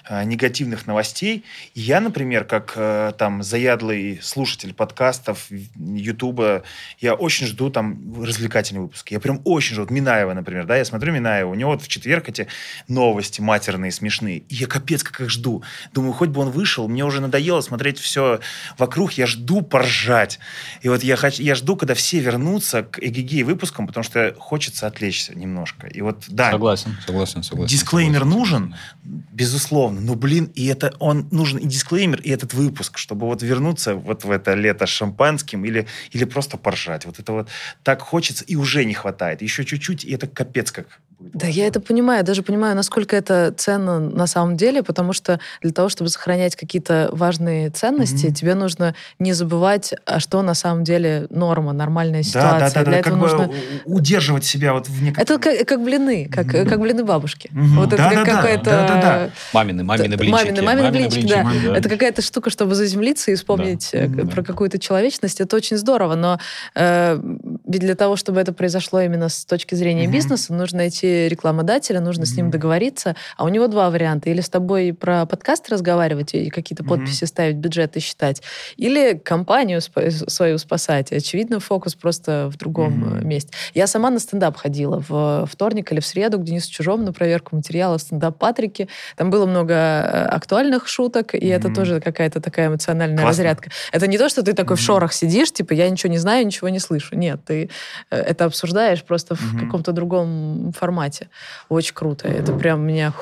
э, 0.09 0.25
негативных 0.25 0.87
новостей. 0.87 1.45
Я, 1.75 2.01
например, 2.01 2.45
как 2.45 2.79
там 3.19 3.43
заядлый 3.43 4.21
слушатель 4.23 4.73
подкастов, 4.73 5.49
Ютуба, 5.77 6.63
я 6.99 7.15
очень 7.15 7.47
жду 7.47 7.71
там 7.71 8.23
развлекательные 8.23 8.83
выпуски. 8.83 9.13
Я 9.13 9.21
прям 9.21 9.41
очень 9.45 9.75
жду. 9.75 9.83
Вот 9.83 9.91
Минаева, 9.91 10.33
например, 10.33 10.67
да, 10.67 10.77
я 10.77 10.85
смотрю 10.85 11.13
Минаева, 11.13 11.51
у 11.51 11.55
него 11.55 11.73
вот 11.73 11.83
в 11.83 11.89
четверг 11.89 12.29
эти 12.29 12.38
новости 12.87 13.41
матерные, 13.41 13.93
смешные. 13.93 14.39
И 14.39 14.55
я 14.55 14.67
капец 14.67 15.03
как 15.03 15.21
их 15.21 15.31
жду. 15.31 15.63
Думаю, 15.93 16.13
хоть 16.13 16.31
бы 16.31 16.41
он 16.41 16.51
вышел, 16.51 16.89
мне 16.89 17.05
уже 17.05 17.21
надоело 17.21 17.61
смотреть 17.61 17.99
все 17.99 18.41
вокруг, 18.77 19.13
я 19.13 19.27
жду 19.27 19.63
поржать. 19.63 20.39
И 20.83 20.89
вот 20.89 21.03
я, 21.03 21.17
хочу, 21.17 21.43
я 21.43 21.55
жду, 21.55 21.77
когда 21.77 21.95
все 21.95 22.21
вернутся 22.21 22.83
к 22.83 22.99
эгегей 22.99 23.43
выпускам, 23.43 23.87
потому 23.87 24.05
что 24.05 24.35
хочется 24.39 24.87
отвлечься 24.87 25.37
немножко. 25.37 25.87
И 25.87 26.01
вот, 26.01 26.25
да. 26.29 26.51
Согласен, 26.51 26.97
согласен, 27.05 27.43
согласен. 27.43 27.69
Дисклеймер 27.69 28.21
согласен. 28.21 28.39
нужен, 28.39 28.75
безусловно. 29.03 30.01
Но, 30.01 30.15
блин, 30.15 30.51
и 30.55 30.67
это 30.67 30.95
он 30.99 31.29
нужен 31.31 31.59
и 31.59 31.67
дисклеймер, 31.67 32.21
и 32.21 32.31
этот 32.31 32.55
выпуск, 32.55 32.99
чтобы 32.99 33.27
вот 33.27 33.43
вернуться 33.43 33.95
вот 33.95 34.25
в 34.25 34.31
это 34.31 34.55
лето 34.55 34.87
с 34.87 34.91
шампанским 34.91 35.65
или, 35.65 35.87
или 36.13 36.25
просто 36.25 36.57
поржать. 36.57 37.05
Вот 37.07 37.19
это 37.19 37.33
вот 37.33 37.49
так 37.83 38.03
хочется 38.03 38.45
и 38.45 38.57
уже 38.57 38.85
не 38.85 38.95
хватает. 38.95 39.43
Еще 39.43 39.65
чуть-чуть, 39.65 40.05
и 40.05 40.13
это 40.13 40.27
капец 40.27 40.71
как 40.71 41.01
будет. 41.19 41.37
Да, 41.37 41.47
я 41.47 41.67
это 41.67 41.81
понимаю. 41.81 42.25
Даже 42.25 42.43
понимаю, 42.43 42.77
насколько 42.77 43.17
это 43.17 43.53
ценно 43.57 43.99
на 43.99 44.27
самом 44.27 44.57
деле, 44.57 44.83
потому 44.83 45.13
что 45.13 45.41
для 45.63 45.73
того, 45.73 45.89
чтобы 45.89 46.11
сохранять 46.11 46.57
какие-то 46.57 47.09
важные 47.13 47.71
ценности, 47.71 48.27
mm-hmm. 48.27 48.33
тебе 48.33 48.55
нужно 48.55 48.95
не 49.19 49.33
забывать, 49.33 49.95
а 50.05 50.21
что 50.21 50.43
на 50.43 50.55
самом 50.55 50.85
деле 50.85 51.27
норма, 51.31 51.73
нормальная 51.73 52.23
ситуация. 52.23 52.59
Да, 52.61 52.69
да, 52.69 52.75
да, 52.75 52.83
для 52.85 52.93
да, 52.93 52.99
этого 52.99 53.15
как 53.15 53.23
нужно 53.23 53.49
бы 53.49 53.55
удерживать 53.85 54.45
себя 54.45 54.73
вот 54.73 54.89
в 54.89 55.03
некоторых... 55.03 55.31
Это 55.31 55.39
как, 55.39 55.69
как 55.69 55.83
блины, 55.83 56.29
как, 56.31 56.47
mm-hmm. 56.47 56.69
как 56.69 56.81
блины 56.81 57.05
бабушки. 57.05 57.51
Mm-hmm. 57.53 57.75
Вот 57.77 57.89
да, 57.91 57.97
это 57.97 58.25
да, 58.25 58.25
какая-то... 58.25 58.65
Да, 58.65 58.89
да, 58.89 59.01
да. 59.01 59.31
Мамины, 59.53 59.85
мамины 59.85 60.17
блинчики. 60.17 60.45
Мамины, 60.45 60.63
мамины, 60.63 60.83
мамины 60.83 60.91
блинчики, 60.91 61.21
блинчики, 61.21 61.35
да. 61.35 61.45
Мамины, 61.45 61.69
да. 61.69 61.77
Это 61.79 61.89
какая-то 61.89 62.23
штука, 62.23 62.51
чтобы 62.51 62.75
заземлиться 62.75 63.31
и 63.31 63.35
вспомнить 63.35 63.91
да. 63.93 64.05
Mm-hmm. 64.05 64.31
про 64.31 64.43
какую-то 64.43 64.79
человечность. 64.79 65.41
Это 65.41 65.57
очень 65.57 65.77
здорово, 65.77 66.15
но 66.15 66.39
э, 66.75 67.21
ведь 67.67 67.81
для 67.81 67.95
того, 67.95 68.17
чтобы 68.17 68.41
это 68.41 68.53
произошло 68.53 69.01
именно 69.01 69.29
с 69.29 69.45
точки 69.45 69.75
зрения 69.75 70.07
mm-hmm. 70.07 70.13
бизнеса, 70.13 70.55
нужно 70.55 70.87
найти 71.09 71.29
рекламодателя, 71.29 72.01
нужно 72.01 72.23
mm-hmm. 72.23 72.27
с 72.27 72.37
ним 72.37 72.51
договориться. 72.51 73.17
А 73.37 73.45
у 73.45 73.49
него 73.49 73.67
два 73.67 73.91
варианта. 73.91 74.31
Или 74.31 74.41
с 74.41 74.49
тобой 74.49 74.93
про 74.93 75.27
подкаст 75.27 75.69
разговаривать 75.71 76.35
и 76.35 76.51
какие-то 76.51 76.83
mm-hmm. 76.83 76.89
подписи 76.89 77.25
ставить, 77.25 77.57
бюджеты 77.57 78.01
считать, 78.01 78.43
или 78.77 79.15
компанию 79.15 79.81
свою 79.81 80.59
спасать. 80.59 81.13
Очевидно, 81.13 81.61
фокус 81.61 81.95
просто 81.95 82.51
в 82.53 82.57
другом 82.57 83.05
mm-hmm. 83.05 83.25
месте. 83.25 83.53
Я 83.75 83.87
сама 83.87 84.11
на 84.11 84.19
стендап 84.19 84.57
ходила 84.57 85.03
в 85.09 85.47
вторник 85.51 85.93
или 85.93 86.01
в 86.01 86.07
среду 86.07 86.39
к 86.39 86.45
Денису 86.45 86.71
Чужому 86.71 87.05
на 87.05 87.13
проверку 87.13 87.57
материала 87.57 87.99
стендап 87.99 88.39
Патрике. 88.39 88.89
Там 89.17 89.31
было 89.31 89.47
много 89.47 89.75
э, 89.75 90.25
актуальных 90.27 90.89
шуток, 90.89 91.35
и 91.35 91.39
mm-hmm. 91.39 91.57
это 91.57 91.75
тоже 91.75 92.01
какая-то 92.01 92.41
такая 92.41 92.69
эмоциональная 92.69 93.19
Классно. 93.19 93.45
разрядка. 93.45 93.71
Это 93.93 94.07
не 94.07 94.19
то, 94.19 94.29
что 94.29 94.43
ты 94.43 94.53
такой 94.53 94.77
mm-hmm. 94.77 94.81
в 94.81 94.83
шорах 94.83 95.13
сидишь, 95.13 95.53
типа, 95.53 95.73
я 95.73 95.89
ничего 95.89 96.11
не 96.11 96.19
знаю, 96.19 96.47
ничего 96.47 96.69
не 96.69 96.79
слышу. 96.79 97.17
Нет, 97.17 97.41
ты 97.47 97.71
э, 98.11 98.17
это 98.17 98.45
обсуждаешь 98.45 99.03
просто 99.03 99.35
mm-hmm. 99.35 99.57
в 99.57 99.61
каком-то 99.61 99.93
другом 99.93 100.73
формате. 100.77 100.98
Очень 101.69 101.95
круто. 101.95 102.29
Это 102.29 102.53
прям 102.53 102.87
меня 102.87 103.13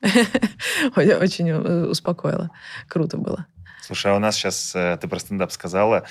очень 0.96 1.50
успокоило. 1.52 2.50
Круто 2.88 3.16
было. 3.16 3.46
Слушай, 3.90 4.12
а 4.12 4.14
у 4.14 4.18
нас 4.20 4.36
сейчас, 4.36 4.72
э, 4.76 4.98
ты 5.00 5.08
про 5.08 5.18
стендап 5.18 5.50
сказала, 5.50 6.04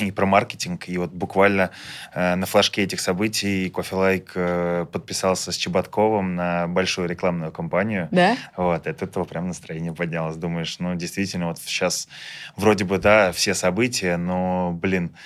и 0.00 0.12
про 0.12 0.24
маркетинг, 0.24 0.88
и 0.88 0.96
вот 0.98 1.10
буквально 1.10 1.70
э, 2.14 2.36
на 2.36 2.46
флажке 2.46 2.84
этих 2.84 3.00
событий 3.00 3.70
Кофе 3.70 3.96
Лайк 3.96 4.30
э, 4.36 4.86
подписался 4.92 5.50
с 5.50 5.56
Чеботковым 5.56 6.36
на 6.36 6.68
большую 6.68 7.08
рекламную 7.08 7.50
кампанию. 7.50 8.06
Да? 8.12 8.36
Вот, 8.56 8.86
от 8.86 9.02
этого 9.02 9.24
прям 9.24 9.48
настроение 9.48 9.92
поднялось. 9.92 10.36
Думаешь, 10.36 10.78
ну, 10.78 10.94
действительно, 10.94 11.48
вот 11.48 11.58
сейчас 11.58 12.06
вроде 12.54 12.84
бы, 12.84 12.98
да, 12.98 13.32
все 13.32 13.54
события, 13.54 14.16
но, 14.16 14.70
блин, 14.70 15.16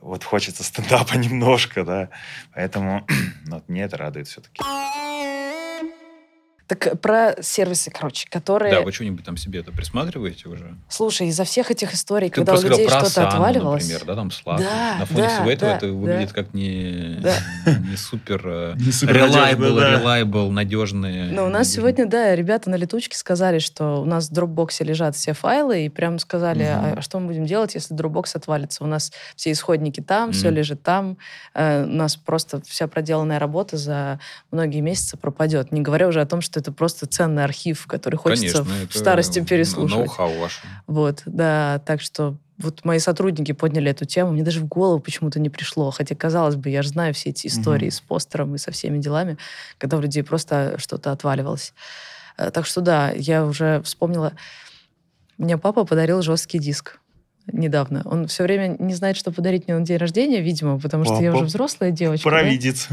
вот 0.00 0.24
хочется 0.24 0.62
стендапа 0.64 1.14
немножко, 1.16 1.84
да. 1.84 2.08
Поэтому 2.54 3.06
ну, 3.46 3.56
вот, 3.56 3.68
мне 3.68 3.82
это 3.82 3.96
радует 3.96 4.28
все-таки. 4.28 4.62
Так 6.68 7.00
про 7.00 7.34
сервисы, 7.40 7.90
короче, 7.90 8.28
которые... 8.30 8.70
Да, 8.72 8.82
вы 8.82 8.92
что-нибудь 8.92 9.24
там 9.24 9.38
себе 9.38 9.60
это 9.60 9.72
присматриваете 9.72 10.48
уже? 10.50 10.74
Слушай, 10.88 11.28
из-за 11.28 11.44
всех 11.44 11.70
этих 11.70 11.94
историй, 11.94 12.28
Ты 12.28 12.34
когда 12.36 12.52
у 12.52 12.56
просто 12.56 12.68
людей 12.68 12.88
что-то 12.88 13.26
отваливалось... 13.26 13.84
например, 13.88 14.04
да, 14.06 14.14
там 14.14 14.28
Slack. 14.28 14.58
Да, 14.58 14.96
На 14.98 15.06
фоне 15.06 15.22
да, 15.22 15.28
всего 15.30 15.50
этого 15.50 15.70
да, 15.72 15.76
это 15.78 15.86
да. 15.86 15.92
выглядит 15.94 16.32
как 16.34 16.52
не, 16.52 17.16
Да. 17.22 17.34
не 17.90 17.96
супер 17.96 18.42
э, 18.44 18.74
Не 18.78 18.92
супернадежно, 18.92 19.38
reliable, 19.38 19.76
да. 19.76 19.94
reliable, 20.20 20.50
надежные. 20.50 21.32
Но 21.32 21.46
у 21.46 21.48
нас 21.48 21.68
сегодня, 21.70 22.04
да, 22.04 22.36
ребята 22.36 22.68
на 22.68 22.74
летучке 22.74 23.16
сказали, 23.16 23.58
что 23.60 24.02
у 24.02 24.04
нас 24.04 24.28
в 24.28 24.32
Dropbox 24.34 24.84
лежат 24.84 25.16
все 25.16 25.32
файлы, 25.32 25.86
и 25.86 25.88
прям 25.88 26.18
сказали, 26.18 26.64
Мгм. 26.64 26.98
а 26.98 27.00
что 27.00 27.18
мы 27.18 27.28
будем 27.28 27.46
делать, 27.46 27.74
если 27.76 27.96
Dropbox 27.96 28.32
отвалится? 28.34 28.84
У 28.84 28.86
нас 28.86 29.10
все 29.36 29.52
исходники 29.52 30.02
там, 30.02 30.32
все 30.32 30.48
Мгм. 30.48 30.56
лежит 30.56 30.82
там. 30.82 31.16
Э, 31.54 31.84
У 31.84 31.86
нас 31.86 32.16
просто 32.16 32.60
вся 32.66 32.86
проделанная 32.88 33.38
работа 33.38 33.78
за 33.78 34.20
многие 34.50 34.80
месяцы 34.80 35.16
пропадет. 35.16 35.72
Не 35.72 35.80
говоря 35.80 36.08
уже 36.08 36.20
о 36.20 36.26
том, 36.26 36.42
что 36.42 36.57
это 36.58 36.72
просто 36.72 37.06
ценный 37.06 37.44
архив, 37.44 37.86
который 37.86 38.16
хочется 38.16 38.58
Конечно, 38.64 38.88
в 38.90 38.94
старости 38.96 39.40
переслушивать. 39.44 40.06
Ноу-хау 40.08 40.38
ваше. 40.38 40.60
Вот, 40.86 41.22
да, 41.26 41.80
так 41.86 42.00
что 42.02 42.36
вот 42.58 42.84
мои 42.84 42.98
сотрудники 42.98 43.52
подняли 43.52 43.90
эту 43.90 44.04
тему, 44.04 44.32
мне 44.32 44.42
даже 44.42 44.60
в 44.60 44.66
голову 44.66 44.98
почему-то 45.00 45.38
не 45.40 45.48
пришло, 45.48 45.90
хотя, 45.92 46.14
казалось 46.16 46.56
бы, 46.56 46.68
я 46.70 46.82
же 46.82 46.88
знаю 46.88 47.14
все 47.14 47.30
эти 47.30 47.46
истории 47.46 47.86
Мгм. 47.86 47.92
с 47.92 48.00
постером 48.00 48.54
и 48.54 48.58
со 48.58 48.70
всеми 48.72 48.98
делами, 48.98 49.38
когда 49.78 49.96
у 49.96 50.00
людей 50.00 50.22
просто 50.24 50.74
что-то 50.78 51.12
отваливалось. 51.12 51.72
Э, 52.36 52.50
Так 52.50 52.66
что 52.66 52.80
да, 52.80 53.10
я 53.12 53.44
уже 53.44 53.80
вспомнила, 53.82 54.32
мне 55.38 55.56
папа 55.56 55.84
подарил 55.84 56.20
жесткий 56.22 56.58
диск 56.58 56.98
недавно. 57.46 58.02
Он 58.04 58.26
все 58.26 58.42
время 58.42 58.76
не 58.80 58.92
знает, 58.94 59.16
что 59.16 59.30
подарить 59.30 59.68
мне 59.68 59.78
на 59.78 59.84
день 59.84 59.96
рождения, 59.96 60.40
видимо, 60.40 60.78
потому 60.80 61.04
что 61.04 61.20
я 61.22 61.32
уже 61.32 61.44
взрослая 61.44 61.92
девочка. 61.92 62.28
да? 62.28 62.36
Провидец. 62.36 62.88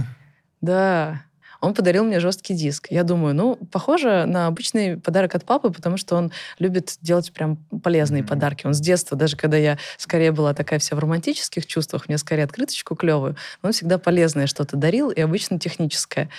Да. 0.62 1.24
Он 1.66 1.74
подарил 1.74 2.04
мне 2.04 2.20
жесткий 2.20 2.54
диск. 2.54 2.88
Я 2.90 3.04
думаю, 3.04 3.34
ну, 3.36 3.56
похоже 3.72 4.26
на 4.26 4.48
обычный 4.48 4.98
подарок 4.98 5.36
от 5.36 5.46
папы, 5.46 5.72
потому 5.72 5.98
что 5.98 6.16
он 6.16 6.32
любит 6.60 6.98
делать 7.02 7.32
прям 7.34 7.58
полезные 7.84 8.22
Мгм. 8.22 8.30
подарки. 8.30 8.66
Он 8.66 8.74
с 8.74 8.80
детства, 8.80 9.18
даже 9.18 9.36
когда 9.36 9.58
я 9.58 9.78
скорее 9.98 10.32
была 10.32 10.54
такая 10.54 10.80
вся 10.80 10.96
в 10.96 11.00
романтических 11.00 11.66
чувствах, 11.66 12.08
мне 12.08 12.18
скорее 12.18 12.44
открыточку 12.44 12.96
клевую, 12.96 13.36
он 13.62 13.72
всегда 13.72 13.98
полезное 13.98 14.48
что-то 14.48 14.78
дарил, 14.78 15.10
и 15.10 15.20
обычно 15.22 15.60
техническое. 15.60 16.30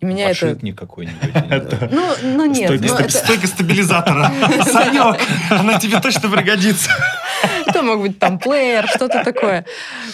И 0.00 0.06
меня 0.06 0.30
это... 0.30 0.40
Подшипник 0.46 0.78
какой-нибудь. 0.78 1.34
не 1.34 1.40
знаю. 1.40 1.88
Ну, 1.90 2.14
ну 2.22 2.46
нет, 2.46 2.66
Стойка, 2.70 2.86
ну, 2.86 2.98
это, 3.00 3.10
стойка 3.18 3.46
стабилизатора. 3.46 4.32
Санек, 4.64 5.20
она 5.50 5.78
тебе 5.78 6.00
точно 6.00 6.30
пригодится. 6.30 6.90
Это 7.76 7.84
мог 7.84 8.00
быть 8.00 8.18
там 8.18 8.38
плеер, 8.38 8.86
что-то 8.88 9.22
такое. 9.22 9.64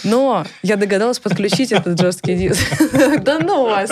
Но 0.04 0.44
я 0.62 0.76
догадалась 0.76 1.18
подключить 1.18 1.72
этот 1.72 2.00
жесткий 2.00 2.34
диск. 2.34 2.60
Да 3.22 3.38
ну 3.38 3.66
вас! 3.66 3.90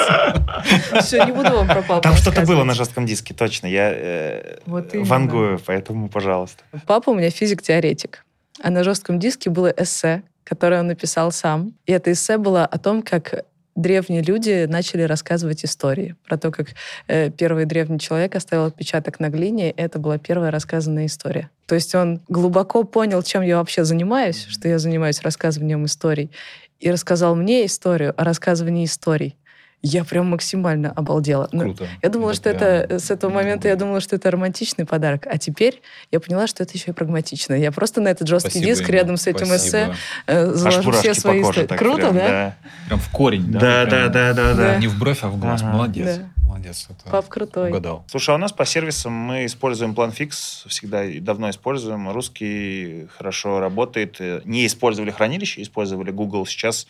Все, 1.01 1.25
не 1.25 1.33
буду 1.33 1.51
вам 1.51 1.67
про 1.67 1.83
папу 1.83 2.01
Там 2.01 2.17
что-то 2.17 2.43
было 2.43 2.65
на 2.65 2.75
жестком 2.75 3.07
диске, 3.07 3.35
точно. 3.35 3.67
Я 3.67 3.93
э, 3.93 4.59
вангую, 4.67 5.61
поэтому, 5.65 6.09
пожалуйста. 6.09 6.65
Папа 6.87 7.11
у 7.11 7.15
меня 7.15 7.31
физик-теоретик. 7.31 8.25
А 8.63 8.71
на 8.71 8.83
жестком 8.83 9.19
диске 9.19 9.51
было 9.51 9.73
эссе, 9.77 10.23
которое 10.45 10.81
он 10.81 10.89
написал 10.89 11.33
сам. 11.33 11.73
И 11.87 11.93
это 11.93 12.13
эссе 12.13 12.39
было 12.39 12.67
о 12.67 12.79
том, 12.79 13.03
как 13.03 13.45
древние 13.81 14.23
люди 14.23 14.67
начали 14.69 15.03
рассказывать 15.03 15.65
истории. 15.65 16.17
Про 16.27 16.39
то, 16.39 16.51
как 16.51 16.69
э, 17.09 17.31
первый 17.31 17.65
древний 17.65 17.99
человек 17.99 18.37
оставил 18.37 18.67
отпечаток 18.67 19.21
на 19.21 19.29
глине. 19.29 19.71
Это 19.71 19.99
была 19.99 20.19
первая 20.19 20.51
рассказанная 20.51 21.07
история. 21.07 21.51
То 21.67 21.75
есть 21.75 21.95
он 21.95 22.21
глубоко 22.29 22.85
понял, 22.85 23.23
чем 23.23 23.43
я 23.43 23.59
вообще 23.59 23.85
занимаюсь, 23.85 24.47
что 24.49 24.69
я 24.69 24.79
занимаюсь 24.79 25.23
рассказыванием 25.23 25.85
историй. 25.85 26.31
И 26.79 26.91
рассказал 26.91 27.37
мне 27.37 27.67
историю 27.67 28.15
о 28.17 28.25
рассказывании 28.25 28.87
историй. 28.87 29.37
Я 29.83 30.05
прям 30.05 30.27
максимально 30.29 30.91
обалдела. 30.93 31.49
Ну, 31.53 31.63
Круто. 31.63 31.89
я 32.03 32.09
думала, 32.11 32.35
что 32.35 32.51
прям- 32.53 32.57
это 32.63 32.99
с 32.99 33.11
этого 33.11 33.31
момента 33.31 33.67
я 33.69 33.77
думала, 33.77 34.01
что 34.01 34.17
это 34.17 34.31
романтичный 34.31 34.85
подарок, 34.85 35.27
а 35.27 35.39
теперь 35.39 35.81
я 36.11 36.21
поняла, 36.21 36.47
что 36.47 36.63
это 36.63 36.75
еще 36.75 36.91
и 36.91 36.93
прагматично. 36.95 37.55
Я 37.55 37.73
просто 37.73 38.03
на 38.03 38.09
этот 38.09 38.29
жесткий 38.29 38.51
Спасибо 38.51 38.67
диск 38.67 38.83
ему, 38.83 38.93
рядом 38.93 39.17
с 39.17 39.27
этим 39.27 39.47
эссе 39.57 39.87
спасибо. 39.87 39.97
э, 40.27 40.51
Аж 40.51 40.57
заложу 40.59 40.93
все 40.93 41.15
свои 41.15 41.41
истории. 41.43 41.67
так 41.67 41.79
Круто, 41.79 41.97
прям, 42.11 42.15
да? 42.15 42.57
Прям 42.89 43.01
в 43.01 43.09
корень, 43.11 43.47
да? 43.51 43.59
Да, 43.59 43.87
прям 43.87 43.91
да, 43.91 44.09
да, 44.09 44.33
да, 44.35 44.55
Да. 44.55 44.55
да. 44.55 44.77
Не 44.77 44.87
в 44.87 44.99
бровь, 44.99 45.21
а 45.23 45.29
в 45.29 45.39
глаз. 45.41 45.63
Ага. 45.63 45.73
Молодец. 45.73 46.17
Да. 46.19 46.29
Молодец. 46.45 46.89
это 46.91 47.11
Пап 47.11 47.29
крутой. 47.29 47.71
Угадал. 47.71 48.05
Слушай, 48.11 48.31
а 48.33 48.35
у 48.35 48.39
нас 48.39 48.53
по 48.53 48.67
сервисам 48.67 49.13
мы 49.15 49.47
используем 49.47 49.93
PlanFix, 49.95 50.69
всегда 50.69 51.05
и 51.05 51.21
давно 51.21 51.49
используем. 51.49 52.11
Русский 52.11 53.07
хорошо 53.17 53.61
работает. 53.61 54.17
Э, 54.21 54.43
Не 54.45 54.67
использовали 54.67 55.11
хранилище, 55.11 55.63
использовали 55.63 56.11
Google. 56.11 56.45
Сейчас 56.47 56.87
э, 56.87 56.89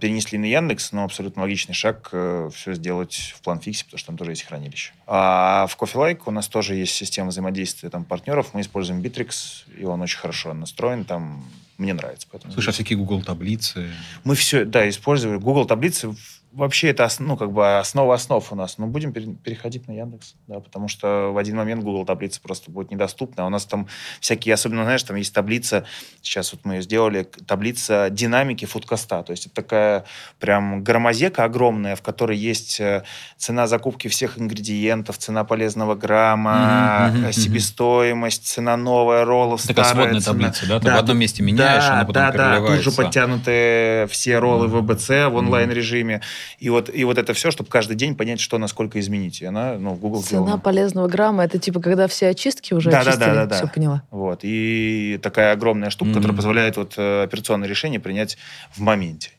перенесли 0.00 0.38
на 0.38 0.44
Яндекс, 0.44 0.92
но 0.92 1.04
абсолютно 1.04 1.42
логичный 1.42 1.74
шаг 1.74 2.08
все 2.08 2.74
сделать 2.74 3.34
в 3.36 3.46
PlanFix, 3.46 3.84
потому 3.84 3.98
что 3.98 4.06
там 4.06 4.16
тоже 4.16 4.32
есть 4.32 4.42
хранилище. 4.44 4.92
А 5.06 5.66
в 5.66 5.76
CoffeeLike 5.76 6.22
у 6.26 6.30
нас 6.30 6.48
тоже 6.48 6.74
есть 6.74 6.94
система 6.94 7.28
взаимодействия 7.30 7.90
там, 7.90 8.04
партнеров. 8.04 8.50
Мы 8.54 8.60
используем 8.60 9.00
Bittrex, 9.00 9.64
и 9.78 9.84
он 9.84 10.00
очень 10.00 10.18
хорошо 10.18 10.54
настроен. 10.54 11.04
Там 11.04 11.44
мне 11.78 11.94
нравится. 11.94 12.28
Поэтому 12.30 12.52
Слушай, 12.52 12.68
а 12.68 12.72
всякие 12.72 12.98
Google 12.98 13.22
таблицы. 13.22 13.90
мы 14.24 14.34
все, 14.34 14.64
да, 14.64 14.88
использовали. 14.88 15.38
Google 15.38 15.64
таблицы 15.64 16.14
вообще 16.52 16.88
это 16.88 17.08
ну, 17.18 17.36
как 17.36 17.52
бы 17.52 17.78
основа 17.78 18.14
основ 18.14 18.52
у 18.52 18.54
нас. 18.54 18.78
Но 18.78 18.86
будем 18.86 19.12
пере- 19.12 19.34
переходить 19.34 19.88
на 19.88 19.92
Яндекс, 19.92 20.34
да, 20.46 20.60
потому 20.60 20.88
что 20.88 21.30
в 21.32 21.38
один 21.38 21.56
момент 21.56 21.82
Google 21.82 22.04
таблицы 22.04 22.40
просто 22.40 22.70
будет 22.70 22.90
недоступны. 22.90 23.40
А 23.42 23.46
у 23.46 23.48
нас 23.48 23.64
там 23.64 23.88
всякие, 24.20 24.54
особенно, 24.54 24.84
знаешь, 24.84 25.02
там 25.02 25.16
есть 25.16 25.34
таблица, 25.34 25.84
сейчас 26.20 26.52
вот 26.52 26.64
мы 26.64 26.74
ее 26.74 26.82
сделали, 26.82 27.22
таблица 27.46 28.08
динамики 28.10 28.64
фудкоста. 28.64 29.22
То 29.22 29.30
есть 29.32 29.46
это 29.46 29.54
такая 29.54 30.04
прям 30.38 30.82
громозека 30.84 31.44
огромная, 31.44 31.96
в 31.96 32.02
которой 32.02 32.36
есть 32.36 32.80
э, 32.80 33.04
цена 33.36 33.66
закупки 33.66 34.08
всех 34.08 34.38
ингредиентов, 34.38 35.18
цена 35.18 35.44
полезного 35.44 35.94
грамма, 35.94 37.12
мгм. 37.14 37.32
себестоимость, 37.32 38.46
цена 38.46 38.76
новая, 38.76 39.24
роллов, 39.24 39.62
Такая 39.66 39.84
старая 39.84 40.04
сводная 40.04 40.20
цена. 40.20 40.32
таблица, 40.32 40.66
да? 40.68 40.80
Ты 40.80 40.90
в 40.92 40.98
одном 40.98 41.18
месте 41.18 41.42
меняешь, 41.42 41.84
да, 41.84 41.92
она 41.94 42.00
потом 42.04 42.12
да, 42.14 42.32
да, 42.32 42.66
тут 42.66 42.80
же 42.80 42.90
подтянуты 42.92 44.06
все 44.10 44.38
роллы 44.38 44.68
Мгм. 44.68 44.86
ВБЦ 44.86 45.08
в 45.30 45.34
онлайн-режиме. 45.36 46.20
И 46.58 46.70
вот, 46.70 46.90
и 46.92 47.04
вот 47.04 47.18
это 47.18 47.34
все, 47.34 47.50
чтобы 47.50 47.68
каждый 47.70 47.96
день 47.96 48.14
понять, 48.16 48.40
что 48.40 48.58
насколько 48.58 48.98
изменить. 49.00 49.42
И 49.42 49.44
она, 49.44 49.74
ну, 49.78 49.94
в 49.94 49.98
Google 50.00 50.22
Цена 50.22 50.42
сделана. 50.42 50.58
полезного 50.58 51.08
грамма, 51.08 51.44
это 51.44 51.58
типа 51.58 51.80
когда 51.80 52.06
все 52.08 52.28
очистки 52.28 52.74
уже 52.74 52.90
Да, 52.90 53.02
да, 53.04 53.10
очистили? 53.10 53.26
да, 53.28 53.34
да, 53.34 53.46
да. 53.46 53.56
Все 53.56 53.66
поняла. 53.68 54.02
Вот. 54.10 54.40
И 54.42 55.18
такая 55.22 55.52
огромная 55.52 55.90
штука, 55.90 56.10
Мгм. 56.10 56.18
которая 56.18 56.36
позволяет 56.36 56.76
вот 56.76 56.94
э, 56.96 57.22
операционное 57.24 57.68
решение 57.68 58.00
принять 58.00 58.38
в 58.72 58.80
моменте. 58.80 59.30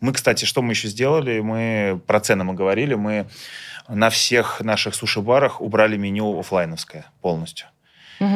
Мы, 0.00 0.12
кстати, 0.12 0.44
что 0.44 0.62
мы 0.62 0.72
еще 0.72 0.88
сделали? 0.88 1.40
Мы 1.40 2.00
про 2.06 2.20
цены 2.20 2.44
мы 2.44 2.54
говорили. 2.54 2.94
Мы 2.94 3.26
на 3.88 4.10
всех 4.10 4.60
наших 4.60 4.94
суши-барах 4.94 5.60
убрали 5.60 5.96
меню 5.96 6.38
оффлайновское 6.38 7.06
полностью. 7.20 7.66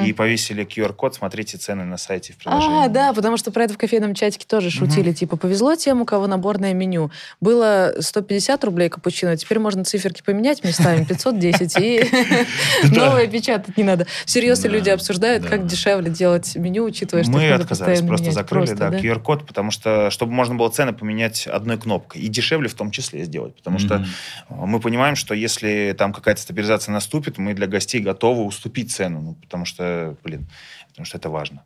И 0.07 0.12
повесили 0.12 0.64
QR-код, 0.64 1.14
смотрите 1.14 1.59
цены 1.59 1.84
на 1.84 1.97
сайте 1.97 2.32
в 2.32 2.37
приложении. 2.37 2.87
А, 2.87 2.89
да, 2.89 3.12
потому 3.12 3.37
что 3.37 3.51
про 3.51 3.64
это 3.64 3.74
в 3.74 3.78
кофейном 3.78 4.14
чатике 4.14 4.47
тоже 4.47 4.70
шутили. 4.70 5.12
Типа, 5.12 5.37
повезло 5.37 5.74
тем, 5.76 6.03
у 6.03 6.05
кого 6.05 6.26
наборное 6.26 6.74
меню. 6.74 7.11
Было 7.41 7.95
150 7.99 8.64
рублей 8.64 8.89
капучино, 8.89 9.32
а 9.32 9.37
теперь 9.37 9.59
можно 9.59 9.84
циферки 9.84 10.22
поменять 10.22 10.64
местами, 10.64 11.05
510, 11.05 11.76
и 11.78 12.05
новое 12.97 13.26
печатать 13.26 13.76
не 13.76 13.84
надо. 13.84 14.07
Всерьез 14.24 14.64
люди 14.64 14.91
обсуждают, 14.91 15.43
да. 15.43 15.49
как 15.51 15.66
дешевле 15.66 16.11
делать 16.11 16.57
меню, 16.57 16.84
учитывая, 16.84 17.24
что 17.24 17.32
Мы 17.32 17.51
отказались, 17.51 18.01
просто 18.01 18.30
закрыли, 18.30 18.72
да, 18.72 18.91
QR-код, 18.91 19.47
потому 19.47 19.70
что, 19.70 20.11
чтобы 20.11 20.32
можно 20.32 20.55
было 20.55 20.68
цены 20.68 20.93
поменять 20.93 21.47
одной 21.47 21.78
кнопкой. 21.78 22.22
И 22.22 22.28
дешевле 22.28 22.68
в 22.68 22.74
том 22.74 22.91
числе 22.91 23.24
сделать. 23.24 23.55
Потому 23.57 23.78
что 23.78 23.97
э, 23.97 24.55
мы 24.55 24.80
понимаем, 24.80 25.16
что 25.16 25.34
если 25.34 25.95
там 25.97 26.12
какая-то 26.12 26.41
стабилизация 26.41 26.93
наступит, 26.93 27.39
мы 27.39 27.55
для 27.55 27.66
гостей 27.66 28.01
готовы 28.01 28.45
уступить 28.45 28.93
цену. 28.93 29.20
Ну, 29.20 29.34
потому 29.34 29.64
что, 29.64 29.75
блин, 30.24 30.46
потому 30.88 31.04
что 31.06 31.18
это 31.18 31.28
важно. 31.30 31.62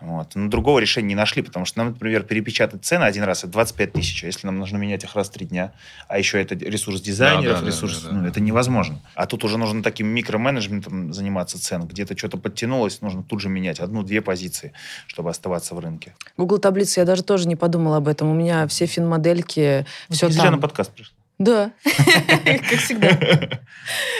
Вот. 0.00 0.36
Но 0.36 0.48
другого 0.48 0.78
решения 0.78 1.08
не 1.08 1.14
нашли, 1.16 1.42
потому 1.42 1.64
что 1.64 1.78
нам, 1.78 1.88
например, 1.88 2.22
перепечатать 2.22 2.84
цены 2.84 3.02
один 3.02 3.24
раз 3.24 3.40
это 3.40 3.48
25 3.54 3.92
тысяч, 3.94 4.22
а 4.22 4.26
если 4.28 4.46
нам 4.46 4.56
нужно 4.56 4.76
менять 4.76 5.02
их 5.02 5.16
раз 5.16 5.28
в 5.28 5.32
три 5.32 5.44
дня, 5.44 5.72
а 6.06 6.18
еще 6.18 6.40
это 6.40 6.54
ресурс 6.54 7.00
дизайнеров, 7.00 7.56
Да, 7.56 7.60
да, 7.62 7.66
ресурс, 7.66 8.02
да, 8.02 8.08
да, 8.10 8.14
ну, 8.14 8.22
да. 8.22 8.28
это 8.28 8.38
невозможно. 8.40 9.00
А 9.16 9.26
тут 9.26 9.42
уже 9.42 9.58
нужно 9.58 9.82
таким 9.82 10.06
микроменеджментом 10.06 11.12
заниматься 11.12 11.60
цен. 11.60 11.82
Где-то 11.82 12.16
что-то 12.16 12.38
подтянулось, 12.38 13.00
нужно 13.00 13.24
тут 13.24 13.40
же 13.40 13.48
менять 13.48 13.80
одну-две 13.80 14.20
позиции, 14.20 14.72
чтобы 15.08 15.30
оставаться 15.30 15.74
в 15.74 15.80
рынке. 15.80 16.14
Google 16.36 16.58
таблицы, 16.58 17.00
я 17.00 17.04
даже 17.04 17.24
тоже 17.24 17.48
не 17.48 17.56
подумала 17.56 17.96
об 17.96 18.06
этом. 18.06 18.28
У 18.30 18.34
меня 18.34 18.68
все 18.68 18.86
финмодельки, 18.86 19.84
все 20.10 20.26
Не 20.26 20.32
зря 20.32 20.44
на 20.44 20.50
там. 20.52 20.60
подкаст 20.60 20.92
пришла. 20.94 21.17
Да, 21.38 21.70
как 21.84 22.80
всегда. 22.80 23.18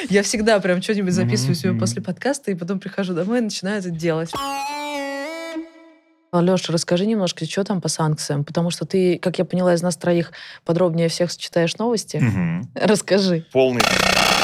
Я 0.08 0.22
всегда 0.22 0.60
прям 0.60 0.80
что-нибудь 0.80 1.12
записываю 1.12 1.56
себе 1.56 1.72
после 1.74 2.00
подкаста, 2.00 2.52
и 2.52 2.54
потом 2.54 2.78
прихожу 2.78 3.12
домой 3.12 3.38
и 3.38 3.42
начинаю 3.42 3.80
это 3.80 3.90
делать. 3.90 4.30
Леша, 6.32 6.72
расскажи 6.72 7.06
немножко, 7.06 7.44
что 7.46 7.64
там 7.64 7.80
по 7.80 7.88
санкциям, 7.88 8.44
потому 8.44 8.70
что 8.70 8.84
ты, 8.84 9.18
как 9.18 9.38
я 9.38 9.44
поняла, 9.44 9.74
из 9.74 9.82
нас 9.82 9.96
троих 9.96 10.32
подробнее 10.64 11.08
всех 11.08 11.34
читаешь 11.36 11.76
новости. 11.76 12.18
Мгм. 12.18 12.70
Расскажи. 12.74 13.46
полный 13.52 13.80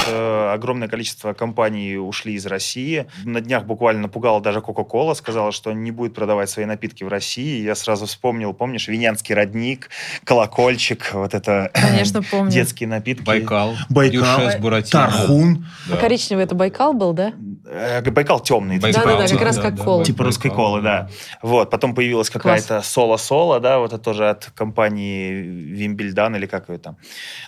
э, 0.07 0.51
огромное 0.53 0.89
количество 0.89 1.33
компаний 1.33 1.97
ушли 1.97 2.35
из 2.35 2.47
России. 2.47 3.07
На 3.25 3.41
днях 3.41 3.65
буквально 3.65 4.03
напугала 4.03 4.41
даже 4.41 4.61
Coca-Cola, 4.61 5.15
сказала, 5.15 5.53
что 5.53 5.73
не 5.73 5.91
будет 5.91 6.15
продавать 6.15 6.51
свои 6.51 6.65
напитки 6.65 7.05
в 7.05 7.09
России. 7.09 7.63
Я 7.63 7.75
сразу 7.75 8.07
вспомнил, 8.07 8.53
помнишь, 8.53 8.89
Винянский 8.89 9.35
родник, 9.35 9.91
колокольчик, 10.25 11.11
вот 11.13 11.35
это 11.35 11.71
Конечно, 11.75 12.23
помню. 12.23 12.51
детские 12.51 12.89
напитки. 12.89 13.25
Байкал, 13.25 13.75
Байкал. 13.89 14.51
Тархун. 14.91 15.67
Да. 15.89 15.97
Коричневый 15.97 16.45
это 16.45 16.55
Байкал 16.55 16.93
был, 16.95 17.13
да? 17.13 17.33
Э, 17.67 18.03
Байкал 18.03 18.41
темный. 18.41 18.79
Байкал, 18.79 19.05
Да-да-да, 19.05 19.29
как 19.29 19.39
да, 19.39 19.45
раз 19.45 19.57
да, 19.57 19.63
как 19.63 19.75
да, 19.77 19.85
кола. 19.85 20.05
Типа 20.05 20.25
русской 20.25 20.51
колы, 20.51 20.83
да. 20.83 21.09
Вот, 21.43 21.71
потом 21.75 21.93
появилась 21.93 22.31
какая-то 22.31 22.83
соло-соло, 22.83 23.59
да, 23.59 23.81
вот 23.81 23.93
это 23.93 23.99
тоже 23.99 24.31
от 24.31 24.45
компании 24.55 25.43
Вимбельдан 25.43 26.37
или 26.37 26.47
как 26.47 26.69
ее 26.69 26.79
там. 26.79 26.97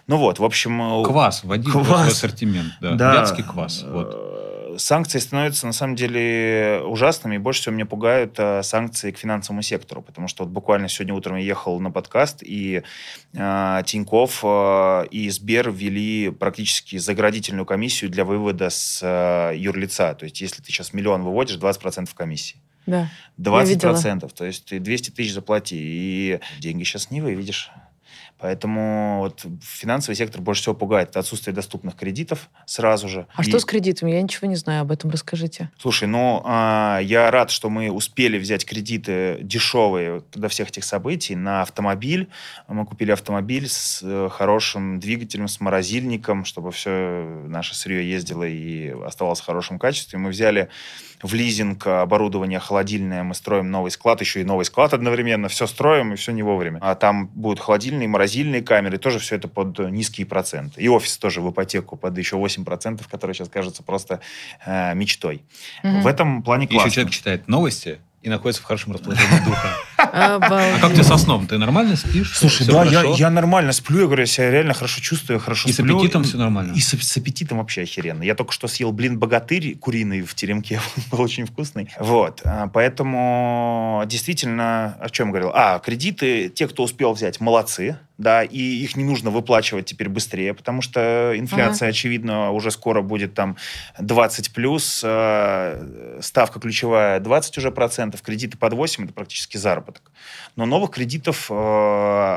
Ну 0.08 0.16
вот, 0.16 0.40
в 0.40 0.44
общем... 0.44 1.04
Квас, 1.04 1.44
вводить 1.44 1.70
Квас. 1.70 2.08
ассортимент. 2.08 2.72
Да. 2.80 2.94
Да. 2.94 3.12
Вятский 3.12 3.44
квас. 3.44 3.84
Вот. 3.86 4.14
Э, 4.14 4.74
Санкции 4.78 5.20
становятся 5.20 5.66
на 5.66 5.72
самом 5.72 5.94
деле 5.94 6.82
ужасными. 6.84 7.36
И 7.36 7.38
больше 7.38 7.60
всего 7.60 7.76
меня 7.76 7.86
пугают 7.86 8.34
э, 8.38 8.64
санкции 8.64 9.12
к 9.12 9.18
финансовому 9.18 9.62
сектору. 9.62 10.02
Потому 10.02 10.26
что 10.26 10.42
вот 10.42 10.52
буквально 10.52 10.88
сегодня 10.88 11.14
утром 11.14 11.36
я 11.36 11.44
ехал 11.44 11.78
на 11.78 11.92
подкаст, 11.92 12.42
и 12.42 12.82
э, 13.32 13.82
Тиньков 13.86 14.40
э, 14.42 15.06
и 15.12 15.30
Сбер 15.30 15.70
ввели 15.70 16.30
практически 16.30 16.96
заградительную 16.96 17.64
комиссию 17.64 18.10
для 18.10 18.24
вывода 18.24 18.70
с 18.70 19.00
э, 19.02 19.56
юрлица. 19.56 20.14
То 20.14 20.24
есть 20.24 20.40
если 20.40 20.62
ты 20.62 20.72
сейчас 20.72 20.92
миллион 20.92 21.22
выводишь, 21.22 21.58
20% 21.58 22.10
комиссии. 22.12 22.56
Да. 22.86 23.10
20%. 23.38 24.32
То 24.32 24.44
есть 24.44 24.64
ты 24.64 24.78
200 24.78 25.10
тысяч 25.10 25.32
заплати, 25.32 25.76
и 25.78 26.40
деньги 26.60 26.84
сейчас 26.84 27.10
не 27.10 27.20
выведешь. 27.20 27.70
Поэтому 28.38 29.20
вот 29.20 29.46
финансовый 29.62 30.14
сектор 30.14 30.40
больше 30.42 30.62
всего 30.62 30.74
пугает. 30.74 31.10
Это 31.10 31.20
отсутствие 31.20 31.54
доступных 31.54 31.96
кредитов 31.96 32.50
сразу 32.66 33.08
же. 33.08 33.26
А 33.34 33.42
И- 33.42 33.44
что 33.48 33.58
с 33.58 33.64
кредитами? 33.64 34.10
Я 34.10 34.20
ничего 34.20 34.46
не 34.46 34.56
знаю 34.56 34.82
об 34.82 34.92
этом, 34.92 35.10
расскажите. 35.10 35.70
Слушай, 35.78 36.06
ну, 36.06 36.42
а, 36.44 36.98
я 37.02 37.30
рад, 37.30 37.50
что 37.50 37.70
мы 37.70 37.90
успели 37.90 38.38
взять 38.38 38.66
кредиты 38.66 39.38
дешевые 39.40 40.22
до 40.34 40.48
всех 40.48 40.68
этих 40.68 40.84
событий 40.84 41.34
на 41.34 41.62
автомобиль. 41.62 42.28
Мы 42.68 42.84
купили 42.84 43.10
автомобиль 43.10 43.68
с 43.68 44.00
э, 44.02 44.28
хорошим 44.30 45.00
двигателем, 45.00 45.48
с 45.48 45.60
морозильником, 45.60 46.44
чтобы 46.44 46.72
все 46.72 47.24
наше 47.46 47.74
сырье 47.74 48.08
ездило 48.08 48.44
и 48.44 48.90
оставалось 49.04 49.40
в 49.40 49.46
хорошем 49.46 49.78
качестве. 49.78 50.18
Мы 50.18 50.28
взяли 50.30 50.68
в 51.22 51.32
лизинг 51.32 51.86
оборудование 51.86 52.58
холодильное, 52.58 53.22
мы 53.22 53.34
строим 53.34 53.70
новый 53.70 53.90
склад, 53.90 54.20
еще 54.20 54.42
и 54.42 54.44
новый 54.44 54.66
склад 54.66 54.92
одновременно, 54.92 55.48
все 55.48 55.66
строим, 55.66 56.12
и 56.12 56.16
все 56.16 56.32
не 56.32 56.42
вовремя. 56.42 56.78
А 56.82 56.94
там 56.94 57.28
будут 57.28 57.60
холодильные, 57.60 58.06
морозильные 58.06 58.25
камеры, 58.62 58.98
тоже 58.98 59.18
все 59.18 59.36
это 59.36 59.48
под 59.48 59.78
низкие 59.78 60.26
проценты. 60.26 60.80
И 60.80 60.88
офис 60.88 61.16
тоже 61.18 61.40
в 61.40 61.50
ипотеку 61.50 61.96
под 61.96 62.16
еще 62.18 62.36
8%, 62.36 63.04
которые 63.10 63.34
сейчас 63.34 63.48
кажутся 63.48 63.82
просто 63.82 64.20
э, 64.64 64.94
мечтой. 64.94 65.42
Мгм. 65.82 66.02
В 66.02 66.06
этом 66.06 66.42
плане 66.42 66.64
Еще 66.64 66.74
классно. 66.74 66.90
человек 66.90 67.12
читает 67.12 67.48
новости 67.48 67.98
и 68.22 68.28
находится 68.28 68.62
в 68.62 68.64
хорошем 68.64 68.92
расположении 68.92 69.44
духа. 69.44 69.68
А 69.98 70.34
Обалдеть. 70.36 70.80
как 70.80 70.92
тебе 70.92 71.04
со 71.04 71.16
сном? 71.16 71.46
Ты 71.46 71.58
нормально 71.58 71.96
спишь? 71.96 72.36
Слушай, 72.36 72.64
Всё 72.64 72.72
да, 72.72 72.84
я, 72.84 73.02
я 73.02 73.30
нормально 73.30 73.72
сплю, 73.72 74.00
я 74.00 74.04
говорю, 74.06 74.22
я 74.22 74.26
себя 74.26 74.50
реально 74.50 74.74
хорошо 74.74 75.00
чувствую, 75.00 75.36
я 75.38 75.40
хорошо 75.40 75.68
И 75.68 75.72
с 75.72 75.76
сплю. 75.76 75.96
аппетитом 75.98 76.24
все 76.24 76.36
нормально? 76.36 76.74
И 76.74 76.80
с, 76.80 76.90
с 76.90 77.16
аппетитом 77.16 77.58
вообще 77.58 77.82
охеренно. 77.82 78.22
Я 78.22 78.34
только 78.34 78.52
что 78.52 78.68
съел 78.68 78.92
блин 78.92 79.18
богатырь 79.18 79.76
куриный 79.76 80.22
в 80.22 80.34
теремке, 80.34 80.80
был 81.10 81.20
очень 81.20 81.46
вкусный. 81.46 81.88
Вот, 81.98 82.40
а, 82.44 82.68
поэтому 82.68 84.02
действительно, 84.06 84.96
о 85.00 85.08
чем 85.10 85.28
я 85.28 85.32
говорил? 85.32 85.50
А, 85.54 85.78
кредиты, 85.78 86.48
те, 86.48 86.68
кто 86.68 86.82
успел 86.82 87.12
взять, 87.12 87.40
молодцы, 87.40 87.98
да, 88.18 88.42
и 88.42 88.58
их 88.58 88.96
не 88.96 89.04
нужно 89.04 89.30
выплачивать 89.30 89.86
теперь 89.86 90.08
быстрее, 90.08 90.54
потому 90.54 90.80
что 90.80 91.32
инфляция, 91.36 91.90
очевидно, 91.90 92.50
уже 92.50 92.70
скоро 92.70 93.02
будет 93.02 93.34
там 93.34 93.56
20 93.98 94.52
плюс, 94.52 95.02
э, 95.04 96.18
ставка 96.22 96.58
ключевая 96.58 97.20
20 97.20 97.58
уже 97.58 97.70
процентов, 97.70 98.22
кредиты 98.22 98.56
под 98.56 98.72
8, 98.72 99.04
это 99.04 99.12
практически 99.12 99.58
заработок. 99.58 99.85
Но 100.56 100.64
новых 100.66 100.90
кредитов 100.90 101.50
э, 101.50 101.54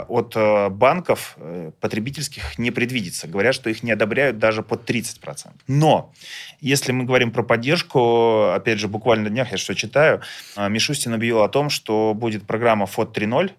от 0.07 0.33
э, 0.35 0.69
банков 0.69 1.35
э, 1.37 1.71
потребительских 1.79 2.59
не 2.59 2.71
предвидится. 2.71 3.27
Говорят, 3.27 3.55
что 3.55 3.69
их 3.69 3.81
не 3.83 3.91
одобряют 3.91 4.39
даже 4.39 4.61
под 4.61 4.89
30%. 4.89 5.51
Но 5.67 6.11
если 6.59 6.91
мы 6.91 7.05
говорим 7.05 7.31
про 7.31 7.43
поддержку, 7.43 8.51
опять 8.51 8.79
же, 8.79 8.87
буквально 8.87 9.25
на 9.25 9.29
днях 9.29 9.51
я 9.51 9.57
что 9.57 9.73
читаю, 9.75 10.21
Мишустин 10.57 11.13
объявил 11.13 11.41
о 11.43 11.49
том, 11.49 11.69
что 11.69 12.13
будет 12.13 12.45
программа 12.45 12.85
ФОД 12.85 13.17
3.0, 13.17 13.51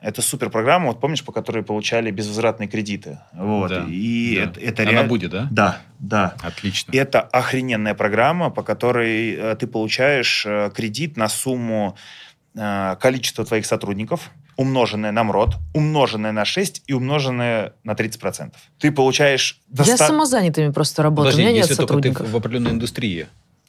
это 0.00 0.20
суперпрограмма, 0.20 0.88
вот 0.88 1.00
помнишь, 1.00 1.24
по 1.24 1.32
которой 1.32 1.62
получали 1.64 2.10
безвозвратные 2.10 2.68
кредиты. 2.68 3.20
Вот. 3.32 3.70
Да, 3.70 3.86
И 3.88 4.36
да. 4.36 4.42
это, 4.42 4.60
это 4.60 4.82
Она 4.82 4.92
реаль- 4.92 5.08
будет, 5.08 5.30
да? 5.30 5.48
Да, 5.50 5.80
да. 5.98 6.34
Отлично. 6.42 6.92
Это 6.94 7.22
охрененная 7.22 7.94
программа, 7.94 8.50
по 8.50 8.62
которой 8.62 9.56
ты 9.56 9.66
получаешь 9.66 10.46
кредит 10.74 11.16
на 11.16 11.28
сумму 11.28 11.96
э, 12.56 12.96
количества 13.00 13.44
твоих 13.44 13.66
сотрудников, 13.66 14.30
умноженное 14.56 15.10
на 15.12 15.24
МРОД, 15.24 15.56
умноженное 15.74 16.32
на 16.32 16.44
6 16.44 16.82
и 16.86 16.92
умноженное 16.92 17.72
на 17.84 17.92
30%. 17.92 18.52
Ты 18.78 18.92
получаешь... 18.92 19.60
Я 19.70 19.76
доста- 19.78 19.96
с 19.96 20.06
самозанятыми 20.06 20.70
просто 20.72 21.02
работаю, 21.02 21.32
Подожди, 21.32 21.42
у 21.42 21.44
меня 21.46 21.54
нет 21.56 21.62
если 21.68 21.74
только 21.74 21.94
ты 21.94 22.08
сотрудников. 22.10 22.30
в 22.30 22.36
определенной 22.36 22.70
индустрии. 22.72 23.26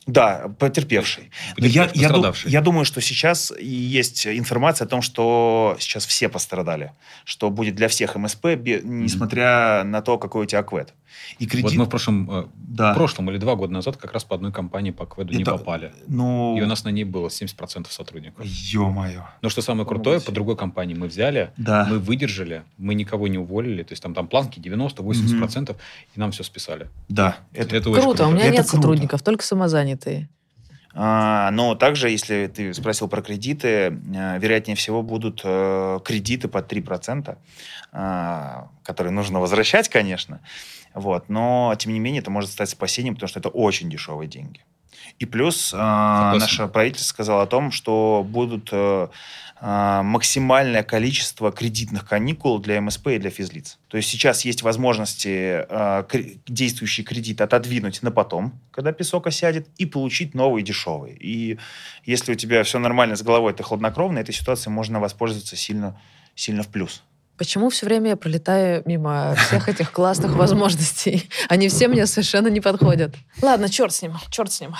Да, 0.08 0.52
потерпевший. 0.60 1.32
Но 1.58 1.66
я, 1.66 1.86
Потерпевший, 1.86 2.02
я, 2.02 2.08
ду- 2.10 2.14
пострадавший. 2.14 2.52
я 2.52 2.62
думаю, 2.62 2.86
что 2.86 3.02
сейчас 3.02 3.52
есть 3.60 4.28
информация 4.28 4.86
о 4.86 4.88
том, 4.88 5.02
что 5.02 5.76
сейчас 5.80 6.06
все 6.06 6.30
пострадали, 6.30 6.92
что 7.24 7.50
будет 7.50 7.74
для 7.74 7.88
всех 7.88 8.16
МСП, 8.16 8.46
несмотря 8.84 9.84
на 9.84 10.02
то, 10.04 10.20
какой 10.20 10.44
у 10.44 10.46
тебя 10.46 10.62
квет. 10.62 10.94
И 11.40 11.46
кредит... 11.48 11.64
Вот 11.72 11.74
мы 11.76 11.86
в 11.86 11.90
прошлом, 11.90 12.30
э, 12.32 12.46
Да. 12.56 12.92
в 12.94 12.96
прошлом 12.96 13.30
или 13.30 13.38
два 13.38 13.56
года 13.56 13.74
назад 13.74 13.98
как 13.98 14.14
раз 14.14 14.24
по 14.24 14.36
одной 14.36 14.52
компании 14.52 14.92
по 14.92 15.06
кведу 15.06 15.34
не 15.34 15.42
Это- 15.42 15.52
попали. 15.58 15.92
Ну, 16.08 16.58
И 16.58 16.62
у 16.62 16.66
нас 16.68 16.84
на 16.84 16.90
ней 16.90 17.04
было 17.04 17.30
70% 17.30 17.92
сотрудников. 17.92 18.46
ё-моё. 18.46 19.24
Но 19.42 19.50
что 19.50 19.62
самое 19.62 19.86
крутое, 19.88 20.16
Обалдеть. 20.18 20.26
по 20.28 20.32
другой 20.32 20.56
компании 20.58 20.94
мы 20.96 21.08
взяли, 21.08 21.52
Да. 21.58 21.86
мы 21.90 22.00
выдержали, 22.00 22.64
мы 22.78 22.94
никого 22.96 23.28
не 23.28 23.38
уволили, 23.38 23.84
то 23.84 23.92
есть 23.94 24.02
там, 24.04 24.14
там 24.14 24.28
планки 24.28 24.60
90-80%, 24.60 25.76
и 26.16 26.20
нам 26.20 26.32
все 26.32 26.44
списали. 26.44 26.90
Да. 27.10 27.38
Это, 27.54 27.76
Это 27.76 27.90
очень 27.90 28.02
Круто, 28.02 28.28
у 28.28 28.32
меня 28.32 28.46
Это 28.46 28.52
нет 28.52 28.62
круто. 28.66 28.76
сотрудников, 28.78 29.22
только 29.24 29.44
самозанятые. 29.44 30.30
А, 30.98 31.52
но 31.52 31.76
также, 31.76 32.10
если 32.10 32.48
ты 32.48 32.74
спросил 32.74 33.10
про 33.10 33.22
кредиты, 33.22 33.68
э, 33.68 33.92
вероятнее 34.40 34.78
всего 34.78 35.04
будут 35.04 35.42
э, 35.44 36.00
кредиты 36.06 36.48
под 36.48 36.68
3%, 36.72 37.38
а, 37.92 38.70
которые 38.84 39.12
нужно 39.12 39.42
возвращать, 39.42 39.90
конечно. 39.90 40.40
Вот. 40.96 41.30
Но, 41.30 41.76
тем 41.78 41.94
не 41.94 42.00
менее, 42.00 42.22
это 42.22 42.32
может 42.32 42.50
стать 42.50 42.70
спасением, 42.70 43.16
потому 43.16 43.28
что 43.28 43.40
это 43.40 43.50
очень 43.50 43.90
дешевые 43.90 44.28
деньги. 44.28 44.62
И 45.20 45.26
плюс 45.26 45.72
а, 45.76 46.32
Согласен. 46.32 46.40
наше 46.40 46.68
правительство 46.72 47.14
сказало 47.14 47.44
о 47.44 47.48
том, 47.48 47.72
что 47.72 48.26
будут 48.28 48.70
э, 48.72 49.08
а, 49.58 50.04
максимальное 50.04 50.84
количество 50.84 51.52
кредитных 51.52 52.08
каникул 52.08 52.60
для 52.60 52.82
МСП 52.82 53.08
и 53.08 53.18
для 53.20 53.30
физлиц. 53.30 53.78
То 53.88 53.98
есть 53.98 54.10
сейчас 54.10 54.44
есть 54.46 54.62
возможности 54.62 55.66
а, 55.70 56.04
кре- 56.04 56.40
действующий 56.48 57.04
кредит 57.04 57.40
отодвинуть 57.40 58.02
на 58.02 58.12
потом, 58.12 58.60
когда 58.72 58.92
песок 58.92 59.28
осядет, 59.28 59.68
и 59.78 59.86
получить 59.86 60.34
новый 60.34 60.64
дешевый. 60.64 61.16
И 61.20 61.60
если 62.04 62.34
у 62.34 62.36
тебя 62.36 62.64
все 62.64 62.80
нормально 62.80 63.16
с 63.16 63.22
головой, 63.22 63.54
ты 63.54 63.64
хладнокровный, 63.64 64.22
этой 64.22 64.34
ситуацией 64.34 64.74
можно 64.74 65.00
воспользоваться 65.00 65.56
сильно, 65.56 66.00
сильно 66.36 66.64
в 66.64 66.68
плюс. 66.68 67.04
Почему 67.38 67.70
все 67.70 67.86
время 67.86 68.12
я 68.12 68.16
пролетаю 68.16 68.82
мимо 68.86 69.36
всех 69.36 69.68
этих 69.68 69.92
классных 69.92 70.36
возможностей? 70.36 71.30
Они 71.50 71.68
все 71.68 71.88
мне 71.88 72.06
совершенно 72.06 72.48
не 72.48 72.62
подходят. 72.62 73.16
Ладно, 73.42 73.70
черт 73.70 73.94
с 73.94 74.02
ним, 74.02 74.14
черт 74.30 74.52
с 74.52 74.62
ним. 74.62 74.74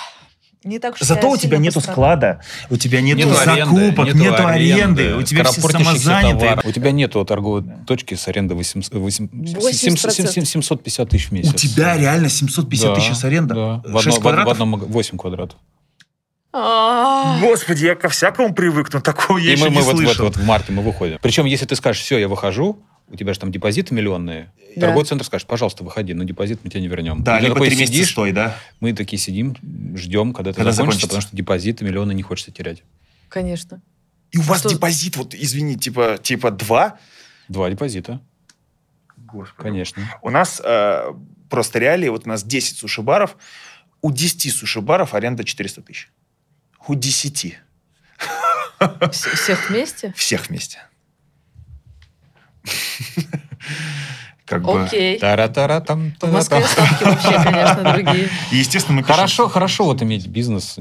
Не 0.64 0.80
так 0.80 0.94
уж 0.94 1.00
Зато 1.00 1.30
у 1.30 1.36
тебя 1.36 1.58
нету 1.58 1.80
склада, 1.80 2.40
у 2.70 2.76
тебя 2.76 3.00
нету, 3.00 3.18
Нету 3.18 3.38
аренды, 3.38 3.86
закупок, 3.86 4.14
нету, 4.14 4.46
аренды, 4.46 5.14
у 5.14 5.22
тебя 5.22 5.44
все 5.44 5.60
самозанятые. 5.60 6.60
У 6.64 6.72
тебя 6.72 6.90
нету 6.90 7.24
торговой 7.24 7.62
точки 7.86 8.14
с 8.14 8.26
арендой 8.26 8.56
800, 8.56 8.94
800, 8.94 9.30
80%. 9.62 10.44
750 10.44 11.08
тысяч 11.08 11.28
в 11.28 11.32
месяц. 11.32 11.50
У 11.50 11.56
тебя 11.56 11.96
реально 11.96 12.28
750 12.28 12.88
Да, 12.88 12.94
тысяч 12.96 13.14
с 13.14 13.24
аренда? 13.24 13.54
Да. 13.54 13.82
В, 13.92 14.02
6 14.02 14.18
одно- 14.18 14.30
в- 14.30 14.44
в 14.44 14.48
одном 14.48 14.68
маг- 14.70 14.86
8 14.88 15.18
квадратов. 15.18 15.56
Господи, 17.40 17.84
я 17.86 17.94
ко 17.94 18.08
всякому 18.08 18.54
привык, 18.54 18.92
но 18.92 19.00
такого 19.00 19.38
я 19.38 19.50
И 19.50 19.52
еще 19.52 19.64
мы, 19.64 19.70
не 19.70 19.76
мы 19.76 19.82
вот, 19.82 19.94
вот, 19.94 20.02
слышал. 20.04 20.24
вот 20.26 20.36
в 20.36 20.44
марте 20.44 20.72
мы 20.72 20.82
выходим. 20.82 21.18
Причем, 21.20 21.44
если 21.44 21.66
ты 21.66 21.76
скажешь, 21.76 22.02
все, 22.02 22.18
я 22.18 22.28
выхожу, 22.28 22.82
у 23.08 23.16
тебя 23.16 23.34
же 23.34 23.40
там 23.40 23.52
депозиты 23.52 23.94
миллионные, 23.94 24.52
Да. 24.74 24.82
торговый 24.86 25.04
центр 25.06 25.24
скажет, 25.24 25.46
пожалуйста, 25.46 25.84
выходи, 25.84 26.14
но 26.14 26.24
депозит 26.24 26.60
мы 26.64 26.70
тебе 26.70 26.80
не 26.80 26.88
вернем. 26.88 27.22
Да, 27.22 27.36
ты 27.38 27.44
либо 27.44 27.54
такой 27.54 27.68
три 27.68 27.76
месяца 27.76 27.94
сидишь, 27.94 28.10
стой, 28.10 28.32
да? 28.32 28.56
мы 28.80 28.92
такие 28.94 29.18
сидим, 29.20 29.54
ждем, 29.96 30.32
когда 30.32 30.50
это 30.50 30.56
Когда 30.58 30.72
закончится, 30.72 31.06
закончится. 31.06 31.06
потому 31.08 31.22
что 31.22 31.36
депозиты 31.36 31.84
миллионы 31.84 32.12
не 32.14 32.22
хочется 32.22 32.50
терять. 32.52 32.82
Конечно. 33.28 33.80
И 34.32 34.38
у 34.38 34.42
вас 34.42 34.60
Что- 34.60 34.70
депозит, 34.70 35.16
вот, 35.16 35.34
извини, 35.34 35.76
типа, 35.76 36.18
типа 36.22 36.50
два? 36.50 36.98
Два 37.48 37.70
депозита, 37.70 38.20
Господи. 39.16 39.62
конечно. 39.62 40.02
У 40.22 40.30
нас 40.30 40.60
э, 40.64 41.12
просто 41.48 41.78
реалии, 41.78 42.08
вот 42.08 42.26
у 42.26 42.28
нас 42.28 42.42
10 42.42 42.76
суши-баров, 42.78 43.36
у 44.02 44.10
10 44.10 44.52
суши-баров 44.52 45.14
аренда 45.14 45.44
400 45.44 45.82
тысяч. 45.82 46.10
У 46.88 46.94
10. 46.94 47.58
Вс- 48.80 49.36
Всех 49.36 49.70
вместе? 49.70 50.12
Всех 50.16 50.48
вместе. 50.48 50.78
Как 54.44 54.62
бы... 54.62 54.84
Окей. 54.84 55.18
Тара-тара-там, 55.18 56.14
В 56.20 56.32
Москве 56.32 56.62
ставки 56.64 57.02
вообще, 57.02 57.42
конечно, 57.42 57.92
другие. 57.94 58.28
И, 58.52 58.56
естественно, 58.56 58.98
мы 58.98 59.02
Хорошо, 59.04 59.48
хорошо 59.48 59.84
вот 59.84 60.02
иметь 60.02 60.26
бизнес, 60.28 60.76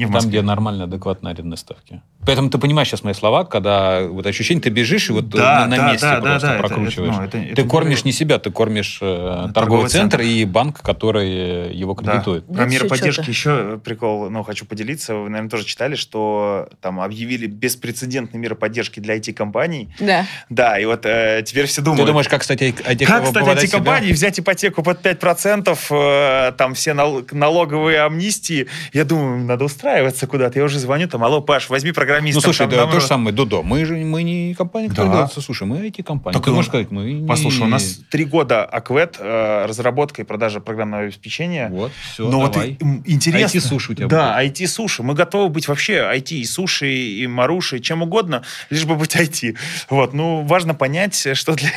Не 0.00 0.06
в 0.06 0.08
там, 0.08 0.14
Москве. 0.14 0.30
где 0.30 0.42
нормально, 0.42 0.84
адекватно 0.84 1.30
арендные 1.30 1.56
ставки. 1.56 2.00
Поэтому 2.26 2.50
ты 2.50 2.58
понимаешь 2.58 2.88
сейчас 2.88 3.02
мои 3.02 3.14
слова, 3.14 3.44
когда 3.44 4.02
вот 4.06 4.26
ощущение, 4.26 4.60
ты 4.62 4.68
бежишь 4.70 5.08
и 5.08 5.12
вот 5.12 5.28
Да, 5.30 5.60
на, 5.60 5.66
на 5.68 5.76
да, 5.76 5.92
месте 5.92 6.06
да, 6.06 6.14
да, 6.20 6.20
просто 6.22 6.46
да, 6.48 6.54
это- 6.54 6.66
прокручиваешь. 6.68 7.12
это, 7.14 7.20
ну, 7.20 7.26
это- 7.28 7.38
это 7.38 7.56
ты 7.62 7.68
кормишь 7.68 7.98
говорю. 7.98 8.06
не 8.06 8.12
себя, 8.12 8.38
ты 8.38 8.50
кормишь 8.50 8.98
э, 9.00 9.06
торговый, 9.06 9.52
торговый 9.54 9.88
центр, 9.88 10.18
центр. 10.18 10.32
и 10.32 10.44
банк, 10.44 10.80
который 10.82 11.74
его 11.74 11.94
Да. 11.94 12.12
кредитует. 12.12 12.46
Про 12.46 12.64
Ну, 12.64 12.70
меры 12.70 12.88
поддержки 12.88 13.28
еще 13.30 13.78
прикол, 13.82 14.28
ну, 14.30 14.42
хочу 14.42 14.66
поделиться. 14.66 15.14
Вы, 15.14 15.28
наверное, 15.30 15.50
тоже 15.50 15.64
читали, 15.64 15.94
что 15.94 16.68
там 16.82 17.00
объявили 17.00 17.46
беспрецедентные 17.46 18.40
меры 18.40 18.54
поддержки 18.54 19.00
для 19.00 19.16
IT-компаний. 19.16 19.88
Да. 20.00 20.26
Да, 20.50 20.78
и 20.78 20.84
вот 20.84 21.06
э, 21.06 21.42
теперь 21.46 21.66
все 21.66 21.80
думают... 21.80 22.02
Ты 22.02 22.06
думаешь, 22.06 22.28
как, 22.28 22.40
кстати, 22.42 22.74
IT 22.78 23.04
Как, 23.06 23.24
кстати? 23.24 23.66
IT-компании 23.66 24.12
взять 24.12 24.38
ипотеку 24.38 24.82
под 24.82 25.00
5%, 25.00 25.78
э, 25.90 26.52
там 26.52 26.74
все 26.74 26.92
нал- 26.92 27.22
налоговые 27.32 28.00
амнистии. 28.02 28.66
Я 28.92 29.04
думаю, 29.04 29.38
надо 29.44 29.64
устраиваться 29.90 30.26
куда-то. 30.26 30.58
Я 30.58 30.64
уже 30.64 30.78
звоню 30.78 31.08
там, 31.08 31.22
алло, 31.24 31.40
Паш, 31.40 31.68
возьми 31.68 31.92
программиста. 31.92 32.36
Ну, 32.38 32.40
слушай, 32.42 32.60
там, 32.60 32.70
да, 32.70 32.76
нам 32.78 32.90
то 32.90 33.00
же 33.00 33.06
самое, 33.06 33.34
Дудо. 33.34 33.62
Мы 33.62 33.84
же 33.84 33.96
мы 33.96 34.22
не 34.22 34.54
компания, 34.54 34.88
которая 34.88 35.10
Да. 35.10 35.16
делается. 35.18 35.40
Слушай, 35.40 35.66
мы 35.66 35.78
IT-компания. 35.88 36.34
Так 36.34 36.44
Ты 36.44 36.50
и 36.50 36.52
можешь 36.52 36.68
он- 36.68 36.70
сказать, 36.70 36.90
мы 36.90 37.12
не... 37.12 37.26
Послушай, 37.26 37.62
у 37.62 37.66
нас 37.66 38.00
три 38.10 38.24
года 38.24 38.64
АКВЭД, 38.64 39.18
разработка 39.20 40.22
и 40.22 40.24
продажа 40.24 40.60
программного 40.60 41.04
обеспечения. 41.04 41.68
Вот, 41.70 41.92
все, 42.12 42.28
Но 42.28 42.40
вот 42.40 42.52
давай. 42.52 42.76
м, 42.80 43.02
интересно. 43.06 43.58
IT-суши 43.58 43.92
у 43.92 43.94
тебя 43.94 44.06
Да, 44.06 44.42
IT-суши. 44.44 45.02
Мы 45.02 45.14
готовы 45.14 45.48
быть 45.48 45.66
вообще 45.68 45.94
IT 46.14 46.32
и 46.36 46.44
суши, 46.44 46.92
и 46.92 47.26
маруши, 47.26 47.78
и 47.78 47.82
чем 47.82 48.02
угодно, 48.02 48.42
лишь 48.70 48.84
бы 48.84 48.94
быть 48.94 49.16
IT. 49.16 49.56
Вот, 49.88 50.14
ну, 50.14 50.42
важно 50.42 50.74
понять, 50.74 51.14
что 51.36 51.54
для... 51.54 51.70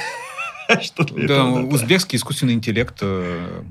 что 0.82 1.04
для 1.04 1.28
Да, 1.28 1.34
этого 1.34 1.66
узбекский 1.68 2.18
искусственный 2.18 2.54
интеллект 2.54 2.98
э, 3.02 3.64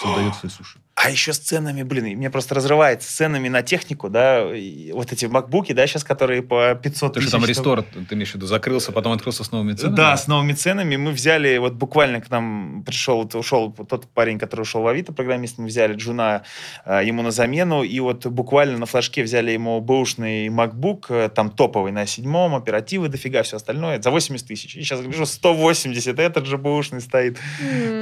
создает 0.00 0.34
свои 0.34 0.50
суши. 0.50 0.78
А 0.94 1.10
еще 1.10 1.32
с 1.32 1.38
ценами, 1.38 1.82
блин, 1.82 2.04
и 2.04 2.14
меня 2.14 2.30
просто 2.30 2.54
разрывает 2.54 3.02
с 3.02 3.06
ценами 3.06 3.48
на 3.48 3.62
технику, 3.62 4.10
да, 4.10 4.54
и 4.54 4.92
вот 4.92 5.10
эти 5.10 5.24
макбуки, 5.24 5.72
да, 5.72 5.86
сейчас, 5.86 6.04
которые 6.04 6.42
по 6.42 6.74
500 6.74 7.14
То, 7.14 7.20
тысяч. 7.20 7.28
что 7.28 7.38
там 7.38 7.40
там- 7.40 7.48
рестор, 7.48 7.82
ты 7.82 8.14
имеешь 8.14 8.32
в 8.32 8.34
виду, 8.34 8.46
закрылся, 8.46 8.92
потом 8.92 9.12
открылся 9.12 9.42
с 9.42 9.50
новыми 9.50 9.72
ценами? 9.72 9.96
Да, 9.96 10.16
с 10.16 10.26
новыми 10.28 10.52
ценами. 10.52 10.96
Мы 10.96 11.12
взяли, 11.12 11.56
вот 11.56 11.72
буквально 11.72 12.20
к 12.20 12.28
нам 12.30 12.84
пришел, 12.84 13.22
вот 13.22 13.34
ушел 13.34 13.72
тот 13.72 14.06
парень, 14.08 14.38
который 14.38 14.62
ушел 14.62 14.82
в 14.82 14.86
Авито, 14.86 15.14
программист, 15.14 15.56
мы 15.56 15.66
взяли 15.66 15.94
Джуна 15.94 16.42
э, 16.84 17.00
ему 17.04 17.22
на 17.22 17.30
замену, 17.30 17.82
и 17.82 17.98
вот 18.00 18.26
буквально 18.26 18.76
на 18.76 18.84
флажке 18.86 19.22
взяли 19.22 19.50
ему 19.50 19.80
бэушный 19.80 20.48
MacBook, 20.48 21.06
э, 21.08 21.28
там 21.30 21.50
топовый 21.50 21.92
на 21.92 22.04
седьмом, 22.04 22.54
оперативы 22.54 23.08
дофига, 23.08 23.42
все 23.44 23.56
остальное, 23.56 24.00
за 24.00 24.10
80 24.10 24.46
тысяч. 24.46 24.76
И 24.76 24.82
сейчас 24.82 25.00
гляжу, 25.00 25.24
180, 25.24 26.18
этот 26.18 26.44
же 26.44 26.58
бэушный 26.58 27.00
стоит. 27.00 27.38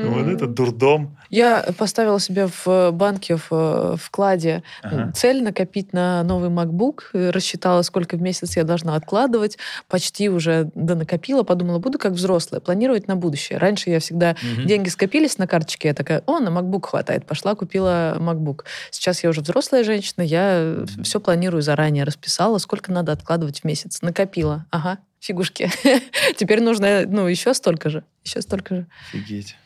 Вот 0.05 0.27
это 0.27 0.47
дурдом. 0.47 1.17
Я 1.31 1.65
поставила 1.79 2.19
себе 2.19 2.49
в 2.49 2.80
банке 2.93 3.37
в 3.37 3.49
э, 3.51 3.97
вкладе 3.99 4.63
Ага. 4.83 5.13
цель 5.15 5.43
накопить 5.43 5.93
на 5.93 6.23
новый 6.23 6.49
MacBook, 6.51 7.01
э, 7.13 7.31
рассчитала, 7.31 7.83
сколько 7.83 8.17
в 8.17 8.23
месяц 8.23 8.57
я 8.57 8.65
должна 8.65 8.95
откладывать, 8.97 9.59
почти 9.89 10.29
уже 10.29 10.71
донакопила, 10.75 11.43
подумала, 11.43 11.79
буду 11.79 11.99
как 11.99 12.13
взрослая, 12.13 12.61
планировать 12.61 13.09
на 13.09 13.17
будущее. 13.17 13.59
Раньше 13.59 13.91
я 13.91 14.01
всегда 14.01 14.37
Мгм. 14.43 14.67
деньги 14.67 14.89
скопились 14.89 15.39
на 15.39 15.47
карточке, 15.47 15.89
я 15.89 15.95
такая, 15.95 16.23
о, 16.27 16.39
на 16.41 16.49
MacBook 16.49 16.87
хватает, 16.89 17.27
пошла, 17.27 17.55
купила 17.55 18.17
MacBook. 18.19 18.65
Сейчас 18.91 19.23
я 19.23 19.31
уже 19.31 19.41
взрослая 19.43 19.85
женщина, 19.85 20.23
я 20.23 20.85
все 21.03 21.21
планирую 21.21 21.63
заранее, 21.63 22.05
расписала, 22.05 22.59
сколько 22.59 22.91
надо 22.93 23.13
откладывать 23.13 23.61
в 23.61 23.65
месяц. 23.65 24.03
Накопила, 24.03 24.67
ага, 24.71 24.99
фигушки. 25.21 25.71
Теперь 26.37 26.63
нужно, 26.63 27.05
ну, 27.07 27.27
еще 27.27 27.53
столько 27.55 27.91
же, 27.91 28.05
еще 28.25 28.41
столько 28.41 28.75
же. 28.75 28.87
Офигеть. 29.09 29.57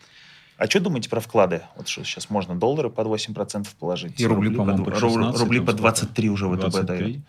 А 0.64 0.66
что 0.66 0.80
думаете 0.80 1.10
про 1.10 1.20
вклады? 1.20 1.60
Вот 1.76 1.88
что 1.88 2.02
сейчас 2.04 2.30
можно 2.30 2.58
доллары 2.58 2.88
под 2.88 3.06
8% 3.06 3.66
положить. 3.78 4.18
И 4.18 4.26
рубли, 4.26 4.48
по-моему, 4.48 4.82
под, 4.86 4.94
под 4.94 5.02
ру- 5.02 5.12
16, 5.12 5.40
рубли 5.42 5.58
по 5.60 5.72
сколько? 5.72 5.78
23 5.82 6.30
уже 6.30 6.48
ВТБ 6.48 6.60
23. 6.60 6.86
дает. 6.86 7.20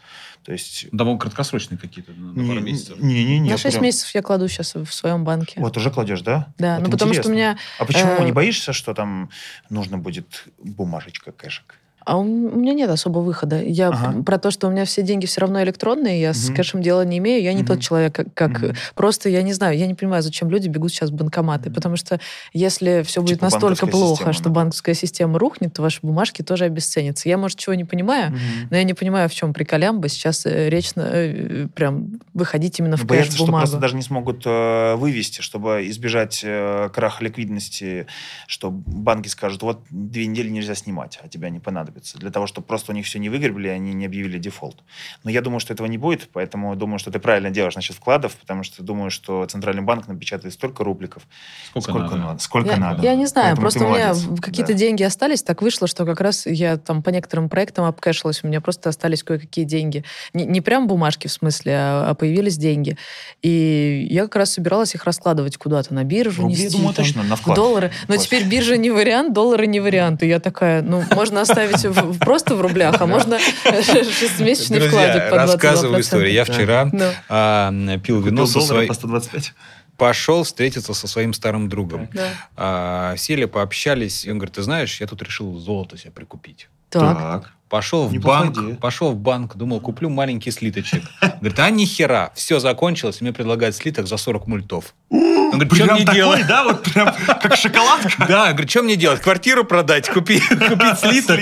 То 0.43 0.53
есть... 0.53 0.87
Да, 0.93 0.99
по-моему, 0.99 1.19
краткосрочные 1.19 1.77
какие-то, 1.77 2.13
на 2.13 2.31
на 2.31 2.47
пару 2.47 2.61
месяцев. 2.61 2.97
Не-не-не. 2.97 3.51
на 3.51 3.57
6 3.57 3.73
прям- 3.75 3.83
месяцев 3.83 4.15
я 4.15 4.21
кладу 4.21 4.47
сейчас 4.47 4.73
в 4.75 4.85
своем 4.85 5.25
банке. 5.25 5.59
Вот, 5.59 5.75
уже 5.75 5.91
кладешь, 5.91 6.21
да? 6.21 6.53
Да, 6.57 6.75
Вот 6.77 6.85
ну 6.85 6.91
потому 6.91 7.13
что 7.13 7.27
у 7.27 7.31
меня... 7.33 7.57
А 7.77 7.83
почему? 7.83 8.13
э, 8.13 8.23
Не 8.23 8.31
боишься, 8.31 8.71
что 8.71 8.93
там 8.93 9.29
нужно 9.69 9.97
будет 9.97 10.45
бумажечка, 10.57 11.33
кэшек? 11.33 11.75
А 12.05 12.17
у 12.17 12.23
меня 12.23 12.73
нет 12.73 12.89
особо 12.91 13.19
выхода. 13.19 13.61
Я 13.61 13.87
Ага. 13.89 14.21
про 14.23 14.37
то, 14.37 14.51
что 14.51 14.67
у 14.67 14.71
меня 14.71 14.85
все 14.85 15.01
деньги 15.01 15.25
все 15.25 15.41
равно 15.41 15.61
электронные, 15.63 16.21
я 16.21 16.33
с 16.35 16.47
Мгм. 16.49 16.55
кэшем 16.55 16.81
дела 16.83 17.03
не 17.03 17.17
имею, 17.17 17.41
я 17.43 17.51
не 17.53 17.59
Мгм. 17.63 17.67
тот 17.67 17.79
человек, 17.81 18.13
как, 18.15 18.33
как, 18.35 18.61
Мгм. 18.61 18.75
просто 18.93 19.27
я 19.29 19.41
не 19.41 19.53
знаю, 19.53 19.75
я 19.75 19.87
не 19.87 19.95
понимаю, 19.95 20.21
зачем 20.21 20.51
люди 20.51 20.67
бегут 20.69 20.91
сейчас 20.91 21.09
в 21.09 21.13
банкоматы, 21.13 21.69
Мгм. 21.69 21.73
потому 21.75 21.95
что 21.95 22.19
если 22.53 23.01
все 23.01 23.21
будет 23.21 23.35
Типа 23.39 23.45
настолько 23.45 23.87
плохо, 23.87 24.15
система, 24.17 24.33
что 24.33 24.43
да. 24.45 24.49
банковская 24.51 24.93
система 24.93 25.39
рухнет, 25.39 25.73
то 25.73 25.81
ваши 25.81 25.99
бумажки 26.03 26.43
тоже 26.43 26.65
обесценятся. 26.65 27.27
Я, 27.27 27.39
может, 27.39 27.57
чего 27.57 27.73
не 27.73 27.85
понимаю, 27.85 28.31
Мгм. 28.31 28.39
но 28.69 28.77
я 28.77 28.83
не 28.83 28.93
понимаю, 28.93 29.27
в 29.27 29.33
чем 29.33 29.51
приколямба 29.51 30.07
сейчас 30.07 30.45
э, 30.45 30.69
речь 30.69 30.93
на, 30.93 31.09
э, 31.11 31.67
прям 31.73 32.19
выходить 32.35 32.77
именно 32.79 32.97
в 32.97 33.01
Ну, 33.01 33.07
кэш, 33.07 33.17
Боятся, 33.17 33.37
что 33.37 33.47
просто 33.47 33.77
даже 33.77 33.95
не 33.95 34.03
смогут 34.03 34.43
э, 34.45 34.93
вывести, 34.95 35.41
чтобы 35.41 35.87
избежать 35.89 36.41
э, 36.43 36.89
краха 36.93 37.23
ликвидности, 37.23 38.05
что 38.45 38.69
банки 38.69 39.27
скажут, 39.27 39.63
вот 39.63 39.81
две 39.89 40.27
недели 40.27 40.49
нельзя 40.49 40.75
снимать, 40.75 41.19
а 41.23 41.27
тебя 41.27 41.49
не 41.49 41.59
понадобится. 41.59 41.94
Для 42.15 42.29
того, 42.31 42.47
чтобы 42.47 42.67
просто 42.67 42.91
у 42.91 42.95
них 42.95 43.05
все 43.05 43.19
не 43.19 43.29
выгребли, 43.29 43.67
они 43.69 43.93
не 43.93 44.05
объявили 44.05 44.37
дефолт. 44.37 44.77
Но 45.23 45.29
я 45.31 45.41
думаю, 45.41 45.59
что 45.59 45.73
этого 45.73 45.87
не 45.87 45.97
будет, 45.97 46.29
поэтому 46.31 46.75
думаю, 46.75 46.99
что 46.99 47.11
ты 47.11 47.19
правильно 47.19 47.49
делаешь 47.51 47.75
насчет 47.75 47.95
вкладов, 47.95 48.35
потому 48.35 48.63
что 48.63 48.83
думаю, 48.83 49.09
что 49.11 49.45
Центральный 49.45 49.81
банк 49.83 50.07
напечатает 50.07 50.53
столько 50.53 50.83
рубликов, 50.83 51.23
Сколько, 51.69 51.89
сколько, 51.91 52.03
надо? 52.15 52.17
надо. 52.17 52.39
Сколько 52.41 52.69
я, 52.71 52.77
надо. 52.77 53.01
я 53.03 53.15
не 53.15 53.25
знаю, 53.25 53.55
Поэтому 53.55 53.61
просто 53.61 53.85
у 53.85 53.89
меня 53.89 54.41
какие-то 54.41 54.73
Да. 54.73 54.77
деньги 54.79 55.03
остались, 55.03 55.43
так 55.43 55.61
вышло, 55.61 55.87
что 55.87 56.05
как 56.05 56.19
раз 56.21 56.45
я 56.45 56.77
там 56.77 57.01
по 57.01 57.09
некоторым 57.09 57.49
проектам 57.49 57.85
обкэшилась, 57.85 58.43
у 58.43 58.47
меня 58.47 58.61
просто 58.61 58.89
остались 58.89 59.23
кое-какие 59.23 59.65
деньги. 59.65 60.03
Не, 60.33 60.45
не 60.45 60.61
прям 60.61 60.87
бумажки 60.87 61.27
в 61.27 61.31
смысле, 61.31 61.73
а, 61.75 62.09
а 62.09 62.13
появились 62.15 62.57
деньги. 62.57 62.97
И 63.41 64.07
я 64.09 64.23
как 64.23 64.35
раз 64.37 64.53
собиралась 64.53 64.95
их 64.95 65.05
раскладывать 65.05 65.57
куда-то 65.57 65.93
на 65.93 66.03
биржу, 66.03 66.41
Рубли, 66.43 66.55
я 66.57 66.63
нести, 66.65 66.77
думаю, 66.77 66.93
там, 66.93 67.05
точно 67.05 67.23
на 67.23 67.35
вклад. 67.35 67.55
доллары. 67.55 67.91
Но 68.07 68.15
Вклад. 68.15 68.21
теперь 68.21 68.43
биржа 68.47 68.77
не 68.77 68.91
вариант, 68.91 69.33
доллары 69.33 69.67
не 69.67 69.79
вариант. 69.79 70.23
И 70.23 70.27
я 70.27 70.39
такая, 70.39 70.81
ну, 70.81 71.03
можно 71.11 71.41
оставить 71.41 71.84
в- 71.89 72.13
в- 72.13 72.19
просто 72.19 72.55
в 72.55 72.61
рублях, 72.61 72.95
а 72.99 73.05
можно 73.05 73.39
шестимесячный 73.39 74.87
вкладик 74.87 75.29
по 75.29 75.35
22%. 75.35 75.37
рассказываю 75.37 76.01
историю. 76.01 76.31
Я 76.33 76.45
вчера 76.45 76.89
а, 77.29 77.71
пил 77.99 78.21
вино 78.21 78.45
со 78.45 78.61
своей... 78.61 78.87
по 78.87 78.93
125. 78.93 79.53
Пошел 79.97 80.43
встретиться 80.43 80.93
со 80.93 81.07
своим 81.07 81.33
старым 81.33 81.69
другом. 81.69 82.09
Да. 82.13 82.27
А, 82.57 83.15
сели, 83.17 83.45
пообщались, 83.45 84.25
и 84.25 84.31
он 84.31 84.37
говорит, 84.39 84.55
ты 84.55 84.61
знаешь, 84.61 84.99
я 84.99 85.07
тут 85.07 85.21
решил 85.21 85.57
золото 85.57 85.97
себе 85.97 86.11
прикупить. 86.11 86.67
Так. 86.89 87.51
Пошел 87.75 88.07
в 88.07 88.13
банк, 88.19 88.57
идея. 88.57 88.75
пошел 88.75 89.11
в 89.11 89.17
банк, 89.17 89.57
думал, 89.57 89.81
куплю 89.81 90.09
маленький 90.09 90.49
слиточек. 90.51 91.03
Говорит, 91.41 91.59
а 91.59 91.69
нихера, 91.69 92.31
все 92.33 92.59
закончилось, 92.59 93.17
и 93.19 93.23
мне 93.25 93.33
предлагают 93.33 93.75
слиток 93.75 94.07
за 94.07 94.15
40 94.15 94.47
мультов. 94.47 94.93
Он 95.09 95.51
говорит, 95.51 95.73
что 95.73 95.83
Прям 95.83 95.95
мне 95.97 96.05
такой, 96.05 96.15
делать? 96.17 96.47
да, 96.47 96.63
вот 96.63 96.83
прям 96.83 97.13
как 97.41 97.55
шоколадка. 97.57 98.25
Да, 98.27 98.51
говорит, 98.53 98.69
что 98.69 98.83
мне 98.83 98.95
делать? 98.95 99.19
Квартиру 99.21 99.65
продать, 99.65 100.09
купи- 100.09 100.39
купить 100.69 100.99
слиток, 100.99 101.41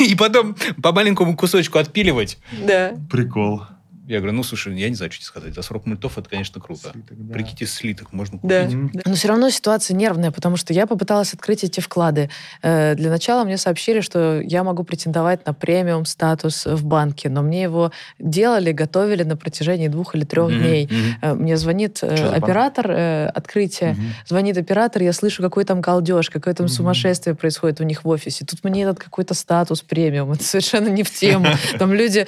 и 0.00 0.14
потом 0.14 0.54
по 0.82 0.92
маленькому 0.92 1.34
кусочку 1.36 1.78
отпиливать. 1.78 2.38
Да. 2.66 2.92
Прикол. 3.10 3.62
Я 4.10 4.18
говорю, 4.18 4.32
ну, 4.32 4.42
слушай, 4.42 4.76
я 4.76 4.88
не 4.88 4.96
знаю, 4.96 5.12
что 5.12 5.20
тебе 5.20 5.26
сказать. 5.28 5.54
За 5.54 5.62
40 5.62 5.86
мультов 5.86 6.18
это, 6.18 6.28
конечно, 6.28 6.60
круто. 6.60 6.90
Слиток, 6.92 7.26
да. 7.28 7.32
Прикиньте, 7.32 7.64
слиток 7.66 8.12
можно 8.12 8.38
купить. 8.38 8.48
Да. 8.56 8.64
Мгм. 8.68 8.92
Но 9.04 9.14
все 9.14 9.28
равно 9.28 9.50
ситуация 9.50 9.94
нервная, 9.96 10.32
потому 10.32 10.56
что 10.56 10.72
я 10.72 10.88
попыталась 10.88 11.32
открыть 11.32 11.62
эти 11.62 11.78
вклады. 11.78 12.28
Э, 12.62 12.96
Для 12.96 13.08
начала 13.08 13.44
мне 13.44 13.56
сообщили, 13.56 14.00
что 14.00 14.40
я 14.40 14.64
могу 14.64 14.82
претендовать 14.82 15.46
на 15.46 15.54
премиум 15.54 16.06
статус 16.06 16.66
в 16.66 16.84
банке, 16.84 17.28
но 17.28 17.42
мне 17.42 17.62
его 17.62 17.92
делали, 18.18 18.72
готовили 18.72 19.22
на 19.22 19.36
протяжении 19.36 19.86
двух 19.86 20.16
или 20.16 20.24
трех 20.24 20.48
Мгм, 20.50 20.58
дней. 20.58 20.88
Э, 21.22 21.34
Мне 21.34 21.56
звонит 21.56 22.00
э, 22.02 22.08
банк? 22.30 22.42
оператор 22.42 22.90
открытия, 23.32 23.92
Мгм. 23.92 24.12
звонит 24.26 24.58
оператор, 24.58 25.02
я 25.02 25.12
слышу, 25.12 25.40
какой 25.40 25.64
там 25.64 25.80
галдеж, 25.80 26.30
какое 26.30 26.52
там 26.54 26.66
Мгм. 26.66 26.74
сумасшествие 26.74 27.36
происходит 27.36 27.80
у 27.80 27.84
них 27.84 28.02
в 28.04 28.08
офисе. 28.08 28.44
Тут 28.44 28.64
мне 28.64 28.82
этот 28.82 28.98
какой-то 28.98 29.34
статус 29.34 29.82
премиум. 29.82 30.32
Это 30.32 30.42
совершенно 30.42 30.88
не 30.88 31.04
в 31.04 31.10
тему. 31.12 31.46
Там 31.78 31.92
люди, 31.94 32.26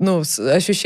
ну, 0.00 0.24
с 0.24 0.38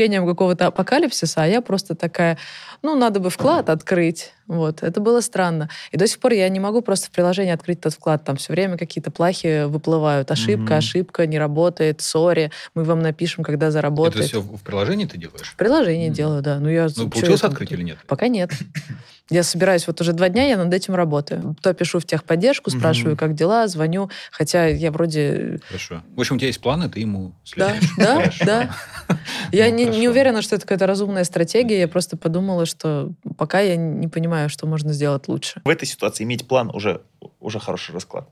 ощущением 0.03 0.27
какого-то 0.27 0.67
апокалипсиса, 0.67 1.43
а 1.43 1.47
я 1.47 1.61
просто 1.61 1.95
такая, 1.95 2.37
ну, 2.81 2.95
надо 2.95 3.19
бы 3.19 3.29
вклад 3.29 3.69
открыть. 3.69 4.33
Вот, 4.47 4.83
это 4.83 4.99
было 4.99 5.21
странно. 5.21 5.69
И 5.91 5.97
до 5.97 6.05
сих 6.07 6.19
пор 6.19 6.33
я 6.33 6.49
не 6.49 6.59
могу 6.59 6.81
просто 6.81 7.07
в 7.07 7.11
приложении 7.11 7.53
открыть 7.53 7.79
этот 7.79 7.93
вклад. 7.93 8.25
Там 8.25 8.35
все 8.35 8.51
время 8.51 8.77
какие-то 8.77 9.09
плахи 9.11 9.63
выплывают. 9.65 10.29
Ошибка, 10.31 10.73
Мгм. 10.73 10.77
ошибка, 10.79 11.25
не 11.25 11.39
работает, 11.39 12.01
сори. 12.01 12.51
Мы 12.75 12.83
вам 12.83 12.99
напишем, 13.01 13.43
когда 13.45 13.67
Это 13.67 13.71
заработает. 13.73 14.25
все 14.25 14.41
в 14.41 14.61
приложении 14.61 15.05
ты 15.05 15.17
делаешь? 15.17 15.47
В 15.47 15.55
приложении 15.55 16.07
Мгм. 16.07 16.15
делаю, 16.15 16.41
да. 16.41 16.59
Ну, 16.59 16.67
я, 16.69 16.87
Ну, 16.95 17.09
получилось 17.09 17.43
открыть 17.43 17.71
или 17.71 17.83
нет? 17.83 17.99
Пока 18.07 18.27
нет. 18.27 18.51
Я 19.33 19.41
собираюсь 19.41 19.87
вот 19.87 19.99
уже 19.99 20.13
два 20.13 20.29
дня, 20.29 20.47
я 20.47 20.57
над 20.57 20.71
этим 20.71 20.93
работаю. 20.93 21.55
То 21.61 21.73
пишу 21.73 21.99
в 21.99 22.05
техподдержку, 22.05 22.69
спрашиваю, 22.69 23.17
как 23.17 23.33
дела, 23.33 23.67
звоню. 23.67 24.11
Хотя 24.31 24.67
я 24.67 24.91
вроде... 24.91 25.59
Хорошо. 25.67 26.03
В 26.15 26.19
общем, 26.19 26.35
у 26.35 26.37
тебя 26.37 26.47
есть 26.47 26.61
планы, 26.61 26.87
ты 26.87 26.99
ему 26.99 27.33
Да, 27.57 27.71
следуешь. 27.71 27.91
да, 27.97 28.15
Хорошо. 28.15 28.45
да. 28.45 28.75
Я 29.51 29.69
Ну, 29.69 29.75
не, 29.75 29.85
не 29.85 30.07
уверена, 30.07 30.41
что 30.43 30.55
это 30.55 30.65
какая-то 30.65 30.85
разумная 30.85 31.23
стратегия. 31.23 31.79
Я 31.79 31.87
просто 31.87 32.15
подумала, 32.15 32.65
что 32.67 33.11
пока 33.37 33.59
я 33.59 33.75
не 33.75 34.07
понимаю, 34.07 34.49
что 34.49 34.67
можно 34.67 34.93
сделать 34.93 35.27
лучше. 35.27 35.61
В 35.65 35.69
этой 35.69 35.85
ситуации 35.85 36.23
иметь 36.25 36.47
план 36.47 36.69
уже, 36.73 37.01
уже 37.39 37.59
хороший 37.59 37.93
расклад. 37.93 38.29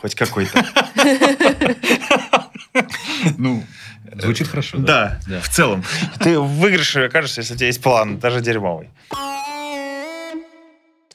Хоть 0.00 0.14
какой-то. 0.16 0.64
Ну, 3.38 3.62
звучит 4.16 4.48
хорошо, 4.48 4.78
да? 4.78 5.20
Да, 5.28 5.40
в 5.40 5.48
целом. 5.48 5.84
Ты 6.20 6.38
в 6.38 6.46
выигрыше 6.46 7.04
окажешься, 7.04 7.40
если 7.42 7.54
у 7.54 7.56
тебя 7.56 7.66
есть 7.66 7.82
план, 7.82 8.18
даже 8.18 8.40
дерьмовый. 8.40 8.88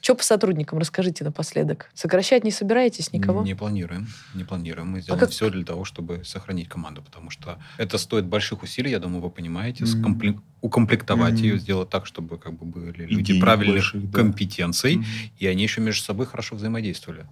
Что 0.08 0.14
по 0.14 0.22
сотрудникам? 0.24 0.78
Расскажите 0.78 1.22
напоследок. 1.22 1.90
Сокращать 1.92 2.42
не 2.42 2.50
собираетесь 2.50 3.12
никого? 3.12 3.42
Не 3.42 3.52
планируем, 3.54 4.06
не 4.32 4.42
планируем. 4.42 4.88
Мы 4.92 5.02
сделаем 5.02 5.20
как- 5.20 5.28
все 5.28 5.50
для 5.50 5.66
того, 5.66 5.84
чтобы 5.84 6.24
сохранить 6.24 6.66
команду, 6.66 7.02
потому 7.02 7.28
что 7.28 7.58
это 7.76 7.98
стоит 7.98 8.24
больших 8.24 8.62
усилий, 8.62 8.90
я 8.90 9.00
думаю, 9.00 9.20
вы 9.20 9.28
понимаете, 9.28 9.84
Мгм. 9.84 9.92
скомпле- 10.16 10.40
укомплектовать 10.62 11.34
Мгм. 11.34 11.42
ее, 11.42 11.58
сделать 11.58 11.90
так, 11.90 12.06
чтобы 12.06 12.38
как 12.38 12.54
бы 12.54 12.64
были 12.64 13.02
люди 13.04 13.22
денег 13.34 13.42
правильных 13.42 13.74
больших, 13.74 14.10
да. 14.10 14.16
компетенций, 14.18 14.96
Мгм. 14.96 15.04
и 15.40 15.46
они 15.46 15.62
еще 15.62 15.82
между 15.82 16.02
собой 16.02 16.24
хорошо 16.24 16.56
взаимодействовали. 16.56 17.26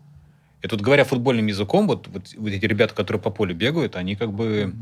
И 0.60 0.68
тут, 0.68 0.82
говоря 0.82 1.04
футбольным 1.04 1.46
языком, 1.46 1.86
вот, 1.86 2.08
вот, 2.08 2.34
вот 2.36 2.48
эти 2.50 2.66
ребята, 2.66 2.94
которые 2.94 3.22
по 3.22 3.30
полю 3.30 3.54
бегают, 3.54 3.96
они 3.96 4.16
как 4.16 4.34
бы 4.34 4.74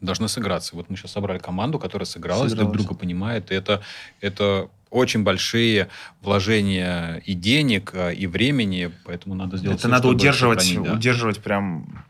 должны 0.00 0.26
сыграться. 0.26 0.74
Вот 0.74 0.90
мы 0.90 0.96
сейчас 0.96 1.12
собрали 1.12 1.38
команду, 1.38 1.78
которая 1.78 2.04
сыгралась, 2.06 2.50
друг 2.52 2.70
Сыгралась. 2.70 2.84
друга 2.84 2.98
понимает. 2.98 3.52
И 3.52 3.54
это, 3.54 3.80
это 4.20 4.68
очень 4.92 5.22
большие 5.22 5.88
вложения 6.20 7.22
и 7.24 7.34
денег, 7.34 7.92
а, 7.94 8.10
и 8.10 8.26
времени, 8.26 8.92
поэтому 9.04 9.34
надо 9.34 9.56
сделать 9.56 9.78
Это 9.78 9.88
всё, 9.88 9.96
надо 9.96 10.08
удерживать, 10.08 10.62
сохранить, 10.62 10.88
да. 10.88 10.94
удерживать 10.94 11.42
прям 11.42 12.04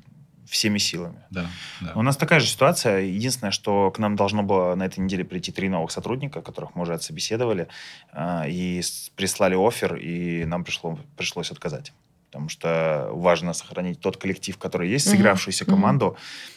всеми 0.53 0.79
силами. 0.79 1.19
Да, 1.31 1.47
да. 1.81 1.93
У 1.95 2.03
нас 2.03 2.17
такая 2.17 2.41
же 2.41 2.47
ситуация. 2.47 3.01
Единственное, 3.01 3.53
что 3.53 3.91
к 3.91 3.99
нам 3.99 4.17
должно 4.17 4.43
было 4.43 4.75
на 4.75 4.85
этой 4.85 4.99
неделе 5.01 5.25
прийти 5.25 5.51
три 5.51 5.69
новых 5.71 5.91
сотрудника, 5.91 6.43
которых 6.43 6.75
мы 6.75 6.83
уже 6.83 6.93
отсобеседовали, 6.93 7.69
а, 8.13 8.47
и 8.47 8.83
прислали 9.17 9.55
офер, 9.55 9.97
и 9.97 10.45
нам 10.45 10.65
пришло, 10.65 10.99
пришлось 11.17 11.51
отказать. 11.51 11.93
Потому 12.33 12.49
что 12.49 13.11
важно 13.13 13.53
сохранить 13.53 14.01
тот 14.01 14.17
коллектив, 14.17 14.57
который 14.57 14.89
есть, 14.89 15.07
сыгравшуюся 15.11 15.67
команду. 15.67 16.17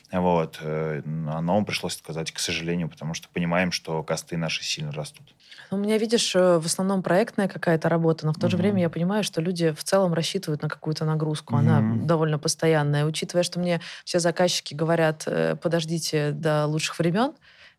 Вот. 0.09 0.59
э, 0.61 1.01
А 1.05 1.41
нам 1.41 1.65
пришлось 1.65 1.97
отказать, 1.97 2.31
к 2.31 2.39
сожалению, 2.39 2.87
потому 2.87 3.13
что 3.13 3.27
понимаем, 3.27 3.73
что 3.73 4.01
косты 4.01 4.37
наши 4.37 4.63
сильно 4.63 4.93
растут. 4.93 5.35
У 5.71 5.75
меня, 5.75 5.97
видишь, 5.97 6.33
э, 6.33 6.59
в 6.59 6.65
основном 6.65 7.03
проектная 7.03 7.49
какая-то 7.49 7.89
работа, 7.89 8.25
но 8.25 8.31
в 8.31 8.37
то 8.37 8.47
же 8.49 8.55
Мгм. 8.55 8.61
время 8.63 8.81
я 8.83 8.89
понимаю, 8.89 9.25
что 9.25 9.41
люди 9.41 9.71
в 9.71 9.83
целом 9.83 10.13
рассчитывают 10.13 10.61
на 10.61 10.69
какую-то 10.69 11.03
нагрузку. 11.03 11.57
Она 11.57 11.81
Мгм. 11.81 12.07
довольно 12.07 12.39
постоянная. 12.39 13.05
Учитывая, 13.05 13.43
что 13.43 13.59
мне 13.59 13.81
все 14.05 14.19
заказчики 14.19 14.73
говорят, 14.73 15.23
э, 15.27 15.57
подождите 15.61 16.31
до 16.31 16.67
лучших 16.67 16.97
времен, 16.99 17.33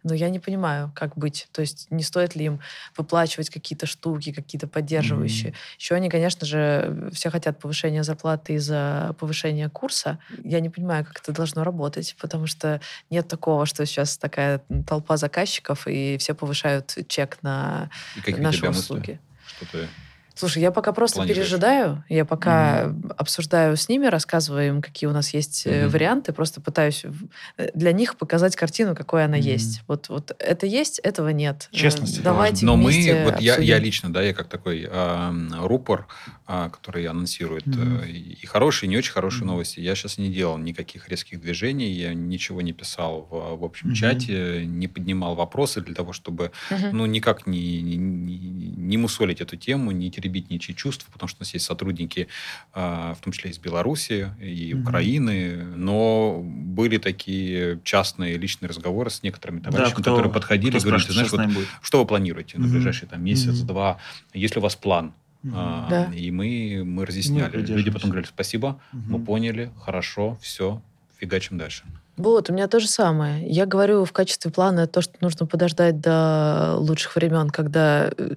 но 0.06 0.14
я 0.14 0.30
не 0.30 0.38
понимаю, 0.38 0.92
как 0.94 1.18
быть. 1.18 1.48
То 1.50 1.60
есть 1.60 1.88
не 1.90 2.04
стоит 2.04 2.36
ли 2.36 2.44
им 2.44 2.60
выплачивать 2.96 3.50
какие-то 3.50 3.86
штуки, 3.86 4.32
какие-то 4.32 4.68
поддерживающие. 4.68 5.52
Еще 5.78 5.94
они, 5.96 6.08
конечно 6.08 6.46
же, 6.46 7.10
все 7.12 7.28
хотят 7.30 7.58
повышения 7.58 8.04
зарплаты 8.04 8.54
из-за 8.54 9.16
повышения 9.18 9.68
курса. 9.68 10.18
Я 10.44 10.60
не 10.60 10.70
понимаю, 10.70 11.04
как 11.04 11.18
это 11.18 11.32
должно 11.32 11.64
работать, 11.64 12.14
потому 12.20 12.46
что 12.46 12.80
нет 13.10 13.26
такого, 13.26 13.66
что 13.66 13.84
сейчас 13.84 14.16
такая 14.16 14.62
толпа 14.86 15.16
заказчиков, 15.16 15.88
и 15.88 16.16
все 16.18 16.34
повышают 16.34 16.96
чек 17.08 17.38
на 17.42 17.90
И 18.16 18.20
какие 18.20 18.40
наши 18.40 18.58
тебя 18.58 18.68
мысли? 18.68 18.80
услуги. 18.80 19.20
Что 19.46 19.66
ты... 19.72 19.88
Слушай, 20.36 20.62
я 20.62 20.70
пока 20.70 20.92
просто 20.92 21.16
Планируешь? 21.16 21.46
пережидаю, 21.46 22.04
я 22.10 22.26
пока 22.26 22.94
обсуждаю 23.16 23.74
с 23.76 23.88
ними, 23.88 24.04
рассказываю 24.06 24.68
им, 24.68 24.82
какие 24.82 25.08
у 25.08 25.12
нас 25.12 25.32
есть 25.32 25.62
э, 25.66 25.84
Мгм. 25.84 25.92
варианты, 25.92 26.32
просто 26.34 26.60
пытаюсь 26.60 27.04
э, 27.56 27.70
для 27.74 27.92
них 27.92 28.16
показать 28.18 28.54
картину, 28.54 28.94
какой 28.94 29.24
она 29.24 29.38
Мгм. 29.38 29.46
есть. 29.46 29.80
Вот, 29.88 30.10
вот 30.10 30.36
это 30.38 30.66
есть, 30.66 30.98
этого 30.98 31.30
нет. 31.30 31.70
Э, 31.72 31.76
Честность 31.76 32.22
Давайте 32.22 32.66
Но 32.66 32.76
мы, 32.76 33.22
вот 33.24 33.40
я, 33.40 33.56
я 33.58 33.78
лично, 33.78 34.12
да, 34.12 34.22
я 34.22 34.34
как 34.34 34.48
такой 34.48 34.86
эм, 34.90 35.54
рупор, 35.64 36.06
а, 36.46 36.68
который 36.68 37.06
анонсирует 37.06 37.66
Мгм. 37.66 38.02
э, 38.02 38.08
и 38.10 38.44
хорошие, 38.46 38.88
и 38.88 38.90
не 38.90 38.98
очень 38.98 39.12
хорошие 39.12 39.40
Мгм. 39.44 39.52
новости. 39.52 39.80
Я 39.80 39.94
сейчас 39.94 40.18
не 40.18 40.28
делал 40.30 40.58
никаких 40.58 41.08
резких 41.08 41.40
движений, 41.40 41.90
я 41.92 42.12
ничего 42.12 42.60
не 42.60 42.74
писал 42.74 43.26
в, 43.30 43.56
в 43.60 43.64
общем 43.64 43.88
Мгм. 43.88 43.94
чате, 43.96 44.66
не 44.66 44.86
поднимал 44.86 45.34
вопросы 45.34 45.80
для 45.80 45.94
того, 45.94 46.12
чтобы 46.12 46.50
Мгм. 46.70 46.90
ну, 46.92 47.06
никак 47.06 47.46
не, 47.46 47.80
не, 47.80 47.96
не- 47.96 48.96
мусолить 48.98 49.40
эту 49.40 49.56
тему, 49.56 49.92
не 49.92 50.10
теребить 50.10 50.25
ничьи 50.28 50.74
чувства, 50.74 51.10
потому 51.12 51.28
что 51.28 51.38
у 51.38 51.42
нас 51.42 51.54
есть 51.54 51.64
сотрудники, 51.66 52.28
а, 52.72 53.14
в 53.14 53.20
том 53.20 53.32
числе 53.32 53.50
из 53.50 53.58
Беларуси 53.58 54.30
и. 54.40 54.74
Украины, 54.74 55.56
но 55.76 56.40
были 56.42 56.98
такие 56.98 57.80
частные 57.84 58.36
личные 58.36 58.68
разговоры 58.68 59.10
с 59.10 59.22
некоторыми 59.22 59.60
товарищами, 59.60 59.92
кто- 59.94 60.02
которые 60.02 60.32
подходили 60.32 60.76
и 60.76 60.80
говорили, 60.80 61.06
ты 61.06 61.12
знаешь, 61.12 61.30
вот 61.32 61.46
будет? 61.54 61.68
что 61.82 61.98
вы 62.00 62.06
планируете 62.06 62.58
на 62.58 62.68
ближайший 62.68 63.08
там, 63.08 63.24
месяц, 63.24 63.58
Мгм. 63.58 63.66
два? 63.66 63.98
Есть 64.34 64.54
ли 64.54 64.60
у 64.60 64.62
вас 64.62 64.76
план? 64.76 65.12
А, 65.52 65.88
Да. 65.88 66.12
И 66.12 66.30
мы, 66.30 66.82
мы 66.84 67.06
разъясняли. 67.06 67.44
Люди 67.44 67.52
придерживаемся. 67.52 67.92
потом 67.92 68.10
говорили, 68.10 68.28
спасибо, 68.28 68.80
мы 68.92 69.18
Мгм. 69.18 69.24
поняли, 69.26 69.70
хорошо, 69.80 70.38
все, 70.42 70.82
фигачим 71.18 71.56
дальше. 71.58 71.84
Вот, 72.16 72.48
у 72.48 72.52
меня 72.52 72.66
то 72.66 72.80
же 72.80 72.88
самое. 72.88 73.46
Я 73.46 73.66
говорю 73.66 74.04
в 74.04 74.12
качестве 74.12 74.50
плана 74.50 74.86
то, 74.86 75.02
что 75.02 75.12
нужно 75.20 75.46
подождать 75.46 76.00
до 76.00 76.74
лучших 76.78 77.14
времен, 77.16 77.50
когда 77.50 78.10
э, 78.16 78.34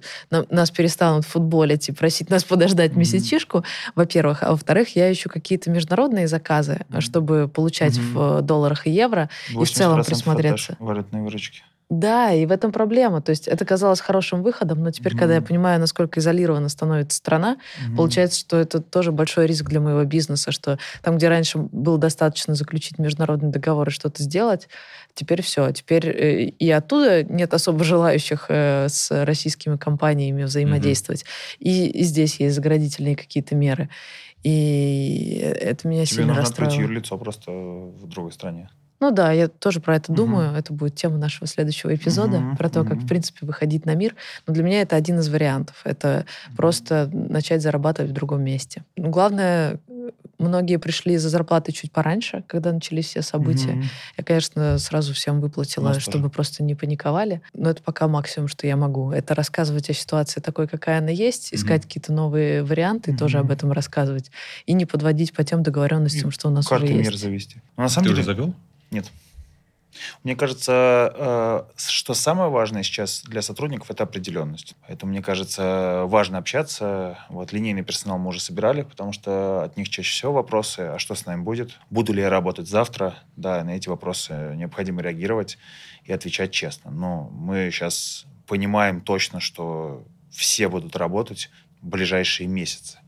нас 0.50 0.70
перестанут 0.70 1.24
футболить 1.24 1.88
и 1.88 1.92
просить 1.92 2.28
нас 2.30 2.44
подождать 2.44 2.90
Мгм. 2.90 3.00
месячишку, 3.00 3.64
во-первых. 3.94 4.42
А 4.42 4.50
во-вторых, 4.50 4.94
я 4.96 5.10
ищу 5.10 5.30
какие-то 5.30 5.70
международные 5.70 6.28
заказы, 6.28 6.80
Мгм. 6.90 7.00
чтобы 7.00 7.48
получать 7.48 7.96
Мгм. 7.98 8.12
в 8.14 8.42
долларах 8.42 8.86
и 8.86 8.90
евро. 8.90 9.30
в 9.48 9.54
80% 9.54 9.74
целом 9.74 10.04
присмотреться. 10.04 10.76
Валютной 10.78 11.22
выручки. 11.22 11.62
Да, 11.90 12.32
и 12.32 12.46
в 12.46 12.52
этом 12.52 12.70
проблема. 12.70 13.20
То 13.20 13.30
есть 13.30 13.48
это 13.48 13.64
казалось 13.64 14.00
хорошим 14.00 14.44
выходом, 14.44 14.78
но 14.82 14.92
теперь, 14.92 15.16
когда 15.16 15.34
я 15.34 15.42
понимаю, 15.42 15.80
насколько 15.80 16.20
изолирована 16.20 16.68
становится 16.68 17.18
страна, 17.18 17.56
Мгм. 17.84 17.96
Получается, 17.96 18.38
что 18.38 18.56
это 18.58 18.80
тоже 18.80 19.10
большой 19.10 19.46
риск 19.46 19.68
для 19.68 19.80
моего 19.80 20.04
бизнеса, 20.04 20.52
что 20.52 20.78
там, 21.02 21.16
где 21.16 21.28
раньше 21.28 21.58
было 21.58 21.98
достаточно 21.98 22.54
заключить 22.54 22.98
международный 22.98 23.50
договор 23.50 23.88
и 23.88 23.90
что-то 23.90 24.22
сделать, 24.22 24.68
теперь 25.14 25.42
все. 25.42 25.70
Теперь 25.72 26.06
э, 26.06 26.42
и 26.44 26.70
оттуда 26.70 27.24
нет 27.24 27.52
особо 27.54 27.82
желающих 27.82 28.46
э, 28.48 28.86
с 28.88 29.24
российскими 29.24 29.76
компаниями 29.76 30.44
взаимодействовать. 30.44 31.24
И, 31.58 31.86
и 31.88 32.04
здесь 32.04 32.38
есть 32.38 32.54
заградительные 32.54 33.16
какие-то 33.16 33.56
меры. 33.56 33.88
И 34.44 35.38
это 35.60 35.88
меня 35.88 36.06
Тебе 36.06 36.16
сильно 36.16 36.28
нужно 36.28 36.42
открыть 36.42 36.68
расстраивает. 36.68 36.88
юрлицо 36.90 37.18
просто 37.18 37.50
в 37.50 38.06
другой 38.06 38.32
стране. 38.32 38.70
Ну 39.00 39.10
да, 39.10 39.32
я 39.32 39.48
тоже 39.48 39.80
про 39.80 39.96
это 39.96 40.12
Мгм. 40.12 40.16
думаю. 40.16 40.54
Это 40.56 40.72
будет 40.72 40.94
тема 40.94 41.16
нашего 41.16 41.46
следующего 41.46 41.94
эпизода, 41.94 42.40
Мгм, 42.40 42.56
про 42.56 42.68
то, 42.68 42.84
как, 42.84 42.98
мгм. 42.98 43.06
в 43.06 43.08
принципе, 43.08 43.46
выходить 43.46 43.86
на 43.86 43.94
мир. 43.94 44.14
Но 44.46 44.52
для 44.54 44.62
меня 44.62 44.82
это 44.82 44.94
один 44.96 45.18
из 45.18 45.28
вариантов. 45.28 45.80
Это 45.84 46.26
просто 46.56 47.08
начать 47.12 47.62
зарабатывать 47.62 48.10
в 48.10 48.14
другом 48.14 48.42
месте. 48.42 48.84
Ну, 48.96 49.08
главное, 49.10 49.80
многие 50.38 50.78
пришли 50.78 51.16
за 51.16 51.28
зарплатой 51.30 51.72
чуть 51.72 51.92
пораньше, 51.92 52.44
когда 52.46 52.72
начались 52.72 53.06
все 53.08 53.22
события. 53.22 53.72
Мгм. 53.72 53.84
Я, 54.18 54.24
конечно, 54.24 54.78
сразу 54.78 55.14
всем 55.14 55.40
выплатила, 55.40 55.84
Нас 55.84 55.96
тоже. 55.96 56.10
чтобы 56.10 56.28
просто 56.30 56.62
не 56.62 56.74
паниковали. 56.74 57.40
Но 57.54 57.70
это 57.70 57.82
пока 57.82 58.06
максимум, 58.08 58.48
что 58.48 58.66
я 58.66 58.76
могу. 58.76 59.12
Это 59.12 59.34
рассказывать 59.34 59.88
о 59.88 59.94
ситуации 59.94 60.40
такой, 60.40 60.68
какая 60.68 60.98
она 60.98 61.10
есть, 61.10 61.54
искать 61.54 61.82
Мгм. 61.82 61.88
какие-то 61.88 62.12
новые 62.12 62.62
варианты 62.64 63.12
и 63.12 63.16
тоже 63.16 63.38
об 63.38 63.50
этом 63.50 63.72
рассказывать. 63.72 64.30
И 64.66 64.74
не 64.74 64.84
подводить 64.84 65.32
по 65.32 65.42
тем 65.42 65.62
договоренностям, 65.62 66.30
что 66.30 66.48
у 66.48 66.50
нас 66.50 66.66
Карты 66.66 66.84
уже 66.84 66.94
мир 66.94 67.10
есть. 67.12 67.18
завести. 67.22 67.62
Но 67.78 67.84
на 67.84 67.88
самом 67.88 68.04
Ты 68.04 68.10
деле... 68.10 68.20
уже 68.22 68.26
завел? 68.34 68.54
Нет. 68.90 69.10
Мне 70.22 70.36
кажется, 70.36 71.12
э, 71.14 71.62
что 71.76 72.14
самое 72.14 72.48
важное 72.50 72.82
сейчас 72.82 73.22
для 73.22 73.42
сотрудников 73.42 73.90
это 73.90 74.04
определенность. 74.04 74.76
Поэтому 74.86 75.10
мне 75.10 75.22
кажется, 75.22 76.04
важно 76.06 76.38
общаться. 76.38 77.18
Вот 77.28 77.52
линейный 77.52 77.82
персонал 77.82 78.18
мы 78.18 78.28
уже 78.28 78.40
собирали, 78.40 78.82
потому 78.82 79.12
что 79.12 79.64
от 79.64 79.76
них 79.76 79.88
чаще 79.88 80.10
всего 80.10 80.32
вопросы: 80.32 80.80
а 80.80 80.98
что 80.98 81.14
с 81.14 81.26
нами 81.26 81.42
будет? 81.42 81.78
Буду 81.90 82.12
ли 82.12 82.22
я 82.22 82.30
работать 82.30 82.68
завтра? 82.68 83.16
Да, 83.36 83.62
на 83.64 83.76
эти 83.76 83.88
вопросы 83.88 84.54
необходимо 84.56 85.02
реагировать 85.02 85.58
и 86.04 86.12
отвечать 86.12 86.52
честно. 86.52 86.90
Но 86.90 87.28
мы 87.32 87.70
сейчас 87.70 88.26
понимаем 88.46 89.00
точно, 89.00 89.40
что 89.40 90.04
все 90.30 90.68
будут 90.68 90.96
работать 90.96 91.50
в 91.82 91.88
ближайшие 91.88 92.46
месяцы. 92.46 92.99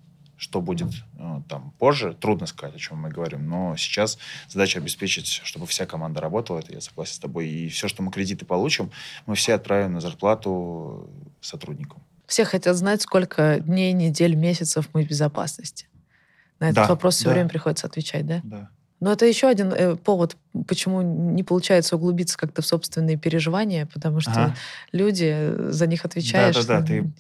Что 0.43 0.61
будет 0.61 0.89
э, 1.21 1.41
там 1.49 1.73
позже, 1.79 2.17
трудно 2.21 2.47
сказать, 2.47 2.75
о 2.75 2.79
чем 2.81 2.99
мы 2.99 3.11
говорим. 3.11 3.49
Но 3.49 3.77
сейчас 3.77 4.19
задача 4.49 4.81
обеспечить, 4.81 5.41
чтобы 5.45 5.67
вся 5.69 5.87
команда 5.87 6.21
работала. 6.21 6.59
Это 6.59 6.73
я 6.73 6.81
согласен 6.81 7.15
с 7.15 7.19
тобой. 7.21 7.47
И 7.49 7.69
все, 7.69 7.87
что 7.87 8.03
мы 8.03 8.11
кредиты 8.11 8.45
получим, 8.45 8.91
мы 9.27 9.37
все 9.37 9.55
отправим 9.55 9.93
на 9.93 10.01
зарплату 10.01 11.09
сотрудникам. 11.41 12.03
Все 12.27 12.45
хотят 12.45 12.75
знать, 12.77 13.03
сколько 13.03 13.61
дней, 13.61 13.93
недель, 13.93 14.35
месяцев 14.35 14.89
мы 14.95 15.05
в 15.05 15.09
безопасности. 15.09 15.87
На 16.59 16.65
этот 16.71 16.77
Да, 16.77 16.87
вопрос 16.89 17.15
все 17.15 17.27
да. 17.27 17.35
время 17.35 17.49
приходится 17.49 17.87
отвечать, 17.87 18.27
да? 18.27 18.41
Да. 18.43 18.69
Но 18.99 19.13
это 19.13 19.25
еще 19.27 19.47
один 19.47 19.73
э, 19.73 19.95
повод, 19.95 20.37
почему 20.67 21.03
не 21.03 21.45
получается 21.45 21.95
углубиться 21.95 22.37
как-то 22.37 22.63
в 22.63 22.67
собственные 22.67 23.17
переживания, 23.17 23.87
потому 23.87 24.19
что 24.19 24.33
Ага. 24.33 24.57
люди, 24.91 25.55
за 25.71 25.87
них 25.87 26.05
отвечаешь. 26.05 26.57
Да-да-да, 26.57 26.85
ты- 26.85 27.13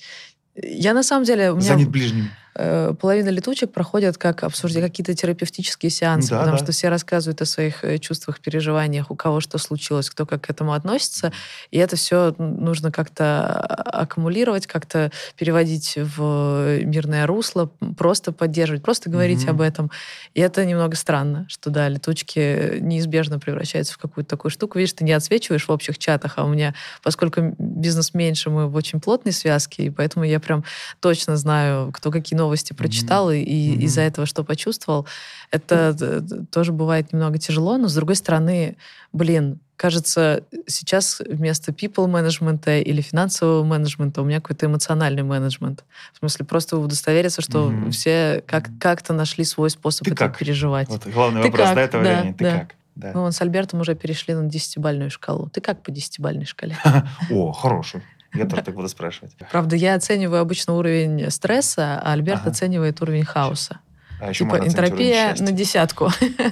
Я 0.57 0.93
на 0.93 1.05
самом 1.05 1.25
деле... 1.25 1.53
У 1.53 1.57
меня... 1.57 1.67
Занят 1.69 1.89
ближним. 1.89 2.29
Э, 2.55 2.93
половина 3.01 3.31
летучек 3.31 3.73
проходят 3.73 4.19
как 4.19 4.43
обсуждение, 4.45 4.89
какие-то 4.89 5.15
терапевтические 5.15 5.91
сеансы, 5.91 6.31
Да, 6.31 6.39
потому 6.41 6.59
да. 6.59 6.63
что 6.63 6.73
все 6.73 6.89
рассказывают 6.89 7.41
о 7.41 7.47
своих 7.47 7.83
э, 7.85 7.99
чувствах, 7.99 8.41
переживаниях, 8.41 9.11
у 9.11 9.15
кого 9.17 9.41
что 9.41 9.59
случилось, 9.59 10.11
кто 10.11 10.27
как 10.27 10.43
к 10.43 10.51
этому 10.51 10.73
относится. 10.75 11.33
И 11.71 11.79
это 11.79 11.97
все 11.97 12.35
нужно 12.39 12.93
как-то 12.93 13.47
а, 13.47 14.03
аккумулировать, 14.03 14.67
как-то 14.67 15.11
переводить 15.37 15.95
в 15.97 16.81
мирное 16.85 17.27
русло, 17.27 17.71
просто 17.97 18.33
поддерживать, 18.33 18.83
просто 18.83 19.09
говорить 19.09 19.43
Мгм. 19.45 19.51
об 19.51 19.61
этом. 19.63 19.91
И 20.35 20.41
это 20.41 20.65
немного 20.65 20.97
странно, 20.97 21.47
что, 21.49 21.71
да, 21.71 21.89
летучки 21.89 22.79
неизбежно 22.81 23.39
превращаются 23.39 23.95
в 23.95 23.99
какую-то 23.99 24.31
такую 24.31 24.51
штуку. 24.51 24.79
Видишь, 24.79 24.93
ты 24.95 25.05
не 25.05 25.13
отсвечиваешь 25.13 25.67
в 25.67 25.71
общих 25.73 25.99
чатах, 25.99 26.35
а 26.37 26.45
у 26.45 26.49
меня, 26.49 26.75
поскольку 27.03 27.55
бизнес 27.59 28.15
меньше, 28.15 28.51
мы 28.51 28.69
в 28.69 28.75
очень 28.77 29.01
плотной 29.01 29.33
связке, 29.33 29.85
и 29.85 29.91
поэтому 29.91 30.25
я 30.25 30.39
прям 30.41 30.65
точно 31.01 31.37
знаю, 31.37 31.91
кто 31.93 32.11
какие 32.11 32.37
новости 32.43 32.73
прочитал 32.73 33.31
и, 33.31 33.39
и 33.39 33.73
Мгм. 33.73 33.81
из-за 33.87 34.01
этого 34.03 34.27
что 34.27 34.45
почувствовал. 34.45 35.07
Это 35.51 35.93
д- 35.93 36.45
тоже 36.51 36.73
бывает 36.73 37.13
немного 37.13 37.39
тяжело, 37.39 37.79
но 37.79 37.89
с 37.89 37.95
другой 37.95 38.17
стороны, 38.17 38.77
блин, 39.13 39.59
кажется, 39.77 40.43
сейчас 40.67 41.21
вместо 41.27 41.73
people 41.73 42.07
менеджмента 42.07 42.79
или 42.79 43.01
финансового 43.01 43.65
менеджмента 43.65 44.23
у 44.23 44.25
меня 44.25 44.41
какой-то 44.41 44.67
эмоциональный 44.67 45.23
менеджмент. 45.23 45.85
В 46.15 46.19
смысле, 46.19 46.45
просто 46.47 46.77
удостовериться, 46.79 47.43
что 47.43 47.69
Мгм. 47.71 47.91
все 47.91 48.43
как- 48.47 48.71
как-то 48.81 49.13
нашли 49.13 49.45
свой 49.45 49.71
способ 49.71 50.05
Ты 50.05 50.11
это 50.13 50.19
как? 50.29 50.39
переживать. 50.39 50.89
Вот 50.89 51.07
главный 51.07 51.43
Ты 51.43 51.49
вопрос 51.51 51.67
как? 51.69 51.75
до 51.77 51.81
этого 51.81 52.05
Да, 52.05 52.11
времени. 52.21 52.33
Ты 52.35 52.45
да. 52.45 52.59
как? 52.59 52.75
Да. 52.95 53.11
Мы 53.15 53.21
вон 53.23 53.33
с 53.33 53.41
Альбертом 53.41 53.81
уже 53.81 53.95
перешли 53.95 54.35
на 54.35 54.45
десятибальную 54.49 55.11
шкалу. 55.11 55.49
Ты 55.49 55.63
как 55.63 55.83
по 55.83 55.91
десятибальной 55.91 56.45
шкале? 56.45 56.77
О, 57.31 57.51
хороший. 57.53 58.03
Я 58.35 58.47
тоже 58.47 58.63
так 58.63 58.75
буду 58.75 58.89
спрашивать. 58.89 59.37
Правда, 59.51 59.77
я 59.77 59.95
оцениваю 59.95 60.41
обычно 60.41 60.75
уровень 60.75 61.31
стресса, 61.31 62.01
а 62.03 62.13
Альберт 62.13 62.41
Ага. 62.43 62.51
оценивает 62.51 63.01
уровень 63.03 63.25
хаоса. 63.25 63.81
А 64.21 64.29
еще 64.29 64.45
Типа 64.45 64.65
энтропия 64.65 65.35
на 65.41 65.51
десятку. 65.51 66.09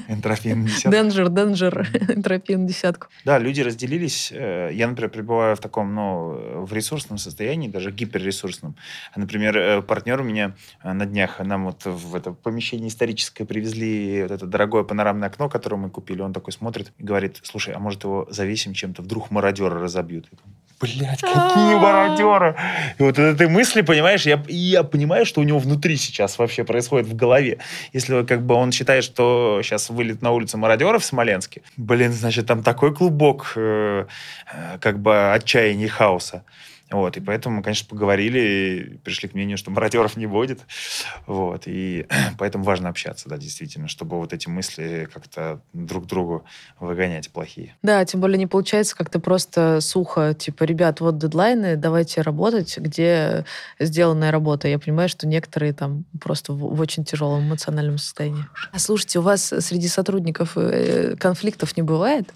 Энтропия 0.08 0.56
на 0.56 0.66
десятку. 0.66 0.90
Денджер, 0.90 1.28
денджер, 1.28 1.88
энтропия 2.08 2.58
на 2.58 2.66
десятку. 2.66 3.06
Да, 3.24 3.38
люди 3.38 3.60
разделились. 3.60 4.32
Э, 4.32 4.70
Я, 4.72 4.88
например, 4.88 5.08
пребываю 5.10 5.54
в 5.54 5.60
таком, 5.60 5.94
ну, 5.94 6.64
в 6.66 6.72
ресурсном 6.72 7.16
состоянии, 7.18 7.68
даже 7.68 7.92
гиперресурсном. 7.92 8.74
Например, 9.14 9.56
э, 9.56 9.82
партнер 9.82 10.20
у 10.20 10.24
меня 10.24 10.56
э, 10.82 10.92
на 10.92 11.06
днях, 11.06 11.38
нам 11.38 11.66
вот 11.66 11.84
в 11.84 12.16
это 12.16 12.32
помещение 12.32 12.88
историческое 12.88 13.44
привезли 13.44 14.22
вот 14.22 14.32
это 14.32 14.46
дорогое 14.46 14.82
панорамное 14.82 15.28
окно, 15.28 15.48
которое 15.48 15.76
мы 15.76 15.90
купили. 15.90 16.22
Он 16.22 16.32
такой 16.32 16.52
смотрит 16.52 16.92
и 16.98 17.04
говорит, 17.04 17.38
слушай, 17.44 17.72
а 17.72 17.78
может 17.78 18.02
его 18.02 18.26
завесим 18.30 18.74
чем-то? 18.74 19.02
Вдруг 19.02 19.30
мародеры 19.30 19.78
разобьют. 19.78 20.28
Думаю, 20.80 20.98
Блять, 20.98 21.20
какие 21.20 21.74
мародеры! 21.74 22.56
И 22.98 23.02
вот 23.02 23.18
от 23.18 23.34
этой 23.34 23.48
мысли, 23.48 23.82
понимаешь, 23.82 24.24
я, 24.24 24.42
я 24.48 24.82
понимаю, 24.82 25.26
что 25.26 25.40
у 25.40 25.44
него 25.44 25.58
внутри 25.58 25.96
сейчас 25.96 26.38
вообще 26.38 26.64
происходит 26.64 27.06
в 27.06 27.14
голове. 27.14 27.58
Если 27.92 28.24
как 28.24 28.42
бы 28.42 28.54
он 28.54 28.72
считает, 28.72 29.04
что 29.04 29.60
сейчас 29.62 29.90
вылет 29.90 30.22
на 30.22 30.30
улицу 30.30 30.56
мародеров 30.56 31.02
в 31.02 31.04
Смоленске, 31.04 31.62
блин, 31.76 32.12
значит, 32.12 32.46
там 32.46 32.62
такой 32.62 32.94
клубок 32.94 33.52
э, 33.56 34.06
э, 34.52 34.78
как 34.80 35.00
бы 35.00 35.32
отчаяния 35.32 35.84
и 35.84 35.88
хаоса. 35.88 36.44
Вот, 36.90 37.16
и 37.16 37.20
поэтому 37.20 37.56
мы, 37.56 37.62
конечно, 37.62 37.88
поговорили 37.88 38.38
и 38.40 38.98
пришли 38.98 39.28
к 39.28 39.34
мнению, 39.34 39.56
что 39.56 39.70
мародеров 39.70 40.16
не 40.16 40.26
будет. 40.26 40.60
Вот, 41.26 41.62
и 41.66 42.06
поэтому 42.38 42.64
важно 42.64 42.88
общаться, 42.88 43.28
да, 43.28 43.36
действительно, 43.36 43.88
чтобы 43.88 44.18
вот 44.18 44.32
эти 44.32 44.48
мысли 44.48 45.08
как-то 45.12 45.60
друг 45.72 46.06
другу 46.06 46.44
выгонять 46.80 47.30
плохие. 47.30 47.76
Да, 47.82 48.04
тем 48.04 48.20
более 48.20 48.38
не 48.38 48.46
получается 48.46 48.96
как-то 48.96 49.20
просто 49.20 49.80
сухо, 49.80 50.34
типа, 50.34 50.64
ребят, 50.64 51.00
вот 51.00 51.18
дедлайны, 51.18 51.76
давайте 51.76 52.22
работать, 52.22 52.76
где 52.78 53.44
сделанная 53.78 54.32
работа. 54.32 54.66
Я 54.66 54.78
понимаю, 54.78 55.08
что 55.08 55.26
некоторые 55.26 55.72
там 55.72 56.04
просто 56.20 56.52
в, 56.52 56.74
в 56.74 56.80
очень 56.80 57.04
тяжелом 57.04 57.46
эмоциональном 57.46 57.98
состоянии. 57.98 58.44
А 58.72 58.78
слушайте, 58.78 59.20
у 59.20 59.22
вас 59.22 59.52
среди 59.60 59.88
сотрудников 59.88 60.56
э, 60.56 61.16
конфликтов 61.16 61.76
не 61.76 61.82
бывает? 61.82 62.32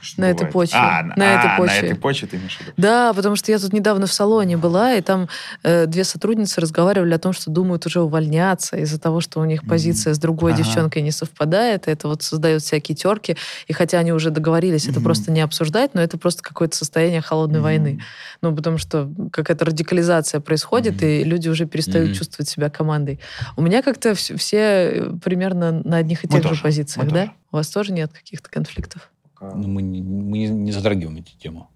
Что 0.00 0.20
На 0.20 0.26
этой 0.26 0.46
бывает? 0.46 0.52
почве. 0.52 0.78
А, 0.78 1.02
На 1.02 1.14
а, 1.16 1.38
этой 1.38 1.48
на 1.50 1.56
почве. 1.56 1.76
этой 1.88 1.94
почве 1.96 2.28
ты 2.28 2.36
имеешь 2.36 2.56
в 2.56 2.60
виду? 2.60 2.72
Да, 2.76 3.12
потому 3.14 3.36
что 3.36 3.50
я 3.52 3.58
тут 3.58 3.72
недавно 3.72 4.06
в 4.06 4.12
салоне 4.12 4.56
была, 4.56 4.94
и 4.94 5.00
там 5.00 5.28
э, 5.62 5.86
две 5.86 6.04
сотрудницы 6.04 6.60
разговаривали 6.60 7.14
о 7.14 7.18
том, 7.18 7.32
что 7.32 7.50
думают 7.50 7.86
уже 7.86 8.00
увольняться 8.00 8.76
из-за 8.76 9.00
того, 9.00 9.20
что 9.20 9.40
у 9.40 9.44
них 9.44 9.66
позиция 9.66 10.14
с 10.14 10.18
другой 10.18 10.52
Ага. 10.52 10.62
девчонкой 10.62 11.02
не 11.02 11.10
совпадает, 11.10 11.88
и 11.88 11.90
это 11.90 12.08
вот 12.08 12.22
создает 12.22 12.62
всякие 12.62 12.94
терки. 12.96 13.36
И 13.66 13.72
хотя 13.72 13.98
они 13.98 14.12
уже 14.12 14.30
договорились 14.30 14.84
это 14.84 14.94
Мгм. 15.00 15.04
просто 15.04 15.32
не 15.32 15.40
обсуждать, 15.40 15.94
но 15.94 16.00
это 16.02 16.18
просто 16.18 16.42
какое-то 16.42 16.76
состояние 16.76 17.20
холодной 17.20 17.60
войны. 17.60 18.00
Ну, 18.42 18.54
потому 18.54 18.78
что 18.78 19.10
какая-то 19.32 19.64
радикализация 19.64 20.40
происходит, 20.40 20.96
Мгм. 20.96 21.06
и 21.06 21.24
люди 21.24 21.48
уже 21.48 21.66
перестают 21.66 22.08
Мгм. 22.10 22.16
чувствовать 22.18 22.48
себя 22.48 22.70
командой. 22.70 23.18
У 23.56 23.62
меня 23.62 23.82
как-то 23.82 24.10
вс- 24.10 24.36
все 24.36 24.56
э, 24.58 25.10
примерно 25.24 25.72
на 25.84 25.96
одних 25.98 26.24
и 26.24 26.26
Мы 26.28 26.32
тех 26.34 26.42
же 26.42 26.48
тоже, 26.50 26.62
позициях, 26.62 27.06
мы 27.06 27.12
да? 27.12 27.20
тоже. 27.20 27.32
У 27.52 27.56
вас 27.56 27.68
тоже 27.68 27.92
нет 27.92 28.12
каких-то 28.12 28.50
конфликтов? 28.50 29.10
Ну, 29.40 29.68
мы 29.68 29.82
не, 29.82 30.02
мы 30.02 30.38
не- 30.38 30.72
затрагиваем 30.72 31.18
эту 31.18 31.30
тему. 31.38 31.68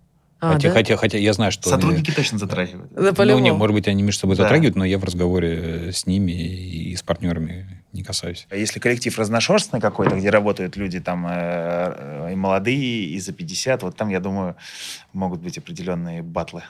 А, 0.43 0.55
хотя, 0.55 0.69
да? 0.69 0.75
хотя, 0.75 0.97
хотя 0.97 1.19
я 1.19 1.33
знаю, 1.35 1.53
что... 1.53 1.69
они- 1.71 1.83
Сотрудники 1.83 2.11
точно 2.13 2.39
затрагивают. 2.39 2.91
Да, 2.95 3.13
ну, 3.25 3.39
не, 3.39 3.53
может 3.53 3.75
быть, 3.75 3.87
они 3.89 4.03
между 4.03 4.21
собой 4.21 4.37
Да. 4.37 4.45
затрагивают, 4.45 4.75
но 4.75 4.87
я 4.87 4.97
в 4.99 5.05
разговоре 5.05 5.89
э, 5.89 5.93
с 5.93 6.07
ними 6.07 6.33
и 6.33 6.97
с 6.97 7.03
партнерами 7.03 7.83
не 7.93 8.03
касаюсь. 8.03 8.47
А 8.51 8.57
Если 8.57 8.79
коллектив 8.81 9.19
разношерстный 9.19 9.81
какой-то, 9.81 10.17
где 10.17 10.31
работают 10.31 10.77
люди 10.77 10.99
там 10.99 11.27
э, 11.27 11.31
э, 11.31 12.33
и 12.33 12.37
молодые, 12.37 13.05
и 13.05 13.21
за 13.21 13.33
50, 13.33 13.83
вот 13.83 13.97
там, 13.97 14.09
я 14.09 14.21
думаю, 14.21 14.57
могут 15.13 15.41
быть 15.43 15.59
определенные 15.59 16.23
батлы. 16.23 16.63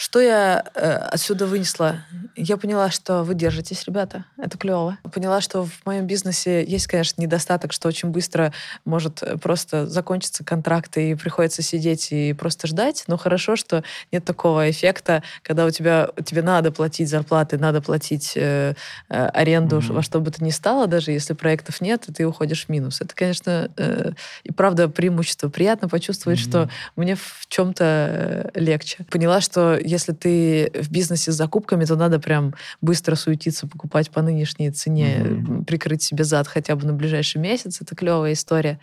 Что 0.00 0.18
я 0.18 0.64
э, 0.74 0.92
отсюда 0.92 1.44
вынесла? 1.44 1.96
Я 2.34 2.56
поняла, 2.56 2.90
что 2.90 3.22
вы 3.22 3.34
держитесь, 3.34 3.84
ребята. 3.84 4.24
Это 4.38 4.56
клево. 4.56 4.96
Поняла, 5.12 5.42
что 5.42 5.66
в 5.66 5.84
моем 5.84 6.06
бизнесе 6.06 6.64
есть, 6.64 6.86
конечно, 6.86 7.20
недостаток, 7.20 7.74
что 7.74 7.86
очень 7.86 8.08
быстро 8.08 8.54
может 8.86 9.22
э, 9.22 9.36
просто 9.36 9.86
закончиться 9.86 10.42
контракт, 10.42 10.96
и 10.96 11.14
приходится 11.16 11.60
сидеть 11.60 12.12
и 12.12 12.32
просто 12.32 12.66
ждать. 12.66 13.04
Но 13.08 13.18
хорошо, 13.18 13.56
что 13.56 13.84
нет 14.10 14.24
такого 14.24 14.70
эффекта, 14.70 15.22
когда 15.42 15.66
у 15.66 15.70
тебя, 15.70 16.08
тебе 16.24 16.40
надо 16.40 16.72
платить 16.72 17.10
зарплаты, 17.10 17.58
надо 17.58 17.82
платить 17.82 18.32
э, 18.36 18.76
э, 19.10 19.26
аренду 19.26 19.82
Мгм. 19.82 19.96
во 19.96 20.02
что 20.02 20.20
бы 20.20 20.30
то 20.30 20.42
ни 20.42 20.50
стало, 20.50 20.86
даже 20.86 21.10
если 21.12 21.34
проектов 21.34 21.82
нет, 21.82 22.08
и 22.08 22.12
ты 22.14 22.26
уходишь 22.26 22.64
в 22.64 22.68
минус. 22.70 23.02
Это, 23.02 23.14
конечно, 23.14 23.70
э, 23.76 24.12
и 24.44 24.50
правда 24.50 24.88
преимущество. 24.88 25.50
Приятно 25.50 25.90
почувствовать, 25.90 26.40
Мгм. 26.40 26.48
что 26.48 26.70
мне 26.96 27.16
в 27.16 27.44
чем-то 27.48 28.50
легче. 28.54 29.04
Поняла, 29.10 29.42
что 29.42 29.78
если 29.90 30.12
ты 30.12 30.70
в 30.74 30.90
бизнесе 30.90 31.32
с 31.32 31.34
закупками, 31.34 31.84
то 31.84 31.96
надо 31.96 32.20
прям 32.20 32.54
быстро 32.80 33.16
суетиться, 33.16 33.66
покупать 33.66 34.10
по 34.10 34.22
нынешней 34.22 34.70
цене, 34.70 35.16
м, 35.16 35.64
прикрыть 35.64 36.02
себе 36.02 36.24
зад 36.24 36.46
хотя 36.46 36.76
бы 36.76 36.86
на 36.86 36.92
ближайший 36.92 37.38
месяц. 37.38 37.80
Это 37.82 37.96
клевая 37.96 38.32
история. 38.32 38.78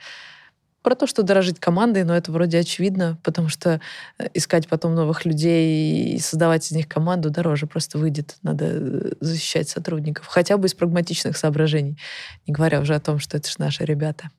Про 0.84 0.96
то, 0.96 1.08
что 1.08 1.24
дорожить 1.24 1.60
командой, 1.60 2.04
но 2.04 2.16
это 2.16 2.32
вроде 2.32 2.60
очевидно, 2.60 3.18
потому 3.24 3.50
что 3.50 3.82
э, 4.20 4.28
искать 4.34 4.68
потом 4.68 4.96
новых 4.96 5.26
людей 5.26 6.16
и 6.16 6.20
создавать 6.20 6.66
из 6.68 6.72
них 6.72 6.88
команду 6.88 7.30
дороже 7.30 7.68
просто 7.68 7.98
выйдет. 7.98 8.38
Надо 8.44 8.66
э, 8.70 9.12
защищать 9.20 9.68
сотрудников. 9.70 10.28
Хотя 10.28 10.58
бы 10.58 10.68
из 10.68 10.74
прагматичных 10.74 11.36
соображений. 11.36 11.98
Не 12.46 12.54
говоря 12.54 12.80
уже 12.80 12.96
о 12.96 13.00
том, 13.00 13.20
что 13.20 13.38
это 13.38 13.50
же 13.50 13.56
наши 13.58 13.84
ребята. 13.86 14.30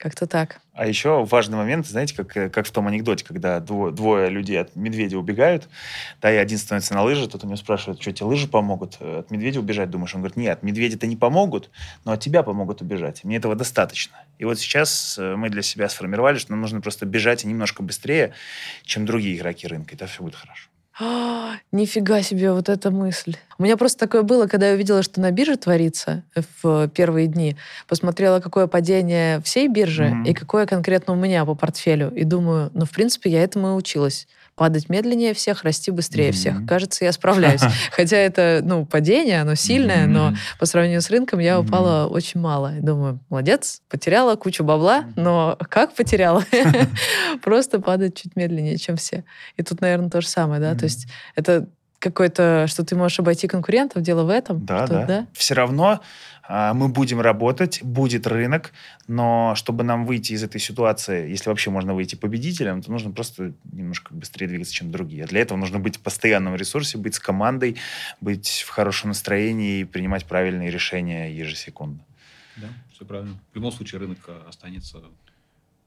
Как-то 0.00 0.26
так. 0.26 0.62
А 0.72 0.86
еще 0.86 1.26
важный 1.26 1.58
момент, 1.58 1.86
знаете, 1.86 2.16
как, 2.16 2.34
э, 2.34 2.48
как 2.48 2.66
в 2.66 2.70
том 2.70 2.88
анекдоте, 2.88 3.22
когда 3.22 3.60
двое, 3.60 3.92
двое 3.92 4.30
людей 4.30 4.58
от 4.58 4.74
медведя 4.74 5.18
убегают, 5.18 5.68
да, 6.22 6.32
и 6.32 6.36
один 6.36 6.56
становится 6.56 6.94
на 6.94 7.02
лыжи, 7.02 7.28
тот 7.28 7.44
у 7.44 7.46
него 7.46 7.56
спрашивает, 7.56 8.00
что 8.00 8.10
тебе 8.10 8.24
лыжи 8.24 8.48
помогут 8.48 8.96
э, 9.00 9.18
от 9.18 9.30
медведя 9.30 9.60
убежать? 9.60 9.90
Думаешь, 9.90 10.14
он 10.14 10.22
говорит, 10.22 10.38
нет, 10.38 10.62
медведи-то 10.62 11.06
не 11.06 11.16
помогут, 11.16 11.68
но 12.06 12.12
от 12.12 12.20
тебя 12.20 12.42
помогут 12.42 12.80
убежать. 12.80 13.24
Мне 13.24 13.36
этого 13.36 13.54
достаточно. 13.56 14.16
И 14.38 14.46
вот 14.46 14.58
сейчас 14.58 15.18
э, 15.18 15.36
мы 15.36 15.50
для 15.50 15.60
себя 15.60 15.86
сформировали, 15.90 16.38
что 16.38 16.52
нам 16.52 16.62
нужно 16.62 16.80
просто 16.80 17.04
бежать 17.04 17.44
немножко 17.44 17.82
быстрее, 17.82 18.32
чем 18.84 19.04
другие 19.04 19.36
игроки 19.36 19.66
рынка, 19.66 19.94
и 19.94 19.98
тогда 19.98 20.10
все 20.10 20.22
будет 20.22 20.36
хорошо. 20.36 20.70
А, 20.98 21.56
Нифига 21.72 22.22
себе, 22.22 22.52
вот 22.52 22.70
эта 22.70 22.90
мысль. 22.90 23.36
У 23.60 23.62
меня 23.62 23.76
просто 23.76 23.98
такое 23.98 24.22
было, 24.22 24.46
когда 24.46 24.68
я 24.68 24.74
увидела, 24.74 25.02
что 25.02 25.20
на 25.20 25.30
бирже 25.32 25.58
творится 25.58 26.24
в 26.62 26.88
первые 26.88 27.26
дни. 27.26 27.56
Посмотрела, 27.86 28.40
какое 28.40 28.66
падение 28.66 29.42
всей 29.42 29.68
биржи 29.68 30.06
Мгм. 30.14 30.24
и 30.24 30.32
какое 30.32 30.64
конкретно 30.64 31.12
у 31.12 31.16
меня 31.16 31.44
по 31.44 31.54
портфелю. 31.54 32.10
И 32.14 32.24
думаю, 32.24 32.70
ну, 32.72 32.86
в 32.86 32.90
принципе, 32.90 33.28
я 33.28 33.42
этому 33.42 33.68
и 33.68 33.72
училась. 33.72 34.26
Падать 34.56 34.88
медленнее 34.88 35.34
всех, 35.34 35.62
расти 35.62 35.90
быстрее 35.90 36.28
Мгм. 36.28 36.32
всех. 36.32 36.66
Кажется, 36.66 37.04
я 37.04 37.12
справляюсь. 37.12 37.60
Хотя 37.92 38.16
это, 38.16 38.60
ну, 38.64 38.86
падение, 38.86 39.42
оно 39.42 39.54
сильное, 39.56 40.06
но 40.06 40.28
Мгм. 40.28 40.36
по 40.58 40.64
сравнению 40.64 41.02
с 41.02 41.10
рынком 41.10 41.38
я 41.38 41.58
Мгм. 41.58 41.66
упала 41.68 42.06
очень 42.06 42.40
мало. 42.40 42.78
И 42.78 42.80
думаю, 42.80 43.20
молодец, 43.28 43.82
потеряла 43.90 44.36
кучу 44.36 44.64
бабла, 44.64 45.04
но 45.16 45.58
как 45.68 45.92
потеряла? 45.94 46.42
Просто 47.42 47.78
падать 47.78 48.16
чуть 48.16 48.36
медленнее, 48.36 48.78
чем 48.78 48.96
все. 48.96 49.24
И 49.58 49.62
тут, 49.62 49.82
наверное, 49.82 50.08
то 50.08 50.22
же 50.22 50.28
самое, 50.28 50.62
да? 50.62 50.74
То 50.74 50.84
есть 50.84 51.08
это 51.34 51.68
какой-то, 52.00 52.66
что 52.66 52.84
ты 52.84 52.96
можешь 52.96 53.20
обойти 53.20 53.46
конкурентов, 53.46 54.02
дело 54.02 54.24
в 54.24 54.30
этом? 54.30 54.64
Да, 54.64 54.86
что, 54.86 55.06
да. 55.06 55.26
Все 55.34 55.54
равно 55.54 56.00
а, 56.42 56.74
мы 56.74 56.88
будем 56.88 57.20
работать, 57.20 57.82
будет 57.82 58.26
рынок, 58.26 58.72
но 59.06 59.54
чтобы 59.54 59.84
нам 59.84 60.06
выйти 60.06 60.32
из 60.32 60.42
этой 60.42 60.60
ситуации, 60.60 61.30
если 61.30 61.50
вообще 61.50 61.70
можно 61.70 61.94
выйти 61.94 62.16
победителем, 62.16 62.82
то 62.82 62.90
нужно 62.90 63.12
просто 63.12 63.52
немножко 63.70 64.14
быстрее 64.14 64.48
двигаться, 64.48 64.74
чем 64.74 64.90
другие. 64.90 65.24
А 65.24 65.26
для 65.26 65.40
этого 65.42 65.58
нужно 65.58 65.78
быть 65.78 65.98
в 65.98 66.00
постоянном 66.00 66.56
ресурсе, 66.56 66.96
быть 66.98 67.14
с 67.14 67.20
командой, 67.20 67.76
быть 68.20 68.64
в 68.66 68.70
хорошем 68.70 69.10
настроении 69.10 69.80
и 69.80 69.84
принимать 69.84 70.24
правильные 70.24 70.70
решения 70.70 71.32
ежесекундно. 71.32 72.02
Да, 72.56 72.68
все 72.92 73.04
правильно. 73.04 73.38
В 73.52 73.54
любом 73.54 73.72
случае 73.72 74.00
рынок 74.00 74.18
останется, 74.48 75.02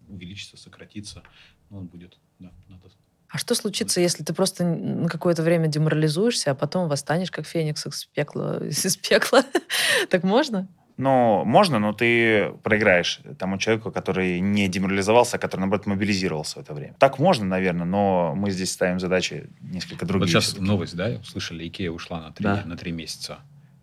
увеличится, 0.07 0.57
сократится, 0.57 1.23
но 1.71 1.79
он 1.79 1.87
будет, 1.87 2.17
да, 2.37 2.51
надо 2.69 2.89
а 3.33 3.39
что 3.39 3.55
случится, 3.55 3.99
если 3.99 4.23
ты 4.23 4.31
просто 4.31 4.63
на 4.63 5.09
какое-то 5.09 5.41
время 5.41 5.67
деморализуешься, 5.67 6.51
а 6.51 6.53
потом 6.53 6.87
восстанешь 6.87 7.31
как 7.31 7.47
феникс 7.47 7.87
из 7.87 8.05
пекла? 8.05 8.59
Из 8.63 8.95
пекла? 8.95 9.43
так 10.11 10.21
можно? 10.21 10.67
Ну, 10.97 11.43
можно, 11.43 11.79
но 11.79 11.93
ты 11.93 12.53
проиграешь 12.61 13.21
тому 13.39 13.57
человеку, 13.57 13.91
который 13.91 14.39
не 14.39 14.67
деморализовался, 14.67 15.37
а 15.37 15.39
который, 15.39 15.61
наоборот, 15.61 15.87
мобилизировался 15.87 16.59
в 16.59 16.61
это 16.61 16.75
время. 16.75 16.95
Так 16.99 17.17
можно, 17.17 17.43
наверное, 17.43 17.85
но 17.85 18.35
мы 18.35 18.51
здесь 18.51 18.71
ставим 18.71 18.99
задачи 18.99 19.49
несколько 19.61 20.05
другие. 20.05 20.35
Вот 20.35 20.43
сейчас 20.43 20.59
новость, 20.59 20.95
да, 20.95 21.09
услышали, 21.19 21.67
Икея 21.67 21.89
ушла 21.89 22.21
на 22.21 22.31
три, 22.33 22.43
да. 22.43 22.61
на 22.65 22.77
три 22.77 22.91
месяца. 22.91 23.39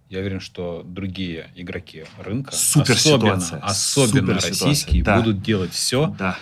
Я 0.08 0.20
уверен, 0.20 0.38
что 0.38 0.84
другие 0.84 1.50
игроки 1.56 2.04
рынка, 2.20 2.54
Супер 2.54 2.94
особенно, 2.94 3.40
ситуация. 3.40 3.58
особенно 3.64 4.40
Супер 4.40 4.48
российские, 4.48 5.02
да. 5.02 5.16
будут 5.16 5.42
делать 5.42 5.72
все, 5.72 6.14
да 6.16 6.38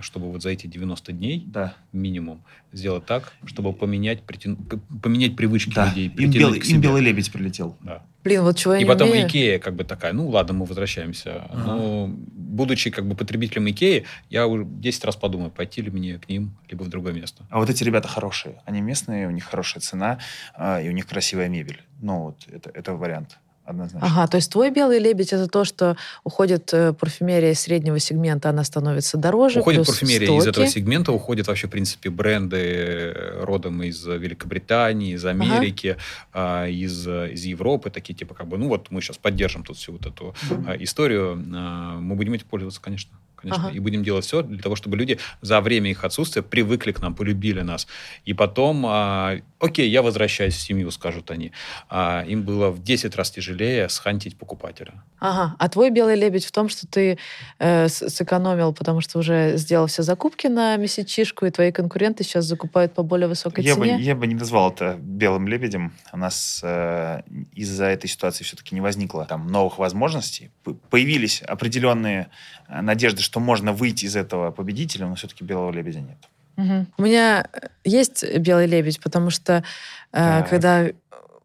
чтобы 0.00 0.30
вот 0.32 0.42
за 0.42 0.50
эти 0.50 0.66
90 0.66 1.12
дней 1.12 1.44
да. 1.46 1.74
минимум 1.92 2.42
сделать 2.72 3.06
так, 3.06 3.32
чтобы 3.44 3.72
поменять, 3.72 4.22
притяну, 4.22 4.56
поменять 5.02 5.36
привычки 5.36 5.74
да. 5.74 5.88
людей. 5.88 6.08
Им 6.08 6.30
белый, 6.30 6.58
им 6.58 6.80
белый 6.80 7.02
лебедь 7.02 7.30
прилетел. 7.30 7.76
Да. 7.80 8.02
Блин, 8.24 8.42
вот 8.42 8.56
чего 8.56 8.74
я 8.74 8.80
И 8.80 8.84
не 8.84 8.88
потом 8.88 9.10
умею. 9.10 9.26
Икея 9.26 9.58
как 9.58 9.74
бы 9.74 9.84
такая, 9.84 10.12
ну 10.12 10.28
ладно, 10.28 10.54
мы 10.54 10.64
возвращаемся. 10.64 11.44
Ага. 11.50 11.64
Но 11.64 12.06
будучи 12.08 12.90
как 12.90 13.06
бы 13.06 13.14
потребителем 13.14 13.68
Икеи, 13.68 14.04
я 14.30 14.46
уже 14.46 14.64
10 14.64 15.04
раз 15.04 15.16
подумаю, 15.16 15.50
пойти 15.50 15.82
ли 15.82 15.90
мне 15.90 16.18
к 16.18 16.28
ним, 16.28 16.56
либо 16.68 16.84
в 16.84 16.88
другое 16.88 17.12
место. 17.12 17.44
А 17.50 17.58
вот 17.58 17.68
эти 17.68 17.82
ребята 17.84 18.08
хорошие. 18.08 18.62
Они 18.64 18.80
местные, 18.80 19.26
у 19.26 19.30
них 19.30 19.44
хорошая 19.44 19.80
цена, 19.80 20.18
а, 20.54 20.80
и 20.80 20.88
у 20.88 20.92
них 20.92 21.06
красивая 21.06 21.48
мебель. 21.48 21.80
Ну 22.00 22.22
вот, 22.22 22.46
это, 22.48 22.70
это 22.70 22.94
вариант 22.94 23.38
однозначно. 23.64 24.06
Ага, 24.06 24.26
то 24.26 24.36
есть 24.36 24.50
твой 24.50 24.70
белый 24.70 24.98
лебедь 24.98 25.32
это 25.32 25.48
то, 25.48 25.64
что 25.64 25.96
уходит 26.24 26.72
э, 26.72 26.92
парфюмерия 26.92 27.54
среднего 27.54 27.98
сегмента, 27.98 28.50
она 28.50 28.64
становится 28.64 29.16
дороже. 29.16 29.60
Уходит 29.60 29.86
парфюмерия 29.86 30.26
стоки. 30.26 30.42
из 30.42 30.46
этого 30.46 30.66
сегмента, 30.66 31.12
уходят 31.12 31.46
вообще, 31.46 31.66
в 31.66 31.70
принципе, 31.70 32.10
бренды 32.10 32.56
э, 32.56 33.44
родом 33.44 33.82
из 33.82 34.04
Великобритании, 34.04 35.14
из 35.14 35.24
Америки, 35.24 35.96
ага. 36.32 36.68
из, 36.68 37.06
из 37.06 37.44
Европы, 37.44 37.90
такие 37.90 38.14
типа 38.14 38.34
как 38.34 38.48
бы, 38.48 38.58
ну 38.58 38.68
вот 38.68 38.90
мы 38.90 39.00
сейчас 39.00 39.18
поддержим 39.18 39.64
тут 39.64 39.76
всю 39.76 39.92
вот 39.92 40.06
эту 40.06 40.34
историю, 40.80 41.42
а, 41.54 41.98
мы 41.98 42.14
будем 42.14 42.34
этим 42.34 42.46
пользоваться, 42.46 42.80
конечно. 42.80 43.10
Конечно, 43.42 43.66
Ага. 43.68 43.76
и 43.76 43.80
будем 43.80 44.02
делать 44.04 44.24
все 44.24 44.42
для 44.42 44.62
того, 44.62 44.76
чтобы 44.76 44.96
люди 44.96 45.18
за 45.40 45.60
время 45.60 45.90
их 45.90 46.04
отсутствия 46.04 46.42
привыкли 46.42 46.92
к 46.92 47.00
нам, 47.02 47.14
полюбили 47.14 47.60
нас. 47.62 47.86
И 48.24 48.32
потом, 48.34 48.84
а, 48.86 49.36
окей, 49.58 49.90
я 49.90 50.00
возвращаюсь 50.02 50.54
в 50.54 50.60
семью, 50.60 50.90
скажут 50.92 51.30
они. 51.30 51.52
А, 51.88 52.24
им 52.26 52.42
было 52.42 52.70
в 52.70 52.82
10 52.82 53.16
раз 53.16 53.30
тяжелее 53.30 53.88
схантить 53.88 54.36
покупателя. 54.38 54.92
Ага. 55.18 55.56
А 55.58 55.68
твой 55.68 55.90
белый 55.90 56.16
лебедь 56.16 56.44
в 56.44 56.52
том, 56.52 56.68
что 56.68 56.86
ты 56.86 57.18
э, 57.58 57.88
сэкономил, 57.88 58.72
потому 58.72 59.00
что 59.00 59.18
уже 59.18 59.56
сделал 59.56 59.86
все 59.88 60.02
закупки 60.02 60.46
на 60.46 60.76
месячишку, 60.76 61.46
и 61.46 61.50
твои 61.50 61.72
конкуренты 61.72 62.24
сейчас 62.24 62.44
закупают 62.44 62.94
по 62.94 63.02
более 63.02 63.28
высокой 63.28 63.64
Я 63.64 63.76
бы, 63.76 63.86
цене. 63.86 64.00
я 64.02 64.14
бы 64.14 64.26
не 64.26 64.34
назвал 64.34 64.70
это 64.70 64.96
белым 65.00 65.48
лебедем. 65.48 65.92
У 66.12 66.16
нас 66.16 66.60
э, 66.62 67.22
из-за 67.54 67.86
этой 67.86 68.08
ситуации 68.08 68.44
все-таки 68.44 68.74
не 68.74 68.80
возникло 68.80 69.24
там 69.24 69.46
новых 69.48 69.78
возможностей. 69.78 70.50
Появились 70.90 71.42
определенные 71.42 72.28
э, 72.68 72.80
надежды, 72.80 73.22
что 73.32 73.40
можно 73.40 73.72
выйти 73.72 74.04
из 74.04 74.14
этого 74.14 74.50
победителем, 74.50 75.08
но 75.08 75.14
все-таки 75.14 75.42
белого 75.42 75.72
лебедя 75.72 76.00
нет. 76.00 76.18
Мгм. 76.56 76.86
У 76.98 77.02
меня 77.02 77.46
есть 77.82 78.22
белый 78.36 78.66
лебедь, 78.66 79.00
потому 79.00 79.30
что 79.30 79.64
э, 80.12 80.44
когда 80.50 80.86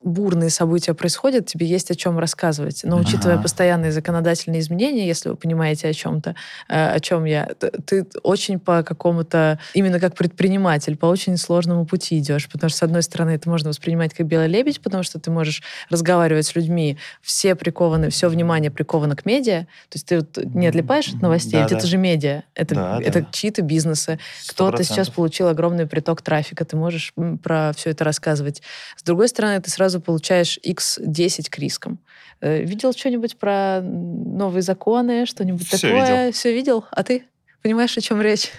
бурные 0.07 0.49
события 0.49 0.93
происходят, 0.93 1.45
тебе 1.45 1.65
есть 1.65 1.91
о 1.91 1.95
чем 1.95 2.17
рассказывать. 2.19 2.81
Но 2.83 2.97
учитывая 2.97 3.35
Ага. 3.35 3.43
постоянные 3.43 3.91
законодательные 3.91 4.61
изменения, 4.61 5.05
если 5.07 5.29
вы 5.29 5.35
понимаете 5.35 5.87
о 5.89 5.93
чем-то, 5.93 6.35
э, 6.69 6.89
о 6.95 6.99
чем 6.99 7.25
я, 7.25 7.49
ты 7.85 8.05
очень 8.23 8.59
по 8.59 8.83
какому-то, 8.83 9.59
именно 9.73 9.99
как 9.99 10.15
предприниматель, 10.15 10.95
по 10.97 11.05
очень 11.07 11.37
сложному 11.37 11.85
пути 11.85 12.17
идешь. 12.17 12.47
Потому 12.49 12.69
что, 12.69 12.79
с 12.79 12.83
одной 12.83 13.03
стороны, 13.03 13.31
это 13.31 13.49
можно 13.49 13.69
воспринимать 13.69 14.13
как 14.13 14.25
белый 14.27 14.47
лебедь, 14.47 14.81
потому 14.81 15.03
что 15.03 15.19
ты 15.19 15.29
можешь 15.31 15.61
разговаривать 15.89 16.45
с 16.45 16.55
людьми, 16.55 16.97
все 17.21 17.55
прикованы, 17.55 18.09
все 18.09 18.29
внимание 18.29 18.71
приковано 18.71 19.15
к 19.15 19.25
медиа. 19.25 19.61
То 19.89 19.95
есть 19.95 20.05
ты 20.07 20.17
вот 20.19 20.37
не 20.37 20.67
отлипаешь 20.67 21.09
от 21.13 21.21
новостей, 21.21 21.53
Да, 21.53 21.61
ведь 21.61 21.71
да. 21.71 21.77
это 21.77 21.87
же 21.87 21.97
медиа, 21.97 22.43
это, 22.55 22.75
Да, 22.75 22.99
это 23.03 23.21
да. 23.21 23.27
чьи-то 23.31 23.61
бизнесы, 23.61 24.19
кто-то 24.49 24.83
сейчас 24.83 25.09
получил 25.09 25.47
огромный 25.47 25.85
приток 25.87 26.21
трафика, 26.21 26.65
ты 26.65 26.75
можешь 26.77 27.13
про 27.43 27.71
все 27.75 27.89
это 27.91 28.03
рассказывать. 28.03 28.61
С 28.95 29.03
другой 29.03 29.27
стороны, 29.27 29.59
ты 29.61 29.69
сразу 29.69 29.96
получаешь 29.99 30.59
x10 30.65 31.49
к 31.49 31.57
рискам. 31.59 31.99
Э, 32.41 32.61
Видел 32.63 32.93
что-нибудь 32.93 33.37
про 33.37 33.81
новые 33.81 34.61
законы, 34.61 35.25
что-нибудь 35.25 35.69
такое? 35.69 35.91
видел. 36.25 36.31
Все 36.33 36.53
видел? 36.53 36.85
А 36.91 37.03
ты 37.03 37.25
понимаешь, 37.61 37.97
о 37.97 38.01
чем 38.01 38.21
речь? 38.21 38.49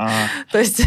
А, 0.00 0.28
То 0.52 0.58
есть 0.58 0.80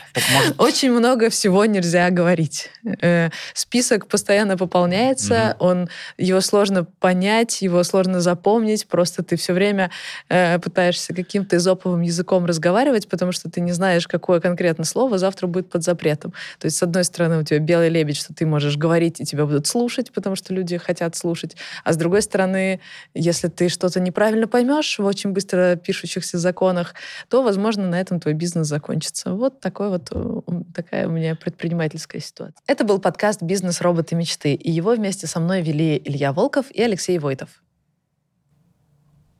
очень 0.58 0.90
много 0.90 1.28
всего 1.28 1.66
нельзя 1.66 2.08
говорить. 2.08 2.70
Э, 3.02 3.28
Список 3.52 4.06
постоянно 4.06 4.56
пополняется, 4.56 5.56
он 5.58 5.90
его 6.16 6.40
сложно 6.40 6.84
понять, 6.84 7.60
его 7.60 7.82
сложно 7.82 8.20
запомнить. 8.20 8.86
Просто 8.86 9.22
ты 9.22 9.36
все 9.36 9.52
время 9.52 9.90
э, 10.30 10.58
пытаешься 10.58 11.12
каким-то 11.12 11.56
изоповым 11.56 12.00
языком 12.00 12.46
разговаривать, 12.46 13.08
потому 13.08 13.32
что 13.32 13.50
ты 13.50 13.60
не 13.60 13.72
знаешь, 13.72 14.08
какое 14.08 14.40
конкретно 14.40 14.84
слово 14.84 15.18
завтра 15.18 15.46
будет 15.48 15.68
под 15.68 15.84
запретом. 15.84 16.32
То 16.58 16.64
есть, 16.64 16.78
с 16.78 16.82
одной 16.82 17.04
стороны, 17.04 17.38
у 17.38 17.42
тебя 17.42 17.58
белый 17.58 17.90
лебедь, 17.90 18.16
что 18.16 18.32
ты 18.32 18.46
можешь 18.46 18.78
говорить, 18.78 19.20
и 19.20 19.26
тебя 19.26 19.44
будут 19.44 19.66
слушать, 19.66 20.12
потому 20.12 20.34
что 20.34 20.54
люди 20.54 20.78
хотят 20.78 21.14
слушать. 21.14 21.56
А 21.84 21.92
с 21.92 21.96
другой 21.98 22.22
стороны, 22.22 22.80
если 23.12 23.48
ты 23.48 23.68
что-то 23.68 24.00
неправильно 24.00 24.48
поймешь 24.48 24.98
в 24.98 25.04
очень 25.04 25.32
быстро 25.32 25.76
пишущихся 25.76 26.38
законах, 26.38 26.94
то, 27.28 27.42
возможно, 27.42 27.86
на 27.86 28.00
этом 28.00 28.18
твой 28.18 28.32
бизнес 28.32 28.45
закончится. 28.46 29.34
Вот 29.34 29.60
такой 29.60 29.88
вот 29.88 30.08
э, 30.12 30.40
такая 30.74 31.08
у 31.08 31.10
меня 31.10 31.34
предпринимательская 31.36 32.20
ситуация. 32.20 32.62
Это 32.66 32.84
был 32.84 32.98
подкаст 32.98 33.42
«Бизнес. 33.42 33.80
Роботы. 33.80 34.14
Мечты», 34.14 34.54
и 34.54 34.70
его 34.70 34.92
вместе 34.94 35.26
со 35.26 35.40
мной 35.40 35.62
вели 35.62 36.00
Илья 36.04 36.32
Волков 36.32 36.70
и 36.70 36.82
Алексей 36.82 37.18
Войтов. 37.18 37.62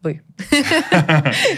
Вы. 0.07 0.23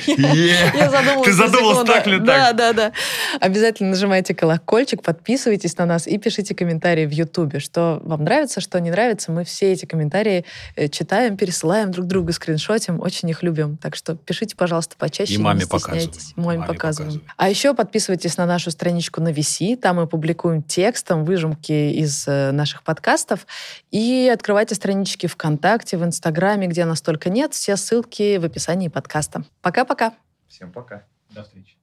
Я 0.07 0.91
задумалась. 0.91 1.27
Ты 1.27 1.33
задумалась 1.33 1.87
так 1.87 2.07
ли 2.07 2.19
Да, 2.19 2.47
так? 2.47 2.57
да, 2.57 2.73
да. 2.73 2.93
Обязательно 3.41 3.91
нажимайте 3.91 4.35
колокольчик, 4.35 5.03
подписывайтесь 5.03 5.77
на 5.77 5.85
нас 5.85 6.07
и 6.07 6.17
пишите 6.17 6.55
комментарии 6.55 7.05
в 7.05 7.11
Ютубе. 7.11 7.59
Что 7.59 8.01
вам 8.05 8.25
нравится, 8.25 8.63
что 8.63 8.81
не 8.81 8.91
нравится. 8.91 9.33
Мы 9.33 9.45
все 9.45 9.73
эти 9.73 9.85
комментарии 9.85 10.47
э, 10.77 10.89
читаем, 10.89 11.37
пересылаем 11.37 11.91
друг 11.91 12.07
другу, 12.07 12.33
скриншотим. 12.33 13.01
Очень 13.01 13.29
их 13.29 13.43
любим. 13.43 13.77
Так 13.77 13.95
что 13.97 14.15
пишите, 14.15 14.57
пожалуйста, 14.57 14.97
почаще. 14.97 15.35
И 15.35 15.39
маме 15.39 15.67
показываем. 15.67 16.11
Маме, 16.37 16.67
показываем. 16.67 17.23
А 17.37 17.51
еще 17.51 17.75
подписывайтесь 17.75 18.39
на 18.39 18.47
нашу 18.47 18.71
страничку 18.71 19.21
на 19.21 19.29
VC. 19.29 19.77
Там 19.77 19.97
мы 19.97 20.07
публикуем 20.07 20.63
текстом 20.63 21.27
выжимки 21.27 21.73
из 21.73 22.27
э, 22.27 22.53
наших 22.53 22.83
подкастов. 22.83 23.47
И 23.91 24.31
открывайте 24.33 24.75
странички 24.75 25.27
ВКонтакте, 25.27 25.99
в 25.99 26.05
Инстаграме, 26.05 26.67
где 26.69 26.87
нас 26.87 27.03
только 27.03 27.29
нет. 27.29 27.53
Все 27.53 27.77
ссылки 27.77 28.38
в 28.39 28.45
описании 28.45 28.89
подкаста. 28.89 29.45
Пока-пока. 29.61 30.15
Всем 30.49 30.73
пока. 30.73 31.05
До 31.31 31.43
встречи. 31.43 31.77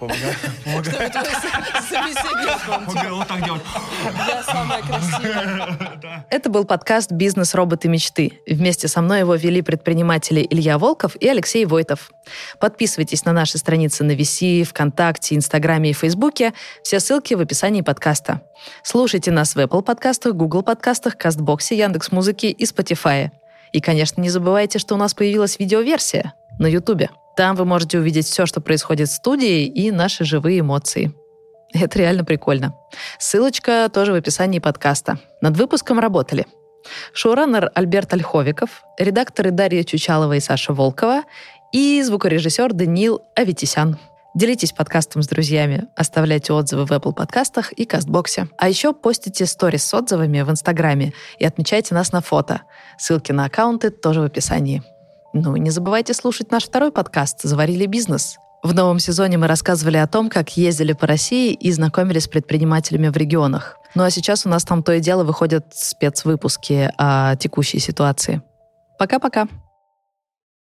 Помогай 0.00 0.34
вот 3.10 3.28
так 3.28 3.44
делать. 3.44 3.62
Да. 6.02 6.26
Это 6.30 6.48
был 6.50 6.64
подкаст 6.64 7.12
«Бизнес. 7.12 7.54
Роботы. 7.54 7.88
Мечты». 7.88 8.40
Вместе 8.46 8.88
со 8.88 9.02
мной 9.02 9.20
его 9.20 9.34
вели 9.34 9.60
предприниматели 9.62 10.46
Илья 10.48 10.78
Волков 10.78 11.16
и 11.16 11.28
Алексей 11.28 11.64
Войтов. 11.66 12.10
Подписывайтесь 12.60 13.24
на 13.24 13.32
наши 13.32 13.58
страницы 13.58 14.04
на 14.04 14.12
VC, 14.12 14.64
ВКонтакте, 14.64 15.36
Инстаграме 15.36 15.90
и 15.90 15.92
Фейсбуке. 15.92 16.54
Все 16.82 16.98
ссылки 17.00 17.34
в 17.34 17.40
описании 17.40 17.82
подкаста. 17.82 18.40
Слушайте 18.82 19.30
нас 19.30 19.54
в 19.54 19.58
Apple 19.58 19.82
подкастах, 19.82 20.34
Google 20.34 20.62
подкастах, 20.62 21.18
Кастбоксе, 21.18 21.76
Яндекс.Музыке 21.76 22.50
и 22.50 22.64
Spotify. 22.64 23.30
И, 23.72 23.80
конечно, 23.80 24.20
не 24.20 24.30
забывайте, 24.30 24.78
что 24.78 24.94
у 24.94 24.98
нас 24.98 25.14
появилась 25.14 25.58
видеоверсия 25.58 26.34
на 26.58 26.66
Ютубе. 26.66 27.10
Там 27.36 27.56
вы 27.56 27.64
можете 27.64 27.98
увидеть 27.98 28.26
все, 28.26 28.46
что 28.46 28.60
происходит 28.60 29.08
в 29.08 29.12
студии 29.12 29.66
и 29.66 29.90
наши 29.90 30.24
живые 30.24 30.60
эмоции. 30.60 31.14
Это 31.72 31.98
реально 31.98 32.24
прикольно. 32.24 32.74
Ссылочка 33.18 33.88
тоже 33.92 34.12
в 34.12 34.16
описании 34.16 34.58
подкаста. 34.58 35.18
Над 35.40 35.56
выпуском 35.56 35.98
работали 35.98 36.46
шоураннер 37.12 37.70
Альберт 37.74 38.12
Ольховиков, 38.12 38.82
редакторы 38.98 39.50
Дарья 39.50 39.84
Чучалова 39.84 40.34
и 40.34 40.40
Саша 40.40 40.72
Волкова 40.72 41.22
и 41.72 42.02
звукорежиссер 42.02 42.72
Даниил 42.72 43.22
Аветисян. 43.34 43.98
Делитесь 44.34 44.72
подкастом 44.72 45.22
с 45.22 45.28
друзьями, 45.28 45.88
оставляйте 45.94 46.54
отзывы 46.54 46.86
в 46.86 46.90
Apple 46.90 47.12
подкастах 47.12 47.72
и 47.72 47.84
Кастбоксе. 47.84 48.48
А 48.56 48.68
еще 48.68 48.94
постите 48.94 49.44
сторис 49.44 49.84
с 49.84 49.92
отзывами 49.92 50.40
в 50.40 50.50
Инстаграме 50.50 51.12
и 51.38 51.44
отмечайте 51.44 51.94
нас 51.94 52.12
на 52.12 52.22
фото. 52.22 52.62
Ссылки 52.96 53.32
на 53.32 53.44
аккаунты 53.44 53.90
тоже 53.90 54.20
в 54.20 54.24
описании. 54.24 54.82
Ну 55.34 55.56
и 55.56 55.60
не 55.60 55.70
забывайте 55.70 56.12
слушать 56.12 56.50
наш 56.50 56.64
второй 56.64 56.92
подкаст 56.92 57.40
«Заварили 57.42 57.86
бизнес». 57.86 58.36
В 58.62 58.74
новом 58.74 58.98
сезоне 58.98 59.38
мы 59.38 59.46
рассказывали 59.48 59.96
о 59.96 60.06
том, 60.06 60.28
как 60.28 60.56
ездили 60.56 60.92
по 60.92 61.06
России 61.06 61.52
и 61.52 61.72
знакомились 61.72 62.24
с 62.24 62.28
предпринимателями 62.28 63.08
в 63.08 63.16
регионах. 63.16 63.76
Ну 63.94 64.04
а 64.04 64.10
сейчас 64.10 64.46
у 64.46 64.48
нас 64.48 64.62
там 64.64 64.82
то 64.82 64.92
и 64.92 65.00
дело 65.00 65.24
выходят 65.24 65.66
спецвыпуски 65.72 66.92
о 66.96 67.34
текущей 67.36 67.78
ситуации. 67.78 68.42
Пока-пока. 68.98 69.48